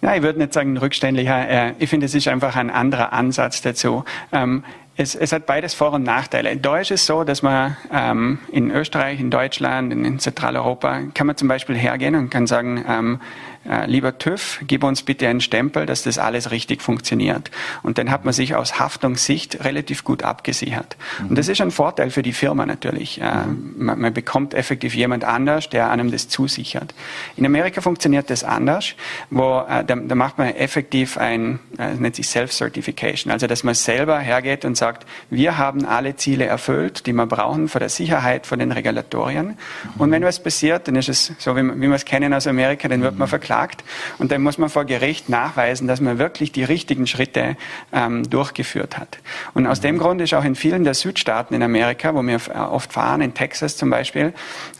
Ja, 0.02 0.14
ich 0.14 0.22
würde 0.22 0.38
nicht 0.38 0.52
sagen 0.52 0.76
rückständlicher. 0.76 1.48
Äh, 1.48 1.72
ich 1.78 1.88
finde, 1.88 2.06
es 2.06 2.14
ist 2.14 2.28
einfach 2.28 2.54
ein 2.56 2.70
anderer 2.70 3.14
Ansatz 3.14 3.62
dazu. 3.62 4.04
Ähm, 4.32 4.62
es, 4.98 5.14
es, 5.14 5.32
hat 5.32 5.46
beides 5.46 5.74
Vor- 5.74 5.92
und 5.92 6.04
Nachteile. 6.04 6.56
Da 6.56 6.78
ist 6.78 6.90
es 6.90 7.04
so, 7.06 7.24
dass 7.24 7.42
man 7.42 7.76
ähm, 7.92 8.38
in 8.50 8.70
Österreich, 8.70 9.20
in 9.20 9.30
Deutschland, 9.30 9.92
in, 9.92 10.04
in, 10.04 10.18
Zentraleuropa, 10.18 11.00
kann 11.12 11.26
man 11.26 11.36
zum 11.36 11.48
Beispiel 11.48 11.76
hergehen 11.76 12.14
und 12.14 12.30
kann 12.30 12.46
sagen, 12.46 12.84
ähm, 12.88 13.20
äh, 13.55 13.55
lieber 13.86 14.18
TÜV, 14.18 14.60
gib 14.66 14.84
uns 14.84 15.02
bitte 15.02 15.28
einen 15.28 15.40
Stempel, 15.40 15.86
dass 15.86 16.02
das 16.02 16.18
alles 16.18 16.50
richtig 16.50 16.82
funktioniert. 16.82 17.50
Und 17.82 17.98
dann 17.98 18.10
hat 18.10 18.24
man 18.24 18.32
sich 18.32 18.54
aus 18.54 18.78
Haftungssicht 18.78 19.64
relativ 19.64 20.04
gut 20.04 20.22
abgesichert. 20.22 20.96
Mhm. 21.20 21.28
Und 21.28 21.38
das 21.38 21.48
ist 21.48 21.60
ein 21.60 21.70
Vorteil 21.70 22.10
für 22.10 22.22
die 22.22 22.32
Firma 22.32 22.66
natürlich. 22.66 23.20
Äh, 23.20 23.46
man, 23.76 24.00
man, 24.00 24.14
bekommt 24.14 24.54
effektiv 24.54 24.94
jemand 24.94 25.24
anders, 25.24 25.68
der 25.68 25.90
einem 25.90 26.10
das 26.10 26.28
zusichert. 26.28 26.94
In 27.36 27.44
Amerika 27.44 27.80
funktioniert 27.80 28.30
das 28.30 28.44
anders, 28.44 28.94
wo 29.30 29.64
äh, 29.68 29.84
da, 29.84 29.96
da, 29.96 30.14
macht 30.14 30.38
man 30.38 30.48
effektiv 30.48 31.18
ein, 31.18 31.58
äh, 31.78 31.94
nennt 31.94 32.16
sich 32.16 32.28
Self-Certification, 32.28 33.32
also 33.32 33.46
dass 33.46 33.64
man 33.64 33.74
selber 33.74 34.18
hergeht 34.18 34.64
und 34.64 34.76
sagt, 34.76 35.06
wir 35.30 35.58
haben 35.58 35.84
alle 35.84 36.16
Ziele 36.16 36.46
erfüllt, 36.46 37.06
die 37.06 37.12
wir 37.12 37.26
brauchen 37.26 37.68
für 37.68 37.78
der 37.78 37.88
Sicherheit, 37.88 38.46
von 38.46 38.58
den 38.58 38.72
Regulatorien. 38.72 39.46
Mhm. 39.46 39.54
Und 39.98 40.10
wenn 40.10 40.22
was 40.22 40.42
passiert, 40.42 40.88
dann 40.88 40.96
ist 40.96 41.08
es 41.08 41.32
so, 41.38 41.56
wie, 41.56 41.62
wie 41.62 41.88
wir 41.88 41.94
es 41.94 42.04
kennen 42.04 42.32
aus 42.32 42.46
Amerika, 42.46 42.88
dann 42.88 43.02
wird 43.02 43.18
man 43.18 43.28
verklagt 43.28 43.55
beklagt. 43.56 43.84
Und 44.18 44.32
dann 44.32 44.42
muss 44.42 44.58
man 44.58 44.68
vor 44.68 44.84
Gericht 44.84 45.28
nachweisen, 45.28 45.88
dass 45.88 46.00
man 46.00 46.18
wirklich 46.18 46.52
die 46.52 46.64
richtigen 46.64 47.06
Schritte 47.06 47.56
ähm, 47.92 48.28
durchgeführt 48.28 48.98
hat. 48.98 49.18
Und 49.54 49.66
aus 49.66 49.80
dem 49.80 49.98
Grund 49.98 50.20
ist 50.20 50.34
auch 50.34 50.44
in 50.44 50.54
vielen 50.54 50.84
der 50.84 50.94
Südstaaten 50.94 51.54
in 51.54 51.62
Amerika, 51.62 52.14
wo 52.14 52.22
wir 52.22 52.36
äh, 52.36 52.58
oft 52.58 52.92
fahren, 52.92 53.20
in 53.20 53.34
Texas 53.34 53.76
zum 53.76 53.90
Beispiel, 53.90 54.32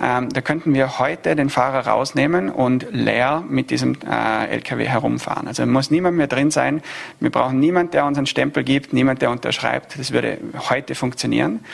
ähm, 0.02 0.28
da 0.30 0.40
könnten 0.40 0.74
wir 0.74 0.98
heute 0.98 1.36
den 1.36 1.50
Fahrer 1.50 1.86
rausnehmen 1.86 2.50
und 2.50 2.86
leer 2.90 3.42
mit 3.48 3.70
diesem 3.70 3.96
äh, 4.08 4.46
LKW 4.46 4.86
herumfahren. 4.86 5.48
Also 5.48 5.64
muss 5.66 5.90
niemand 5.90 6.16
mehr 6.16 6.26
drin 6.26 6.50
sein. 6.50 6.82
Wir 7.20 7.30
brauchen 7.30 7.58
niemand, 7.58 7.94
der 7.94 8.04
uns 8.04 8.18
einen 8.18 8.26
Stempel 8.26 8.64
gibt, 8.64 8.92
niemand, 8.92 9.22
der 9.22 9.30
unterschreibt. 9.30 9.98
Das 9.98 10.12
würde 10.12 10.38
heute 10.70 10.94
funktionieren. 10.94 11.64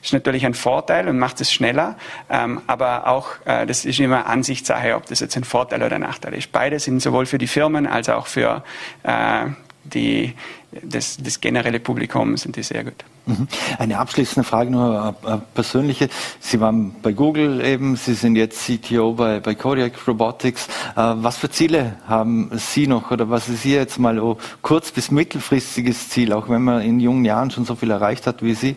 Das 0.00 0.08
ist 0.08 0.12
natürlich 0.12 0.44
ein 0.46 0.54
Vorteil 0.54 1.08
und 1.08 1.18
macht 1.18 1.40
es 1.40 1.52
schneller. 1.52 1.96
Ähm, 2.28 2.60
aber 2.66 3.06
auch, 3.06 3.28
äh, 3.44 3.66
das 3.66 3.84
ist 3.84 4.00
immer 4.00 4.26
Ansichtssache, 4.26 4.94
ob 4.94 5.06
das 5.06 5.20
jetzt 5.20 5.36
ein 5.36 5.44
Vorteil 5.44 5.82
oder 5.82 5.96
ein 5.96 6.02
Nachteil 6.02 6.34
ist. 6.34 6.49
Beide 6.52 6.78
sind 6.78 7.00
sowohl 7.00 7.26
für 7.26 7.38
die 7.38 7.46
Firmen 7.46 7.86
als 7.86 8.08
auch 8.08 8.26
für 8.26 8.64
äh, 9.02 9.46
die, 9.84 10.34
das, 10.82 11.16
das, 11.16 11.40
generelle 11.40 11.80
Publikum 11.80 12.36
sind 12.36 12.56
die 12.56 12.62
sehr 12.62 12.84
gut. 12.84 13.04
Mhm. 13.26 13.48
Eine 13.78 13.98
abschließende 13.98 14.48
Frage 14.48 14.70
nur 14.70 15.16
eine 15.24 15.42
persönliche. 15.54 16.08
Sie 16.38 16.60
waren 16.60 16.94
bei 17.02 17.12
Google 17.12 17.64
eben, 17.64 17.96
Sie 17.96 18.14
sind 18.14 18.36
jetzt 18.36 18.66
CTO 18.66 19.12
bei, 19.12 19.40
bei 19.40 19.54
Kodiak 19.54 19.92
Robotics. 20.06 20.66
Äh, 20.66 20.70
was 20.96 21.38
für 21.38 21.50
Ziele 21.50 21.96
haben 22.06 22.50
Sie 22.54 22.86
noch 22.86 23.10
oder 23.10 23.30
was 23.30 23.48
ist 23.48 23.64
Ihr 23.64 23.76
jetzt 23.76 23.98
mal 23.98 24.18
oh, 24.18 24.38
kurz- 24.62 24.92
bis 24.92 25.10
mittelfristiges 25.10 26.08
Ziel, 26.08 26.32
auch 26.32 26.48
wenn 26.48 26.62
man 26.62 26.82
in 26.82 27.00
jungen 27.00 27.24
Jahren 27.24 27.50
schon 27.50 27.64
so 27.64 27.74
viel 27.74 27.90
erreicht 27.90 28.26
hat 28.26 28.42
wie 28.42 28.54
Sie? 28.54 28.76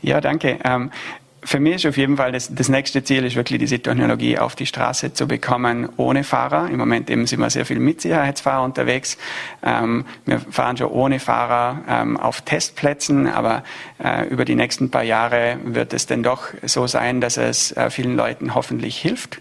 Ja, 0.00 0.20
danke. 0.20 0.58
Für 1.44 1.58
mich 1.58 1.76
ist 1.76 1.86
auf 1.86 1.96
jeden 1.96 2.16
Fall 2.16 2.30
das, 2.30 2.54
das 2.54 2.68
nächste 2.68 3.02
Ziel, 3.02 3.24
ist 3.24 3.34
wirklich 3.34 3.58
diese 3.58 3.80
Technologie 3.80 4.38
auf 4.38 4.54
die 4.54 4.66
Straße 4.66 5.12
zu 5.12 5.26
bekommen 5.26 5.88
ohne 5.96 6.22
Fahrer. 6.22 6.68
Im 6.70 6.78
Moment 6.78 7.10
eben 7.10 7.26
sind 7.26 7.40
wir 7.40 7.50
sehr 7.50 7.66
viel 7.66 7.80
mit 7.80 8.00
Sicherheitsfahrer 8.00 8.62
unterwegs. 8.62 9.18
Ähm, 9.62 10.04
wir 10.24 10.38
fahren 10.38 10.76
schon 10.76 10.88
ohne 10.88 11.18
Fahrer 11.18 11.80
ähm, 11.88 12.16
auf 12.16 12.42
Testplätzen, 12.42 13.26
aber 13.26 13.64
äh, 14.02 14.28
über 14.28 14.44
die 14.44 14.54
nächsten 14.54 14.90
paar 14.90 15.02
Jahre 15.02 15.58
wird 15.64 15.92
es 15.94 16.06
denn 16.06 16.22
doch 16.22 16.48
so 16.62 16.86
sein, 16.86 17.20
dass 17.20 17.36
es 17.38 17.72
äh, 17.72 17.90
vielen 17.90 18.16
Leuten 18.16 18.54
hoffentlich 18.54 18.98
hilft. 18.98 19.40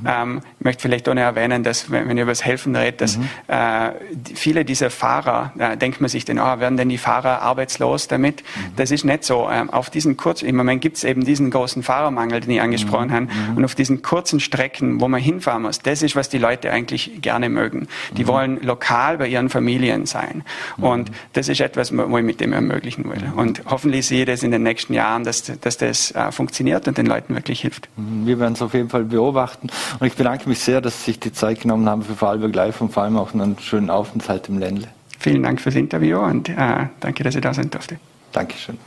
Mhm. 0.00 0.06
Ähm, 0.08 0.40
möchte 0.64 0.82
vielleicht 0.82 1.08
auch 1.08 1.14
noch 1.14 1.22
erwähnen, 1.22 1.62
dass 1.62 1.90
wenn, 1.90 2.10
ich 2.10 2.22
über 2.22 2.30
das 2.32 2.44
Helfen 2.44 2.74
rede, 2.76 2.96
dass 2.98 3.18
mhm. 3.18 3.28
äh, 3.48 3.90
viele 4.34 4.64
dieser 4.64 4.90
Fahrer, 4.90 5.52
da 5.56 5.76
denkt 5.76 6.00
man 6.00 6.08
sich 6.08 6.24
denn, 6.24 6.38
oh, 6.38 6.60
werden 6.60 6.76
denn 6.76 6.88
die 6.88 6.98
Fahrer 6.98 7.42
arbeitslos 7.42 8.08
damit? 8.08 8.42
Mhm. 8.42 8.76
Das 8.76 8.90
ist 8.90 9.04
nicht 9.04 9.24
so. 9.24 9.48
Ähm, 9.50 9.70
auf 9.70 9.90
diesen 9.90 10.16
kurz, 10.16 10.42
im 10.42 10.56
Moment 10.56 10.80
gibt 10.80 10.96
es 10.96 11.04
eben 11.04 11.24
diesen 11.24 11.50
großen 11.50 11.82
Fahrermangel, 11.82 12.40
den 12.40 12.50
ich 12.50 12.60
angesprochen 12.60 13.08
mhm. 13.08 13.12
habe, 13.12 13.26
mhm. 13.26 13.56
und 13.56 13.64
auf 13.64 13.74
diesen 13.74 14.02
kurzen 14.02 14.40
Strecken, 14.40 15.00
wo 15.00 15.08
man 15.08 15.20
hinfahren 15.20 15.62
muss, 15.62 15.80
das 15.80 16.02
ist, 16.02 16.16
was 16.16 16.28
die 16.28 16.38
Leute 16.38 16.70
eigentlich 16.70 17.22
gerne 17.22 17.48
mögen. 17.48 17.88
Die 18.16 18.24
mhm. 18.24 18.28
wollen 18.28 18.62
lokal 18.62 19.18
bei 19.18 19.28
ihren 19.28 19.48
Familien 19.48 20.06
sein. 20.06 20.44
Mhm. 20.76 20.84
Und 20.84 21.10
das 21.32 21.48
ist 21.48 21.60
etwas, 21.60 21.96
wo 21.96 22.18
ich 22.18 22.24
mit 22.24 22.40
dem 22.40 22.52
ermöglichen 22.52 23.04
will. 23.04 23.32
Und 23.36 23.62
hoffentlich 23.66 24.06
sehe 24.06 24.20
ich 24.20 24.26
das 24.26 24.42
in 24.42 24.50
den 24.50 24.62
nächsten 24.62 24.94
Jahren, 24.94 25.24
dass, 25.24 25.44
dass 25.60 25.76
das 25.76 26.12
äh, 26.12 26.32
funktioniert 26.32 26.86
und 26.88 26.98
den 26.98 27.06
Leuten 27.06 27.34
wirklich 27.34 27.60
hilft. 27.60 27.88
Wir 27.96 28.38
werden 28.38 28.54
es 28.54 28.62
auf 28.62 28.74
jeden 28.74 28.88
Fall 28.88 29.04
beobachten. 29.04 29.68
Und 29.98 30.06
ich 30.06 30.14
bedanke 30.14 30.48
mich 30.48 30.51
sehr, 30.60 30.80
dass 30.80 30.98
Sie 31.00 31.12
sich 31.12 31.20
die 31.20 31.32
Zeit 31.32 31.60
genommen 31.60 31.88
haben 31.88 32.02
für 32.02 32.14
Vorarlberg 32.14 32.54
Live 32.54 32.80
und 32.80 32.92
vor 32.92 33.02
allem 33.02 33.16
auch 33.16 33.34
einen 33.34 33.58
schönen 33.58 33.90
Aufenthalt 33.90 34.48
im 34.48 34.58
Ländle. 34.58 34.88
Vielen 35.18 35.42
Dank 35.42 35.60
fürs 35.60 35.76
Interview 35.76 36.18
und 36.18 36.48
äh, 36.48 36.86
danke, 37.00 37.22
dass 37.22 37.34
ich 37.34 37.40
da 37.40 37.54
sein 37.54 37.70
durfte. 37.70 37.98
Dankeschön. 38.32 38.78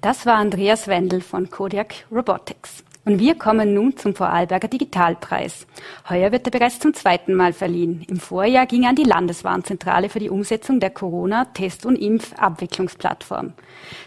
Das 0.00 0.26
war 0.26 0.34
Andreas 0.34 0.88
Wendel 0.88 1.20
von 1.20 1.48
Kodiak 1.48 2.06
Robotics. 2.10 2.82
Und 3.04 3.18
wir 3.18 3.36
kommen 3.36 3.74
nun 3.74 3.96
zum 3.96 4.14
Vorarlberger 4.14 4.68
Digitalpreis. 4.68 5.66
Heuer 6.08 6.30
wird 6.30 6.46
er 6.46 6.52
bereits 6.52 6.78
zum 6.78 6.94
zweiten 6.94 7.34
Mal 7.34 7.52
verliehen. 7.52 8.04
Im 8.08 8.20
Vorjahr 8.20 8.66
ging 8.66 8.84
er 8.84 8.90
an 8.90 8.96
die 8.96 9.02
Landeswarnzentrale 9.02 10.08
für 10.08 10.20
die 10.20 10.30
Umsetzung 10.30 10.78
der 10.78 10.90
Corona-Test- 10.90 11.84
und 11.84 11.96
Impfabwicklungsplattform. 11.96 13.54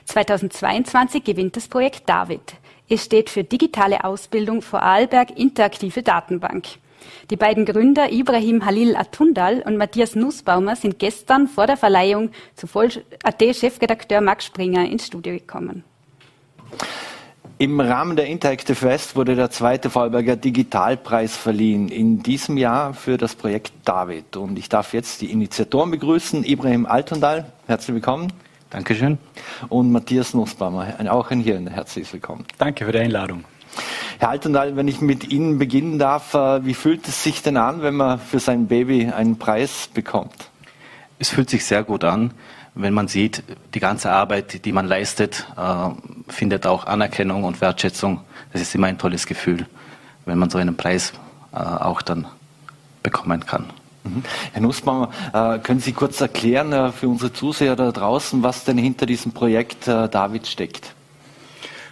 2022 0.05 1.25
gewinnt 1.25 1.57
das 1.57 1.67
Projekt 1.67 2.07
David. 2.07 2.55
Es 2.87 3.03
steht 3.03 3.31
für 3.31 3.43
digitale 3.43 4.03
Ausbildung 4.03 4.61
Vorarlberg 4.61 5.35
Interaktive 5.37 6.03
Datenbank. 6.03 6.67
Die 7.31 7.35
beiden 7.35 7.65
Gründer 7.65 8.11
Ibrahim 8.11 8.63
Halil 8.63 8.95
Atundal 8.95 9.63
und 9.65 9.77
Matthias 9.77 10.15
Nussbaumer 10.15 10.75
sind 10.75 10.99
gestern 10.99 11.47
vor 11.47 11.65
der 11.65 11.77
Verleihung 11.77 12.29
zu 12.55 12.67
Voll.at-Chefredakteur 12.67 14.21
Max 14.21 14.45
Springer 14.45 14.87
ins 14.87 15.07
Studio 15.07 15.33
gekommen. 15.33 15.83
Im 17.57 17.79
Rahmen 17.79 18.17
der 18.17 18.27
Interactive 18.27 18.79
West 18.83 19.15
wurde 19.15 19.35
der 19.35 19.49
zweite 19.49 19.89
Vorarlberger 19.89 20.35
Digitalpreis 20.35 21.35
verliehen. 21.35 21.87
In 21.89 22.21
diesem 22.21 22.57
Jahr 22.57 22.93
für 22.93 23.17
das 23.17 23.33
Projekt 23.33 23.71
David. 23.85 24.37
Und 24.37 24.59
ich 24.59 24.69
darf 24.69 24.93
jetzt 24.93 25.21
die 25.21 25.31
Initiatoren 25.31 25.89
begrüßen. 25.89 26.43
Ibrahim 26.43 26.85
Altundal, 26.85 27.51
herzlich 27.65 27.95
willkommen. 27.95 28.31
Dankeschön. 28.69 29.17
Und 29.69 29.91
Matthias 29.91 30.33
Nussbaumer, 30.33 30.87
auch 31.09 31.31
ein 31.31 31.41
Hirn, 31.41 31.67
herzlich 31.67 32.11
willkommen. 32.11 32.45
Danke 32.57 32.85
für 32.85 32.91
die 32.91 32.99
Einladung. 32.99 33.45
Herr 34.19 34.29
Altendal, 34.29 34.75
wenn 34.75 34.87
ich 34.87 35.01
mit 35.01 35.31
Ihnen 35.31 35.59
beginnen 35.59 35.99
darf, 35.99 36.33
äh, 36.33 36.65
wie 36.65 36.73
fühlt 36.73 37.07
es 37.07 37.23
sich 37.23 37.41
denn 37.41 37.57
an, 37.57 37.81
wenn 37.81 37.95
man 37.95 38.19
für 38.19 38.39
sein 38.39 38.67
Baby 38.67 39.11
einen 39.11 39.37
Preis 39.37 39.89
bekommt? 39.93 40.49
Es 41.19 41.29
fühlt 41.29 41.49
sich 41.49 41.65
sehr 41.65 41.83
gut 41.83 42.03
an, 42.03 42.31
wenn 42.75 42.93
man 42.93 43.07
sieht, 43.07 43.43
die 43.73 43.79
ganze 43.79 44.11
Arbeit, 44.11 44.65
die 44.65 44.71
man 44.71 44.85
leistet, 44.85 45.45
äh, 45.57 45.89
findet 46.29 46.65
auch 46.65 46.85
Anerkennung 46.85 47.43
und 47.43 47.61
Wertschätzung. 47.61 48.21
Das 48.51 48.61
ist 48.61 48.73
immer 48.73 48.87
ein 48.87 48.97
tolles 48.97 49.25
Gefühl, 49.25 49.67
wenn 50.25 50.37
man 50.37 50.49
so 50.49 50.57
einen 50.57 50.77
Preis 50.77 51.13
äh, 51.53 51.57
auch 51.57 52.01
dann 52.01 52.27
bekommen 53.03 53.45
kann. 53.45 53.65
Mhm. 54.05 54.23
Herr 54.53 54.61
Nussbaumer, 54.61 55.09
äh, 55.33 55.59
können 55.59 55.79
Sie 55.79 55.91
kurz 55.91 56.21
erklären 56.21 56.71
äh, 56.71 56.91
für 56.91 57.07
unsere 57.07 57.33
Zuseher 57.33 57.75
da 57.75 57.91
draußen, 57.91 58.43
was 58.43 58.63
denn 58.63 58.77
hinter 58.77 59.05
diesem 59.05 59.31
Projekt 59.31 59.87
äh, 59.87 60.07
David 60.07 60.47
steckt? 60.47 60.93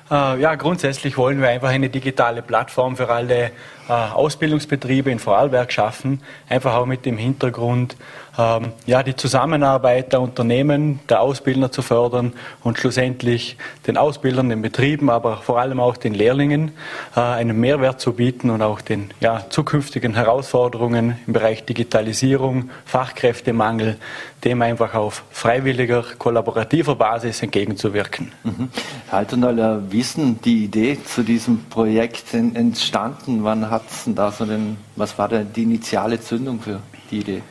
Ja, 0.10 0.54
grundsätzlich 0.56 1.18
wollen 1.18 1.42
wir 1.42 1.48
einfach 1.48 1.70
eine 1.70 1.90
digitale 1.90 2.44
Plattform 2.44 2.98
für 2.98 3.10
alle 3.10 3.50
Ausbildungsbetriebe 3.92 5.12
in 5.12 5.20
Vorarlberg 5.20 5.72
schaffen, 5.72 6.22
einfach 6.48 6.76
auch 6.76 6.86
mit 6.86 7.06
dem 7.06 7.18
Hintergrund, 7.18 7.98
ähm, 8.38 8.72
ja, 8.88 9.04
die 9.04 9.16
Zusammenarbeit 9.16 10.14
der 10.14 10.22
Unternehmen, 10.22 11.00
der 11.10 11.22
Ausbildner 11.22 11.72
zu 11.72 11.82
fördern 11.82 12.34
und 12.64 12.80
schlussendlich 12.80 13.58
den 13.86 13.96
Ausbildern, 13.98 14.50
den 14.50 14.62
Betrieben, 14.62 15.10
aber 15.10 15.38
vor 15.38 15.60
allem 15.60 15.80
auch 15.80 15.98
den 15.98 16.16
Lehrlingen 16.16 16.72
äh, 17.16 17.20
einen 17.20 17.60
Mehrwert 17.60 18.02
zu 18.02 18.14
bieten 18.14 18.50
und 18.50 18.62
auch 18.62 18.82
den 18.82 19.12
ja, 19.20 19.46
zukünftigen 19.50 20.16
Herausforderungen 20.16 21.20
im 21.28 21.34
Bereich 21.34 21.66
Digitalisierung, 21.66 22.72
Fachkräftemangel, 22.86 23.98
dem 24.44 24.62
einfach 24.62 24.94
auf 24.96 25.24
freiwilliger, 25.32 26.04
kollaborativer 26.18 26.96
Basis 26.96 27.42
entgegenzuwirken. 27.42 28.32
Mhm. 28.44 28.70
Alle 29.12 29.84
wissen 29.92 30.40
die 30.42 30.66
Idee 30.66 30.98
zu 31.04 31.24
diesem 31.24 31.66
Projekt 31.66 32.34
entstanden? 32.34 33.44
Wann 33.44 33.70
hat 33.74 33.90
es 33.90 34.06
denn 34.06 34.16
da 34.16 34.32
so 34.32 34.46
den, 34.46 34.78
was 34.96 35.18
war 35.18 35.28
denn 35.28 35.52
die 35.52 35.64
initiale 35.64 36.22
Zündung 36.22 36.62
für 36.62 36.80
die 37.10 37.20
Idee? 37.20 37.42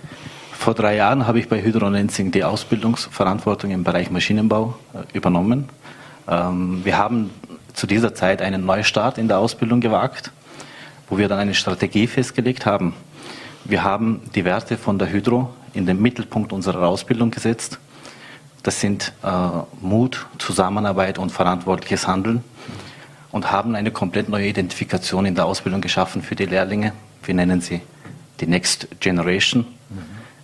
Vor 0.53 0.75
drei 0.75 0.95
Jahren 0.97 1.27
habe 1.27 1.41
ich 1.41 1.49
bei 1.49 1.61
Hydronensing 1.61 2.31
die 2.31 2.45
Ausbildungsverantwortung 2.45 3.73
im 3.73 3.83
Bereich 3.83 4.11
Maschinenbau 4.11 4.77
äh, 4.95 5.17
übernommen. 5.17 5.69
Ähm, 6.29 6.81
wir 6.85 6.97
haben 6.97 7.31
zu 7.75 7.87
dieser 7.87 8.15
Zeit 8.15 8.41
einen 8.41 8.65
Neustart 8.65 9.19
in 9.19 9.27
der 9.27 9.39
Ausbildung 9.39 9.81
gewagt, 9.81 10.31
wo 11.09 11.19
wir 11.19 11.29
dann 11.29 11.41
eine 11.41 11.55
Strategie 11.55 12.07
festgelegt 12.07 12.65
haben. 12.65 12.95
Wir 13.65 13.83
haben 13.83 14.23
die 14.35 14.45
Werte 14.45 14.77
von 14.77 14.99
der 14.99 15.11
Hydro 15.11 15.51
in 15.75 15.87
den 15.87 16.01
Mittelpunkt 16.01 16.53
unserer 16.53 16.87
Ausbildung 16.87 17.33
gesetzt. 17.33 17.79
Das 18.63 18.81
sind 18.81 19.13
äh, 19.25 19.29
Mut, 19.81 20.27
Zusammenarbeit 20.39 21.19
und 21.19 21.33
verantwortliches 21.33 22.07
Handeln 22.07 22.45
und 23.33 23.51
haben 23.51 23.75
eine 23.75 23.91
komplett 23.91 24.29
neue 24.29 24.47
Identifikation 24.47 25.27
in 25.27 25.35
der 25.35 25.47
Ausbildung 25.47 25.81
geschaffen 25.81 26.23
für 26.23 26.37
die 26.37 26.47
Lehrlinge. 26.47 26.93
Wir 27.25 27.35
nennen 27.35 27.61
sie 27.61 27.81
die 28.41 28.47
Next 28.47 28.89
Generation. 29.01 29.63
Mhm. 29.89 29.97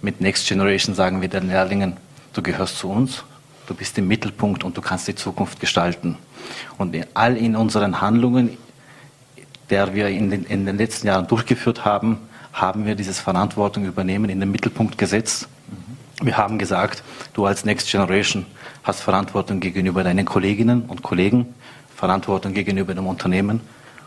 Mit 0.02 0.20
Next 0.20 0.48
Generation 0.48 0.94
sagen 0.94 1.20
wir 1.20 1.28
den 1.28 1.48
Lehrlingen, 1.48 1.96
du 2.32 2.42
gehörst 2.42 2.78
zu 2.78 2.90
uns, 2.90 3.24
du 3.66 3.74
bist 3.74 3.98
im 3.98 4.08
Mittelpunkt 4.08 4.64
und 4.64 4.76
du 4.76 4.80
kannst 4.80 5.06
die 5.06 5.14
Zukunft 5.14 5.60
gestalten. 5.60 6.16
Und 6.78 6.94
in 6.94 7.04
all 7.14 7.36
in 7.36 7.54
unseren 7.56 8.00
Handlungen, 8.00 8.56
der 9.70 9.94
wir 9.94 10.08
in 10.08 10.30
den, 10.30 10.44
in 10.44 10.64
den 10.64 10.78
letzten 10.78 11.06
Jahren 11.08 11.26
durchgeführt 11.26 11.84
haben, 11.84 12.18
haben 12.52 12.86
wir 12.86 12.94
dieses 12.94 13.20
Verantwortung 13.20 13.84
übernehmen 13.84 14.30
in 14.30 14.40
den 14.40 14.50
Mittelpunkt 14.50 14.96
gesetzt. 14.96 15.48
Wir 16.22 16.36
haben 16.36 16.58
gesagt, 16.58 17.02
du 17.34 17.44
als 17.44 17.64
Next 17.64 17.90
Generation 17.90 18.46
hast 18.82 19.00
Verantwortung 19.00 19.60
gegenüber 19.60 20.02
deinen 20.02 20.24
Kolleginnen 20.24 20.82
und 20.82 21.02
Kollegen, 21.02 21.54
Verantwortung 21.98 22.54
gegenüber 22.54 22.94
dem 22.94 23.08
Unternehmen 23.08 23.60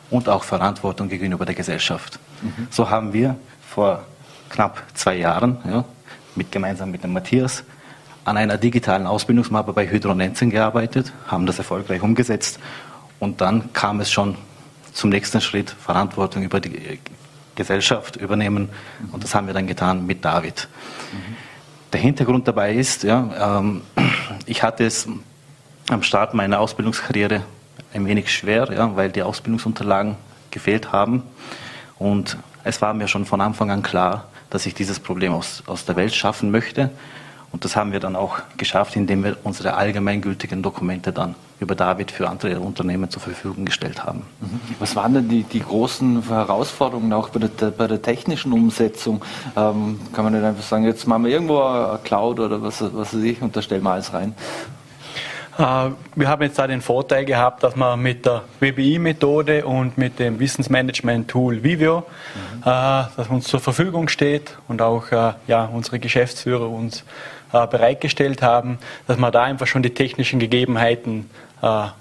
und 0.10 0.30
auch 0.30 0.46
Verantwortung 0.46 1.10
gegenüber 1.10 1.46
der 1.46 1.56
Gesellschaft. 1.56 2.20
Mhm. 2.42 2.68
So 2.70 2.90
haben 2.90 3.12
wir 3.12 3.36
vor 3.68 4.06
knapp 4.50 4.82
zwei 4.94 5.18
Jahren, 5.18 5.58
ja, 5.66 5.84
mit, 6.36 6.54
gemeinsam 6.54 6.90
mit 6.90 7.04
dem 7.04 7.12
Matthias, 7.12 7.66
an 8.24 8.38
einer 8.38 8.58
digitalen 8.58 9.08
Ausbildungsmappe 9.08 9.74
bei 9.74 9.90
Hydronenzen 9.90 10.52
gearbeitet, 10.52 11.12
haben 11.28 11.46
das 11.46 11.58
erfolgreich 11.58 12.02
umgesetzt 12.02 12.60
und 13.20 13.42
dann 13.42 13.74
kam 13.74 14.00
es 14.00 14.10
schon 14.10 14.38
zum 14.94 15.10
nächsten 15.10 15.42
Schritt, 15.42 15.70
Verantwortung 15.70 16.44
über 16.44 16.62
die 16.62 17.00
Gesellschaft 17.56 18.16
übernehmen 18.16 18.70
und 19.12 19.22
das 19.22 19.36
haben 19.36 19.48
wir 19.48 19.54
dann 19.54 19.68
getan 19.68 20.06
mit 20.06 20.24
David. 20.24 20.70
Mhm. 21.12 21.36
Der 21.92 22.00
Hintergrund 22.00 22.48
dabei 22.48 22.74
ist, 22.74 23.04
ja, 23.04 23.60
ähm, 23.60 23.82
ich 24.46 24.64
hatte 24.64 24.86
es 24.86 25.10
am 25.90 26.04
Start 26.04 26.34
meiner 26.34 26.62
Ausbildungskarriere 26.62 27.42
ein 27.94 28.06
wenig 28.06 28.32
schwer, 28.34 28.72
ja, 28.72 28.96
weil 28.96 29.12
die 29.12 29.24
Ausbildungsunterlagen 29.24 30.16
gefehlt 30.52 30.92
haben 30.92 31.24
und 31.98 32.38
es 32.64 32.82
war 32.82 32.94
mir 32.94 33.08
schon 33.08 33.26
von 33.26 33.42
Anfang 33.42 33.72
an 33.72 33.84
klar, 33.84 34.26
dass 34.50 34.66
ich 34.66 34.74
dieses 34.74 35.00
Problem 35.00 35.34
aus, 35.34 35.64
aus 35.68 35.86
der 35.86 35.96
Welt 35.96 36.14
schaffen 36.14 36.52
möchte. 36.52 36.90
Und 37.52 37.66
das 37.66 37.76
haben 37.76 37.92
wir 37.92 38.00
dann 38.00 38.16
auch 38.16 38.40
geschafft, 38.56 38.96
indem 38.96 39.24
wir 39.24 39.38
unsere 39.44 39.74
allgemeingültigen 39.74 40.64
Dokumente 40.64 41.12
dann 41.12 41.36
über 41.60 41.76
David 41.76 42.10
für 42.10 42.30
andere 42.30 42.60
Unternehmen 42.60 43.10
zur 43.10 43.22
Verfügung 43.22 43.66
gestellt 43.66 44.06
haben. 44.06 44.24
Mhm. 44.40 44.60
Was 44.80 44.96
waren 44.96 45.14
denn 45.14 45.28
die, 45.28 45.44
die 45.44 45.60
großen 45.60 46.24
Herausforderungen 46.28 47.12
auch 47.12 47.30
bei 47.30 47.40
der, 47.40 47.72
bei 47.72 47.88
der 47.88 48.02
technischen 48.02 48.54
Umsetzung? 48.54 49.22
Ähm, 49.58 50.00
kann 50.14 50.24
man 50.24 50.34
nicht 50.34 50.44
einfach 50.44 50.64
sagen, 50.64 50.86
jetzt 50.86 51.06
machen 51.08 51.26
wir 51.26 51.32
irgendwo 51.32 51.62
eine 51.62 52.00
Cloud 52.04 52.40
oder 52.40 52.62
was, 52.62 52.82
was 52.82 53.14
weiß 53.14 53.22
ich 53.22 53.42
und 53.42 53.56
da 53.56 53.62
stellen 53.62 53.84
wir 53.84 53.92
alles 53.92 54.14
rein? 54.14 54.34
Äh, 55.58 55.90
wir 56.16 56.28
haben 56.28 56.42
jetzt 56.44 56.58
da 56.58 56.68
den 56.68 56.82
Vorteil 56.82 57.26
gehabt, 57.26 57.64
dass 57.64 57.76
wir 57.76 57.98
mit 57.98 58.26
der 58.26 58.44
WBI-Methode 58.60 59.66
und 59.66 59.98
mit 59.98 60.20
dem 60.20 60.40
Wissensmanagement-Tool 60.40 61.64
Vivio, 61.64 62.00
mhm. 62.00 62.64
das 62.64 63.28
uns 63.30 63.48
zur 63.48 63.60
Verfügung 63.60 64.08
steht 64.08 64.58
und 64.68 64.82
auch 64.82 65.12
äh, 65.12 65.34
ja, 65.48 65.66
unsere 65.66 66.00
Geschäftsführer 66.00 66.70
uns 66.70 67.04
bereitgestellt 67.52 68.42
haben, 68.42 68.78
dass 69.08 69.18
wir 69.18 69.30
da 69.30 69.44
einfach 69.44 69.68
schon 69.68 69.84
die 69.84 69.94
technischen 69.94 70.40
Gegebenheiten 70.40 71.30
ja, 71.62 71.94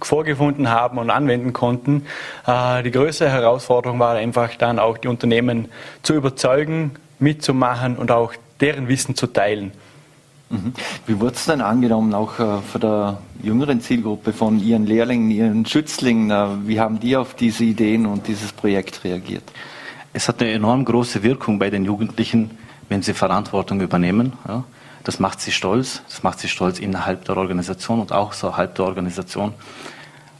vorgefunden 0.00 0.70
haben 0.70 0.98
und 0.98 1.10
anwenden 1.10 1.52
konnten. 1.52 2.06
die 2.46 2.90
größte 2.92 3.28
Herausforderung 3.28 3.98
war 3.98 4.14
einfach 4.14 4.54
dann 4.54 4.78
auch 4.78 4.96
die 4.98 5.08
Unternehmen 5.08 5.72
zu 6.04 6.14
überzeugen, 6.14 6.92
mitzumachen 7.18 7.96
und 7.96 8.12
auch 8.12 8.32
deren 8.60 8.86
Wissen 8.86 9.16
zu 9.16 9.26
teilen. 9.26 9.72
Mhm. 10.52 10.74
Wie 11.06 11.18
wurde 11.18 11.34
es 11.34 11.46
denn 11.46 11.62
angenommen, 11.62 12.12
auch 12.12 12.38
äh, 12.38 12.60
von 12.60 12.80
der 12.80 13.18
jüngeren 13.42 13.80
Zielgruppe, 13.80 14.32
von 14.32 14.62
Ihren 14.62 14.86
Lehrlingen, 14.86 15.30
Ihren 15.30 15.64
Schützlingen? 15.64 16.30
Äh, 16.30 16.68
wie 16.68 16.78
haben 16.78 17.00
die 17.00 17.16
auf 17.16 17.34
diese 17.34 17.64
Ideen 17.64 18.04
und 18.04 18.28
dieses 18.28 18.52
Projekt 18.52 19.02
reagiert? 19.02 19.44
Es 20.12 20.28
hat 20.28 20.42
eine 20.42 20.52
enorm 20.52 20.84
große 20.84 21.22
Wirkung 21.22 21.58
bei 21.58 21.70
den 21.70 21.86
Jugendlichen, 21.86 22.50
wenn 22.90 23.00
sie 23.00 23.14
Verantwortung 23.14 23.80
übernehmen. 23.80 24.34
Das 25.04 25.18
macht 25.18 25.40
sie 25.40 25.52
stolz. 25.52 26.02
Das 26.06 26.22
macht 26.22 26.38
sie 26.38 26.48
stolz 26.48 26.78
innerhalb 26.78 27.24
der 27.24 27.38
Organisation 27.38 27.98
und 27.98 28.12
auch 28.12 28.30
außerhalb 28.30 28.74
der 28.74 28.84
Organisation. 28.84 29.54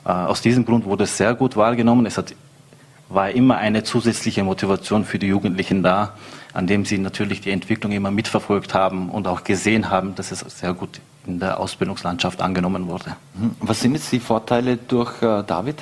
Äh, 0.04 0.10
aus 0.10 0.42
diesem 0.42 0.66
Grund 0.66 0.84
wurde 0.84 1.04
es 1.04 1.16
sehr 1.16 1.34
gut 1.34 1.56
wahrgenommen. 1.56 2.04
Es 2.04 2.18
hat, 2.18 2.34
war 3.14 3.30
immer 3.30 3.58
eine 3.58 3.82
zusätzliche 3.82 4.44
Motivation 4.44 5.04
für 5.04 5.18
die 5.18 5.26
Jugendlichen 5.26 5.82
da, 5.82 6.14
an 6.52 6.66
dem 6.66 6.84
sie 6.84 6.98
natürlich 6.98 7.40
die 7.40 7.50
Entwicklung 7.50 7.92
immer 7.92 8.10
mitverfolgt 8.10 8.74
haben 8.74 9.10
und 9.10 9.26
auch 9.26 9.44
gesehen 9.44 9.90
haben, 9.90 10.14
dass 10.14 10.32
es 10.32 10.40
sehr 10.40 10.74
gut 10.74 11.00
in 11.26 11.38
der 11.38 11.60
Ausbildungslandschaft 11.60 12.42
angenommen 12.42 12.88
wurde. 12.88 13.16
Mhm. 13.34 13.56
Was 13.60 13.80
sind 13.80 13.94
jetzt 13.94 14.10
die 14.12 14.20
Vorteile 14.20 14.76
durch 14.76 15.22
äh, 15.22 15.42
David? 15.44 15.76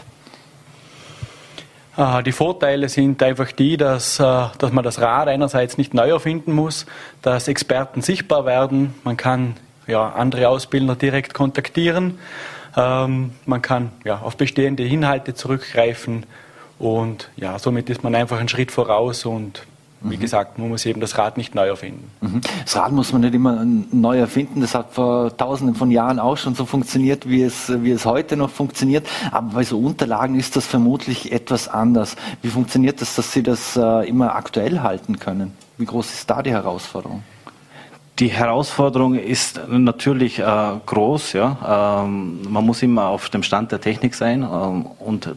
Äh, 1.96 2.22
die 2.22 2.32
Vorteile 2.32 2.88
sind 2.88 3.22
einfach 3.22 3.52
die, 3.52 3.76
dass, 3.76 4.20
äh, 4.20 4.22
dass 4.58 4.72
man 4.72 4.84
das 4.84 5.00
Rad 5.00 5.28
einerseits 5.28 5.78
nicht 5.78 5.94
neu 5.94 6.10
erfinden 6.10 6.52
muss, 6.52 6.86
dass 7.22 7.48
Experten 7.48 8.02
sichtbar 8.02 8.44
werden, 8.44 8.94
man 9.04 9.16
kann 9.16 9.56
ja, 9.86 10.10
andere 10.10 10.48
Ausbildner 10.48 10.94
direkt 10.94 11.34
kontaktieren, 11.34 12.18
ähm, 12.76 13.32
man 13.46 13.62
kann 13.62 13.92
ja, 14.04 14.20
auf 14.20 14.36
bestehende 14.36 14.84
Inhalte 14.84 15.34
zurückgreifen 15.34 16.26
und 16.80 17.28
ja, 17.36 17.58
somit 17.58 17.90
ist 17.90 18.02
man 18.02 18.14
einfach 18.14 18.38
einen 18.38 18.48
Schritt 18.48 18.72
voraus 18.72 19.26
und 19.26 19.62
wie 20.00 20.16
mhm. 20.16 20.20
gesagt, 20.20 20.58
man 20.58 20.70
muss 20.70 20.86
eben 20.86 20.98
das 21.02 21.18
Rad 21.18 21.36
nicht 21.36 21.54
neu 21.54 21.68
erfinden. 21.68 22.10
Mhm. 22.22 22.40
Das 22.64 22.74
Rad 22.76 22.92
muss 22.92 23.12
man 23.12 23.20
nicht 23.20 23.34
immer 23.34 23.62
neu 23.92 24.18
erfinden. 24.18 24.62
Das 24.62 24.74
hat 24.74 24.94
vor 24.94 25.36
tausenden 25.36 25.74
von 25.74 25.90
Jahren 25.90 26.18
auch 26.18 26.38
schon 26.38 26.54
so 26.54 26.64
funktioniert, 26.64 27.28
wie 27.28 27.42
es, 27.42 27.70
wie 27.82 27.90
es 27.90 28.06
heute 28.06 28.38
noch 28.38 28.48
funktioniert. 28.48 29.06
Aber 29.30 29.56
bei 29.56 29.62
so 29.62 29.78
Unterlagen 29.78 30.36
ist 30.36 30.56
das 30.56 30.66
vermutlich 30.66 31.32
etwas 31.32 31.68
anders. 31.68 32.16
Wie 32.40 32.48
funktioniert 32.48 33.02
das, 33.02 33.14
dass 33.14 33.30
Sie 33.32 33.42
das 33.42 33.76
äh, 33.76 34.08
immer 34.08 34.34
aktuell 34.34 34.80
halten 34.80 35.18
können? 35.18 35.52
Wie 35.76 35.84
groß 35.84 36.10
ist 36.14 36.30
da 36.30 36.42
die 36.42 36.52
Herausforderung? 36.52 37.22
Die 38.20 38.28
Herausforderung 38.28 39.16
ist 39.16 39.60
natürlich 39.68 40.38
äh, 40.38 40.44
groß. 40.86 41.34
Ja? 41.34 42.04
Ähm, 42.04 42.40
man 42.50 42.64
muss 42.64 42.82
immer 42.82 43.08
auf 43.08 43.28
dem 43.28 43.42
Stand 43.42 43.70
der 43.70 43.82
Technik 43.82 44.14
sein. 44.14 44.42
Ähm, 44.42 44.86
und 44.98 45.34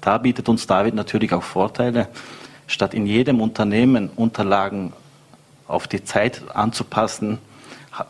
da 0.00 0.18
bietet 0.18 0.48
uns 0.48 0.66
David 0.66 0.94
natürlich 0.94 1.32
auch 1.32 1.42
Vorteile 1.42 2.08
statt 2.66 2.94
in 2.94 3.06
jedem 3.06 3.40
Unternehmen 3.40 4.10
Unterlagen 4.10 4.92
auf 5.66 5.88
die 5.88 6.04
Zeit 6.04 6.42
anzupassen, 6.54 7.38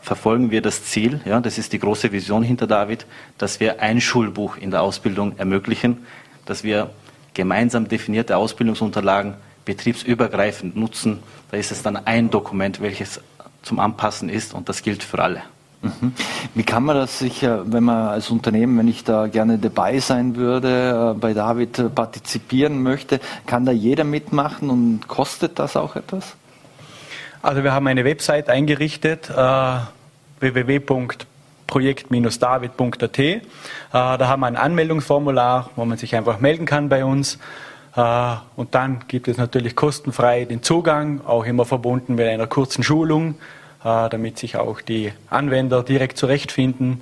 verfolgen 0.01 0.51
wir 0.51 0.61
das 0.61 0.83
Ziel, 0.85 1.21
ja, 1.25 1.39
das 1.39 1.57
ist 1.57 1.73
die 1.73 1.79
große 1.79 2.11
Vision 2.11 2.43
hinter 2.43 2.67
David, 2.67 3.05
dass 3.37 3.59
wir 3.59 3.81
ein 3.81 3.99
Schulbuch 3.99 4.57
in 4.57 4.71
der 4.71 4.81
Ausbildung 4.81 5.37
ermöglichen, 5.37 6.05
dass 6.45 6.63
wir 6.63 6.91
gemeinsam 7.33 7.87
definierte 7.87 8.37
Ausbildungsunterlagen 8.37 9.35
betriebsübergreifend 9.65 10.75
nutzen. 10.75 11.19
Da 11.49 11.57
ist 11.57 11.71
es 11.71 11.81
dann 11.81 11.97
ein 11.97 12.29
Dokument, 12.29 12.81
welches 12.81 13.21
zum 13.63 13.79
Anpassen 13.79 14.29
ist 14.29 14.53
und 14.53 14.69
das 14.69 14.81
gilt 14.83 15.03
für 15.03 15.19
alle. 15.19 15.43
Mhm. 15.81 16.13
Wie 16.53 16.63
kann 16.63 16.83
man 16.83 16.95
das 16.95 17.17
sicher, 17.17 17.63
wenn 17.65 17.83
man 17.83 18.09
als 18.09 18.29
Unternehmen, 18.29 18.77
wenn 18.77 18.87
ich 18.87 19.03
da 19.03 19.25
gerne 19.27 19.57
dabei 19.57 19.97
sein 19.99 20.35
würde, 20.35 21.15
äh, 21.15 21.19
bei 21.19 21.33
David 21.33 21.95
partizipieren 21.95 22.83
möchte, 22.83 23.19
kann 23.47 23.65
da 23.65 23.71
jeder 23.71 24.03
mitmachen 24.03 24.69
und 24.69 25.07
kostet 25.07 25.57
das 25.57 25.75
auch 25.75 25.95
etwas? 25.95 26.35
Also 27.41 27.63
wir 27.63 27.73
haben 27.73 27.87
eine 27.87 28.05
Website 28.05 28.49
eingerichtet, 28.49 29.31
äh, 29.31 29.77
www.projekt-david.at. 30.39 33.19
Äh, 33.19 33.41
da 33.91 34.19
haben 34.19 34.41
wir 34.41 34.47
ein 34.47 34.57
Anmeldungsformular, 34.57 35.71
wo 35.75 35.85
man 35.85 35.97
sich 35.97 36.15
einfach 36.15 36.39
melden 36.39 36.67
kann 36.67 36.89
bei 36.89 37.03
uns. 37.03 37.39
Äh, 37.95 38.35
und 38.55 38.75
dann 38.75 39.05
gibt 39.07 39.27
es 39.27 39.37
natürlich 39.37 39.75
kostenfrei 39.75 40.45
den 40.45 40.61
Zugang, 40.61 41.21
auch 41.25 41.45
immer 41.45 41.65
verbunden 41.65 42.13
mit 42.13 42.27
einer 42.27 42.45
kurzen 42.45 42.83
Schulung, 42.83 43.31
äh, 43.31 43.60
damit 43.83 44.37
sich 44.37 44.57
auch 44.57 44.81
die 44.81 45.11
Anwender 45.29 45.83
direkt 45.83 46.17
zurechtfinden. 46.17 47.01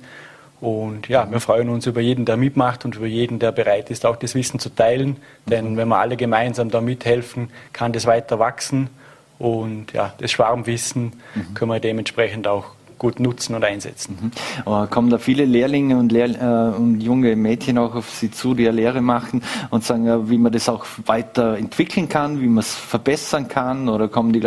Und 0.60 1.08
ja, 1.08 1.30
wir 1.30 1.40
freuen 1.40 1.70
uns 1.70 1.86
über 1.86 2.00
jeden, 2.00 2.26
der 2.26 2.36
mitmacht 2.36 2.84
und 2.84 2.96
über 2.96 3.06
jeden, 3.06 3.38
der 3.38 3.50
bereit 3.50 3.90
ist, 3.90 4.04
auch 4.04 4.16
das 4.16 4.34
Wissen 4.34 4.60
zu 4.60 4.68
teilen. 4.68 5.16
Denn 5.46 5.76
wenn 5.76 5.88
wir 5.88 5.98
alle 5.98 6.16
gemeinsam 6.16 6.70
da 6.70 6.80
mithelfen, 6.80 7.50
kann 7.72 7.92
das 7.92 8.06
weiter 8.06 8.38
wachsen. 8.38 8.90
Und 9.38 9.92
ja, 9.94 10.12
das 10.18 10.30
Schwarmwissen 10.32 11.14
mhm. 11.34 11.54
können 11.54 11.70
wir 11.70 11.80
dementsprechend 11.80 12.46
auch 12.46 12.74
gut 13.00 13.18
nutzen 13.18 13.56
und 13.56 13.64
einsetzen. 13.64 14.18
Mhm. 14.20 14.30
Aber 14.66 14.86
kommen 14.86 15.10
da 15.10 15.18
viele 15.18 15.46
Lehrlinge 15.46 15.96
und, 15.96 16.12
Lehr 16.12 16.28
äh, 16.28 16.76
und, 16.76 17.00
junge 17.00 17.34
Mädchen 17.34 17.78
auch 17.78 17.94
auf 17.94 18.10
Sie 18.10 18.30
zu, 18.30 18.54
die 18.54 18.68
eine 18.68 18.76
Lehre 18.76 19.00
machen 19.00 19.42
und 19.70 19.82
sagen, 19.82 20.06
äh, 20.06 20.30
wie 20.30 20.38
man 20.38 20.52
das 20.52 20.68
auch 20.68 20.84
weiter 21.06 21.56
entwickeln 21.56 22.08
kann, 22.08 22.40
wie 22.40 22.46
man 22.46 22.58
es 22.58 22.74
verbessern 22.74 23.48
kann? 23.48 23.88
Oder 23.88 24.08
kommen 24.08 24.32
die 24.32 24.40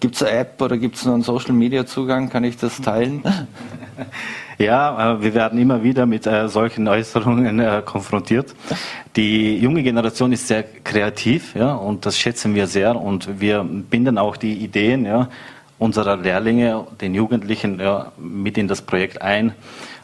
gibt 0.00 0.16
es 0.16 0.22
eine 0.22 0.38
App 0.38 0.60
oder 0.60 0.78
gibt 0.78 0.96
es 0.96 1.04
noch 1.04 1.14
einen 1.14 1.22
Social 1.22 1.52
Media 1.52 1.84
Zugang? 1.86 2.30
Kann 2.30 2.44
ich 2.44 2.56
das 2.56 2.80
teilen? 2.80 3.22
Ja, 4.58 5.14
äh, 5.14 5.22
wir 5.22 5.34
werden 5.34 5.56
immer 5.60 5.84
wieder 5.84 6.04
mit 6.04 6.26
äh, 6.26 6.48
solchen 6.48 6.88
Äußerungen 6.88 7.60
äh, 7.60 7.80
konfrontiert. 7.84 8.56
Die 9.14 9.56
junge 9.56 9.84
Generation 9.84 10.32
ist 10.32 10.48
sehr 10.48 10.64
kreativ, 10.64 11.54
ja, 11.54 11.74
und 11.74 12.04
das 12.04 12.18
schätzen 12.18 12.56
wir 12.56 12.66
sehr 12.66 13.00
und 13.00 13.40
wir 13.40 13.62
binden 13.62 14.18
auch 14.18 14.36
die 14.36 14.54
Ideen, 14.54 15.04
ja, 15.04 15.28
unserer 15.78 16.16
Lehrlinge, 16.16 16.86
den 17.00 17.14
Jugendlichen, 17.14 17.80
ja, 17.80 18.12
mit 18.16 18.58
in 18.58 18.68
das 18.68 18.82
Projekt 18.82 19.22
ein. 19.22 19.54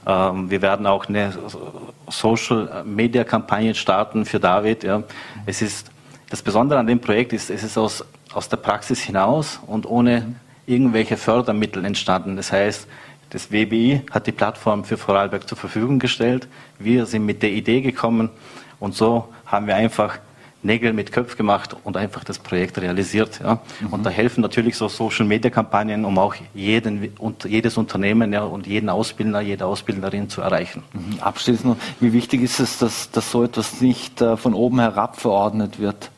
Ähm, 0.07 0.51
wir 0.51 0.63
werden 0.63 0.87
auch 0.87 1.07
eine 1.07 1.33
Social-Media-Kampagne 2.09 3.75
starten 3.75 4.25
für 4.25 4.39
David. 4.39 4.85
Ja. 4.85 5.03
Es 5.47 5.63
ist, 5.63 5.91
das 6.31 6.43
Besondere 6.43 6.79
an 6.79 6.87
dem 6.87 7.01
Projekt 7.01 7.33
ist, 7.33 7.51
es 7.51 7.65
ist 7.65 7.77
aus, 7.77 8.05
aus 8.33 8.49
der 8.49 8.57
Praxis 8.57 9.01
hinaus 9.01 9.61
und 9.67 9.87
ohne 9.87 10.35
irgendwelche 10.67 11.17
Fördermittel 11.17 11.85
entstanden. 11.85 12.37
Das 12.37 12.53
heißt, 12.53 12.87
das 13.31 13.51
WBI 13.51 14.03
hat 14.11 14.27
die 14.27 14.33
Plattform 14.33 14.85
für 14.85 14.97
Vorarlberg 14.97 15.49
zur 15.49 15.59
Verfügung 15.59 15.99
gestellt. 15.99 16.47
Wir 16.79 17.07
sind 17.07 17.27
mit 17.27 17.43
der 17.43 17.51
Idee 17.51 17.81
gekommen 17.81 18.31
und 18.79 18.95
so 18.95 19.29
haben 19.47 19.67
wir 19.67 19.75
einfach 19.77 20.19
Nägel 20.65 20.93
mit 20.93 21.13
Köpf 21.13 21.37
gemacht 21.37 21.77
und 21.85 21.97
einfach 21.97 22.25
das 22.25 22.39
Projekt 22.39 22.79
realisiert. 22.79 23.41
Ja. 23.43 23.61
Mhm. 23.81 23.93
Und 23.93 24.07
da 24.07 24.11
helfen 24.11 24.41
natürlich 24.41 24.77
so 24.77 24.89
Social-Media-Kampagnen, 24.89 26.05
um 26.05 26.19
auch 26.19 26.35
jeden 26.55 27.13
und 27.19 27.45
jedes 27.45 27.77
Unternehmen 27.77 28.33
ja, 28.33 28.43
und 28.45 28.67
jeden 28.67 28.89
Ausbilder, 28.89 29.41
jede 29.41 29.67
Ausbilderin 29.67 30.29
zu 30.29 30.41
erreichen. 30.41 30.83
Mhm. 30.93 31.21
Abschließend 31.21 31.67
noch, 31.67 31.77
wie 32.01 32.13
wichtig 32.13 32.43
ist 32.43 32.61
es, 32.61 32.79
dass, 32.79 33.11
dass 33.11 33.31
so 33.31 33.45
etwas 33.45 33.81
nicht 33.81 34.21
äh, 34.21 34.37
von 34.37 34.55
oben 34.55 34.81
herab 34.81 35.21
verordnet 35.21 35.79
wird? 35.79 36.11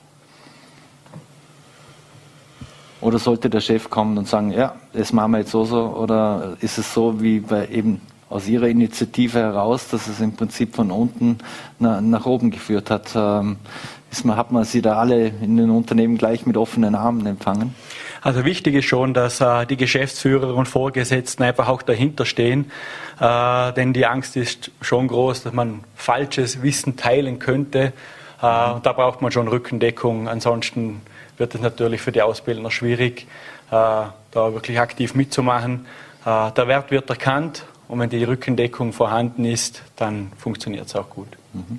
Oder 3.01 3.19
sollte 3.19 3.51
der 3.51 3.61
Chef 3.61 3.91
kommen 3.91 4.17
und 4.19 4.27
sagen, 4.27 4.51
ja, 4.53 4.75
das 4.93 5.13
machen 5.13 5.33
wir 5.33 5.39
jetzt 5.39 5.51
so 5.51 5.65
so? 5.65 5.81
Oder 5.97 6.57
ist 6.61 6.79
es 6.79 6.93
so 6.93 7.21
wie 7.21 7.41
bei 7.41 7.69
eben 7.69 8.01
aus 8.29 8.49
Ihrer 8.49 8.69
Initiative 8.69 9.39
heraus, 9.39 9.89
dass 9.89 10.09
es 10.09 10.21
im 10.21 10.33
Prinzip 10.33 10.75
von 10.75 10.91
unten 10.91 11.39
nach, 11.79 12.01
nach 12.01 12.27
oben 12.27 12.51
geführt 12.51 12.91
hat? 12.91 13.11
Ähm, 13.15 13.57
ist 14.17 14.25
man, 14.25 14.37
hat 14.37 14.51
man 14.51 14.65
Sie 14.65 14.83
da 14.83 14.97
alle 14.97 15.27
in 15.29 15.57
den 15.57 15.71
Unternehmen 15.71 16.17
gleich 16.17 16.47
mit 16.47 16.57
offenen 16.57 16.95
Armen 16.95 17.27
empfangen? 17.27 17.75
Also 18.23 18.45
wichtig 18.45 18.75
ist 18.75 18.87
schon, 18.87 19.15
dass 19.15 19.41
äh, 19.41 19.67
die 19.67 19.77
Geschäftsführer 19.77 20.55
und 20.55 20.67
Vorgesetzten 20.67 21.43
einfach 21.43 21.69
auch 21.69 21.83
dahinter 21.83 22.25
stehen, 22.25 22.71
äh, 23.21 23.73
denn 23.75 23.93
die 23.93 24.07
Angst 24.07 24.37
ist 24.37 24.71
schon 24.81 25.09
groß, 25.09 25.45
dass 25.45 25.53
man 25.53 25.85
falsches 25.95 26.63
Wissen 26.63 26.97
teilen 26.97 27.39
könnte. 27.39 27.93
Äh, 28.41 28.71
und 28.73 28.87
da 28.87 28.93
braucht 28.95 29.23
man 29.23 29.31
schon 29.33 29.49
Rückendeckung. 29.49 30.29
Ansonsten 30.29 31.03
wird 31.37 31.55
es 31.55 31.61
natürlich 31.61 32.01
für 32.01 32.13
die 32.13 32.23
Ausbildner 32.23 32.71
schwierig, 32.71 33.27
äh, 33.71 33.75
da 33.75 34.13
wirklich 34.33 34.81
aktiv 34.81 35.15
mitzumachen. 35.15 35.87
Äh, 36.25 36.51
der 36.53 36.69
Wert 36.69 36.91
wird 36.91 37.11
erkannt 37.11 37.65
und 37.87 38.01
wenn 38.01 38.11
die 38.11 38.25
Rückendeckung 38.25 38.93
vorhanden 38.93 39.45
ist, 39.45 39.83
dann 39.95 40.33
funktioniert 40.37 40.87
es 40.87 40.97
auch 40.97 41.11
gut. 41.11 41.29
Mhm. 41.53 41.79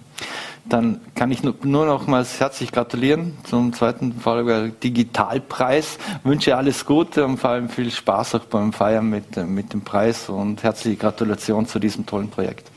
Dann 0.69 0.99
kann 1.15 1.31
ich 1.31 1.43
nur 1.43 1.55
nochmals 1.63 2.39
herzlich 2.39 2.71
gratulieren 2.71 3.37
zum 3.43 3.71
zweiten 3.71 4.13
Vorarlberger 4.13 4.69
Digitalpreis. 4.69 5.97
Wünsche 6.23 6.57
alles 6.57 6.85
Gute 6.85 7.25
und 7.25 7.37
vor 7.37 7.51
allem 7.51 7.69
viel 7.69 7.89
Spaß 7.89 8.35
auch 8.35 8.45
beim 8.45 8.73
Feiern 8.73 9.09
mit, 9.09 9.37
mit 9.47 9.71
dem 9.71 9.81
Preis 9.81 10.27
und 10.27 10.63
herzliche 10.63 10.97
Gratulation 10.97 11.67
zu 11.67 11.79
diesem 11.79 12.05
tollen 12.05 12.29
Projekt. 12.29 12.69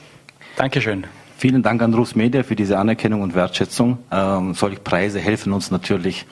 Dankeschön. 0.56 1.06
Vielen 1.36 1.62
Dank 1.62 1.82
an 1.82 1.94
Rus 1.94 2.14
Media 2.14 2.42
für 2.42 2.54
diese 2.54 2.78
Anerkennung 2.78 3.22
und 3.22 3.34
Wertschätzung. 3.34 3.98
Ähm, 4.12 4.54
solche 4.54 4.78
Preise 4.78 5.18
helfen 5.18 5.52
uns 5.52 5.70
natürlich, 5.70 6.26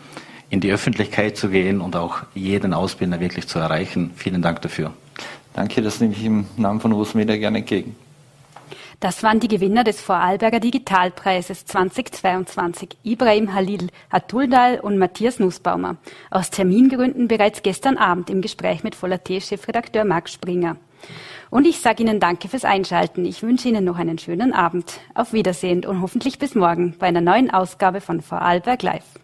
in 0.50 0.60
die 0.60 0.70
Öffentlichkeit 0.70 1.36
zu 1.36 1.48
gehen 1.48 1.80
und 1.80 1.96
auch 1.96 2.22
jeden 2.34 2.72
Ausbilder 2.72 3.20
wirklich 3.20 3.48
zu 3.48 3.58
erreichen. 3.58 4.12
Vielen 4.16 4.42
Dank 4.42 4.62
dafür. 4.62 4.92
Danke, 5.54 5.82
das 5.82 6.00
nehme 6.00 6.14
ich 6.14 6.24
im 6.24 6.46
Namen 6.56 6.80
von 6.80 6.92
Rus 6.92 7.14
Media 7.14 7.36
gerne 7.36 7.58
entgegen. 7.58 7.96
Das 9.00 9.22
waren 9.22 9.38
die 9.38 9.46
Gewinner 9.46 9.84
des 9.84 10.00
Vorarlberger 10.00 10.58
Digitalpreises 10.58 11.64
2022, 11.66 12.96
Ibrahim 13.04 13.54
Halil 13.54 13.90
Hatuldal 14.10 14.80
und 14.80 14.98
Matthias 14.98 15.38
Nussbaumer. 15.38 15.98
Aus 16.32 16.50
Termingründen 16.50 17.28
bereits 17.28 17.62
gestern 17.62 17.96
Abend 17.96 18.28
im 18.28 18.42
Gespräch 18.42 18.82
mit 18.82 18.96
Voller 18.96 19.22
T-Chefredakteur 19.22 20.04
Marc 20.04 20.28
Springer. 20.28 20.78
Und 21.48 21.68
ich 21.68 21.78
sage 21.78 22.02
Ihnen 22.02 22.18
danke 22.18 22.48
fürs 22.48 22.64
Einschalten. 22.64 23.24
Ich 23.24 23.44
wünsche 23.44 23.68
Ihnen 23.68 23.84
noch 23.84 23.98
einen 23.98 24.18
schönen 24.18 24.52
Abend. 24.52 24.98
Auf 25.14 25.32
Wiedersehen 25.32 25.86
und 25.86 26.02
hoffentlich 26.02 26.40
bis 26.40 26.56
morgen 26.56 26.96
bei 26.98 27.06
einer 27.06 27.20
neuen 27.20 27.52
Ausgabe 27.52 28.00
von 28.00 28.20
Vorarlberg 28.20 28.82
Live. 28.82 29.20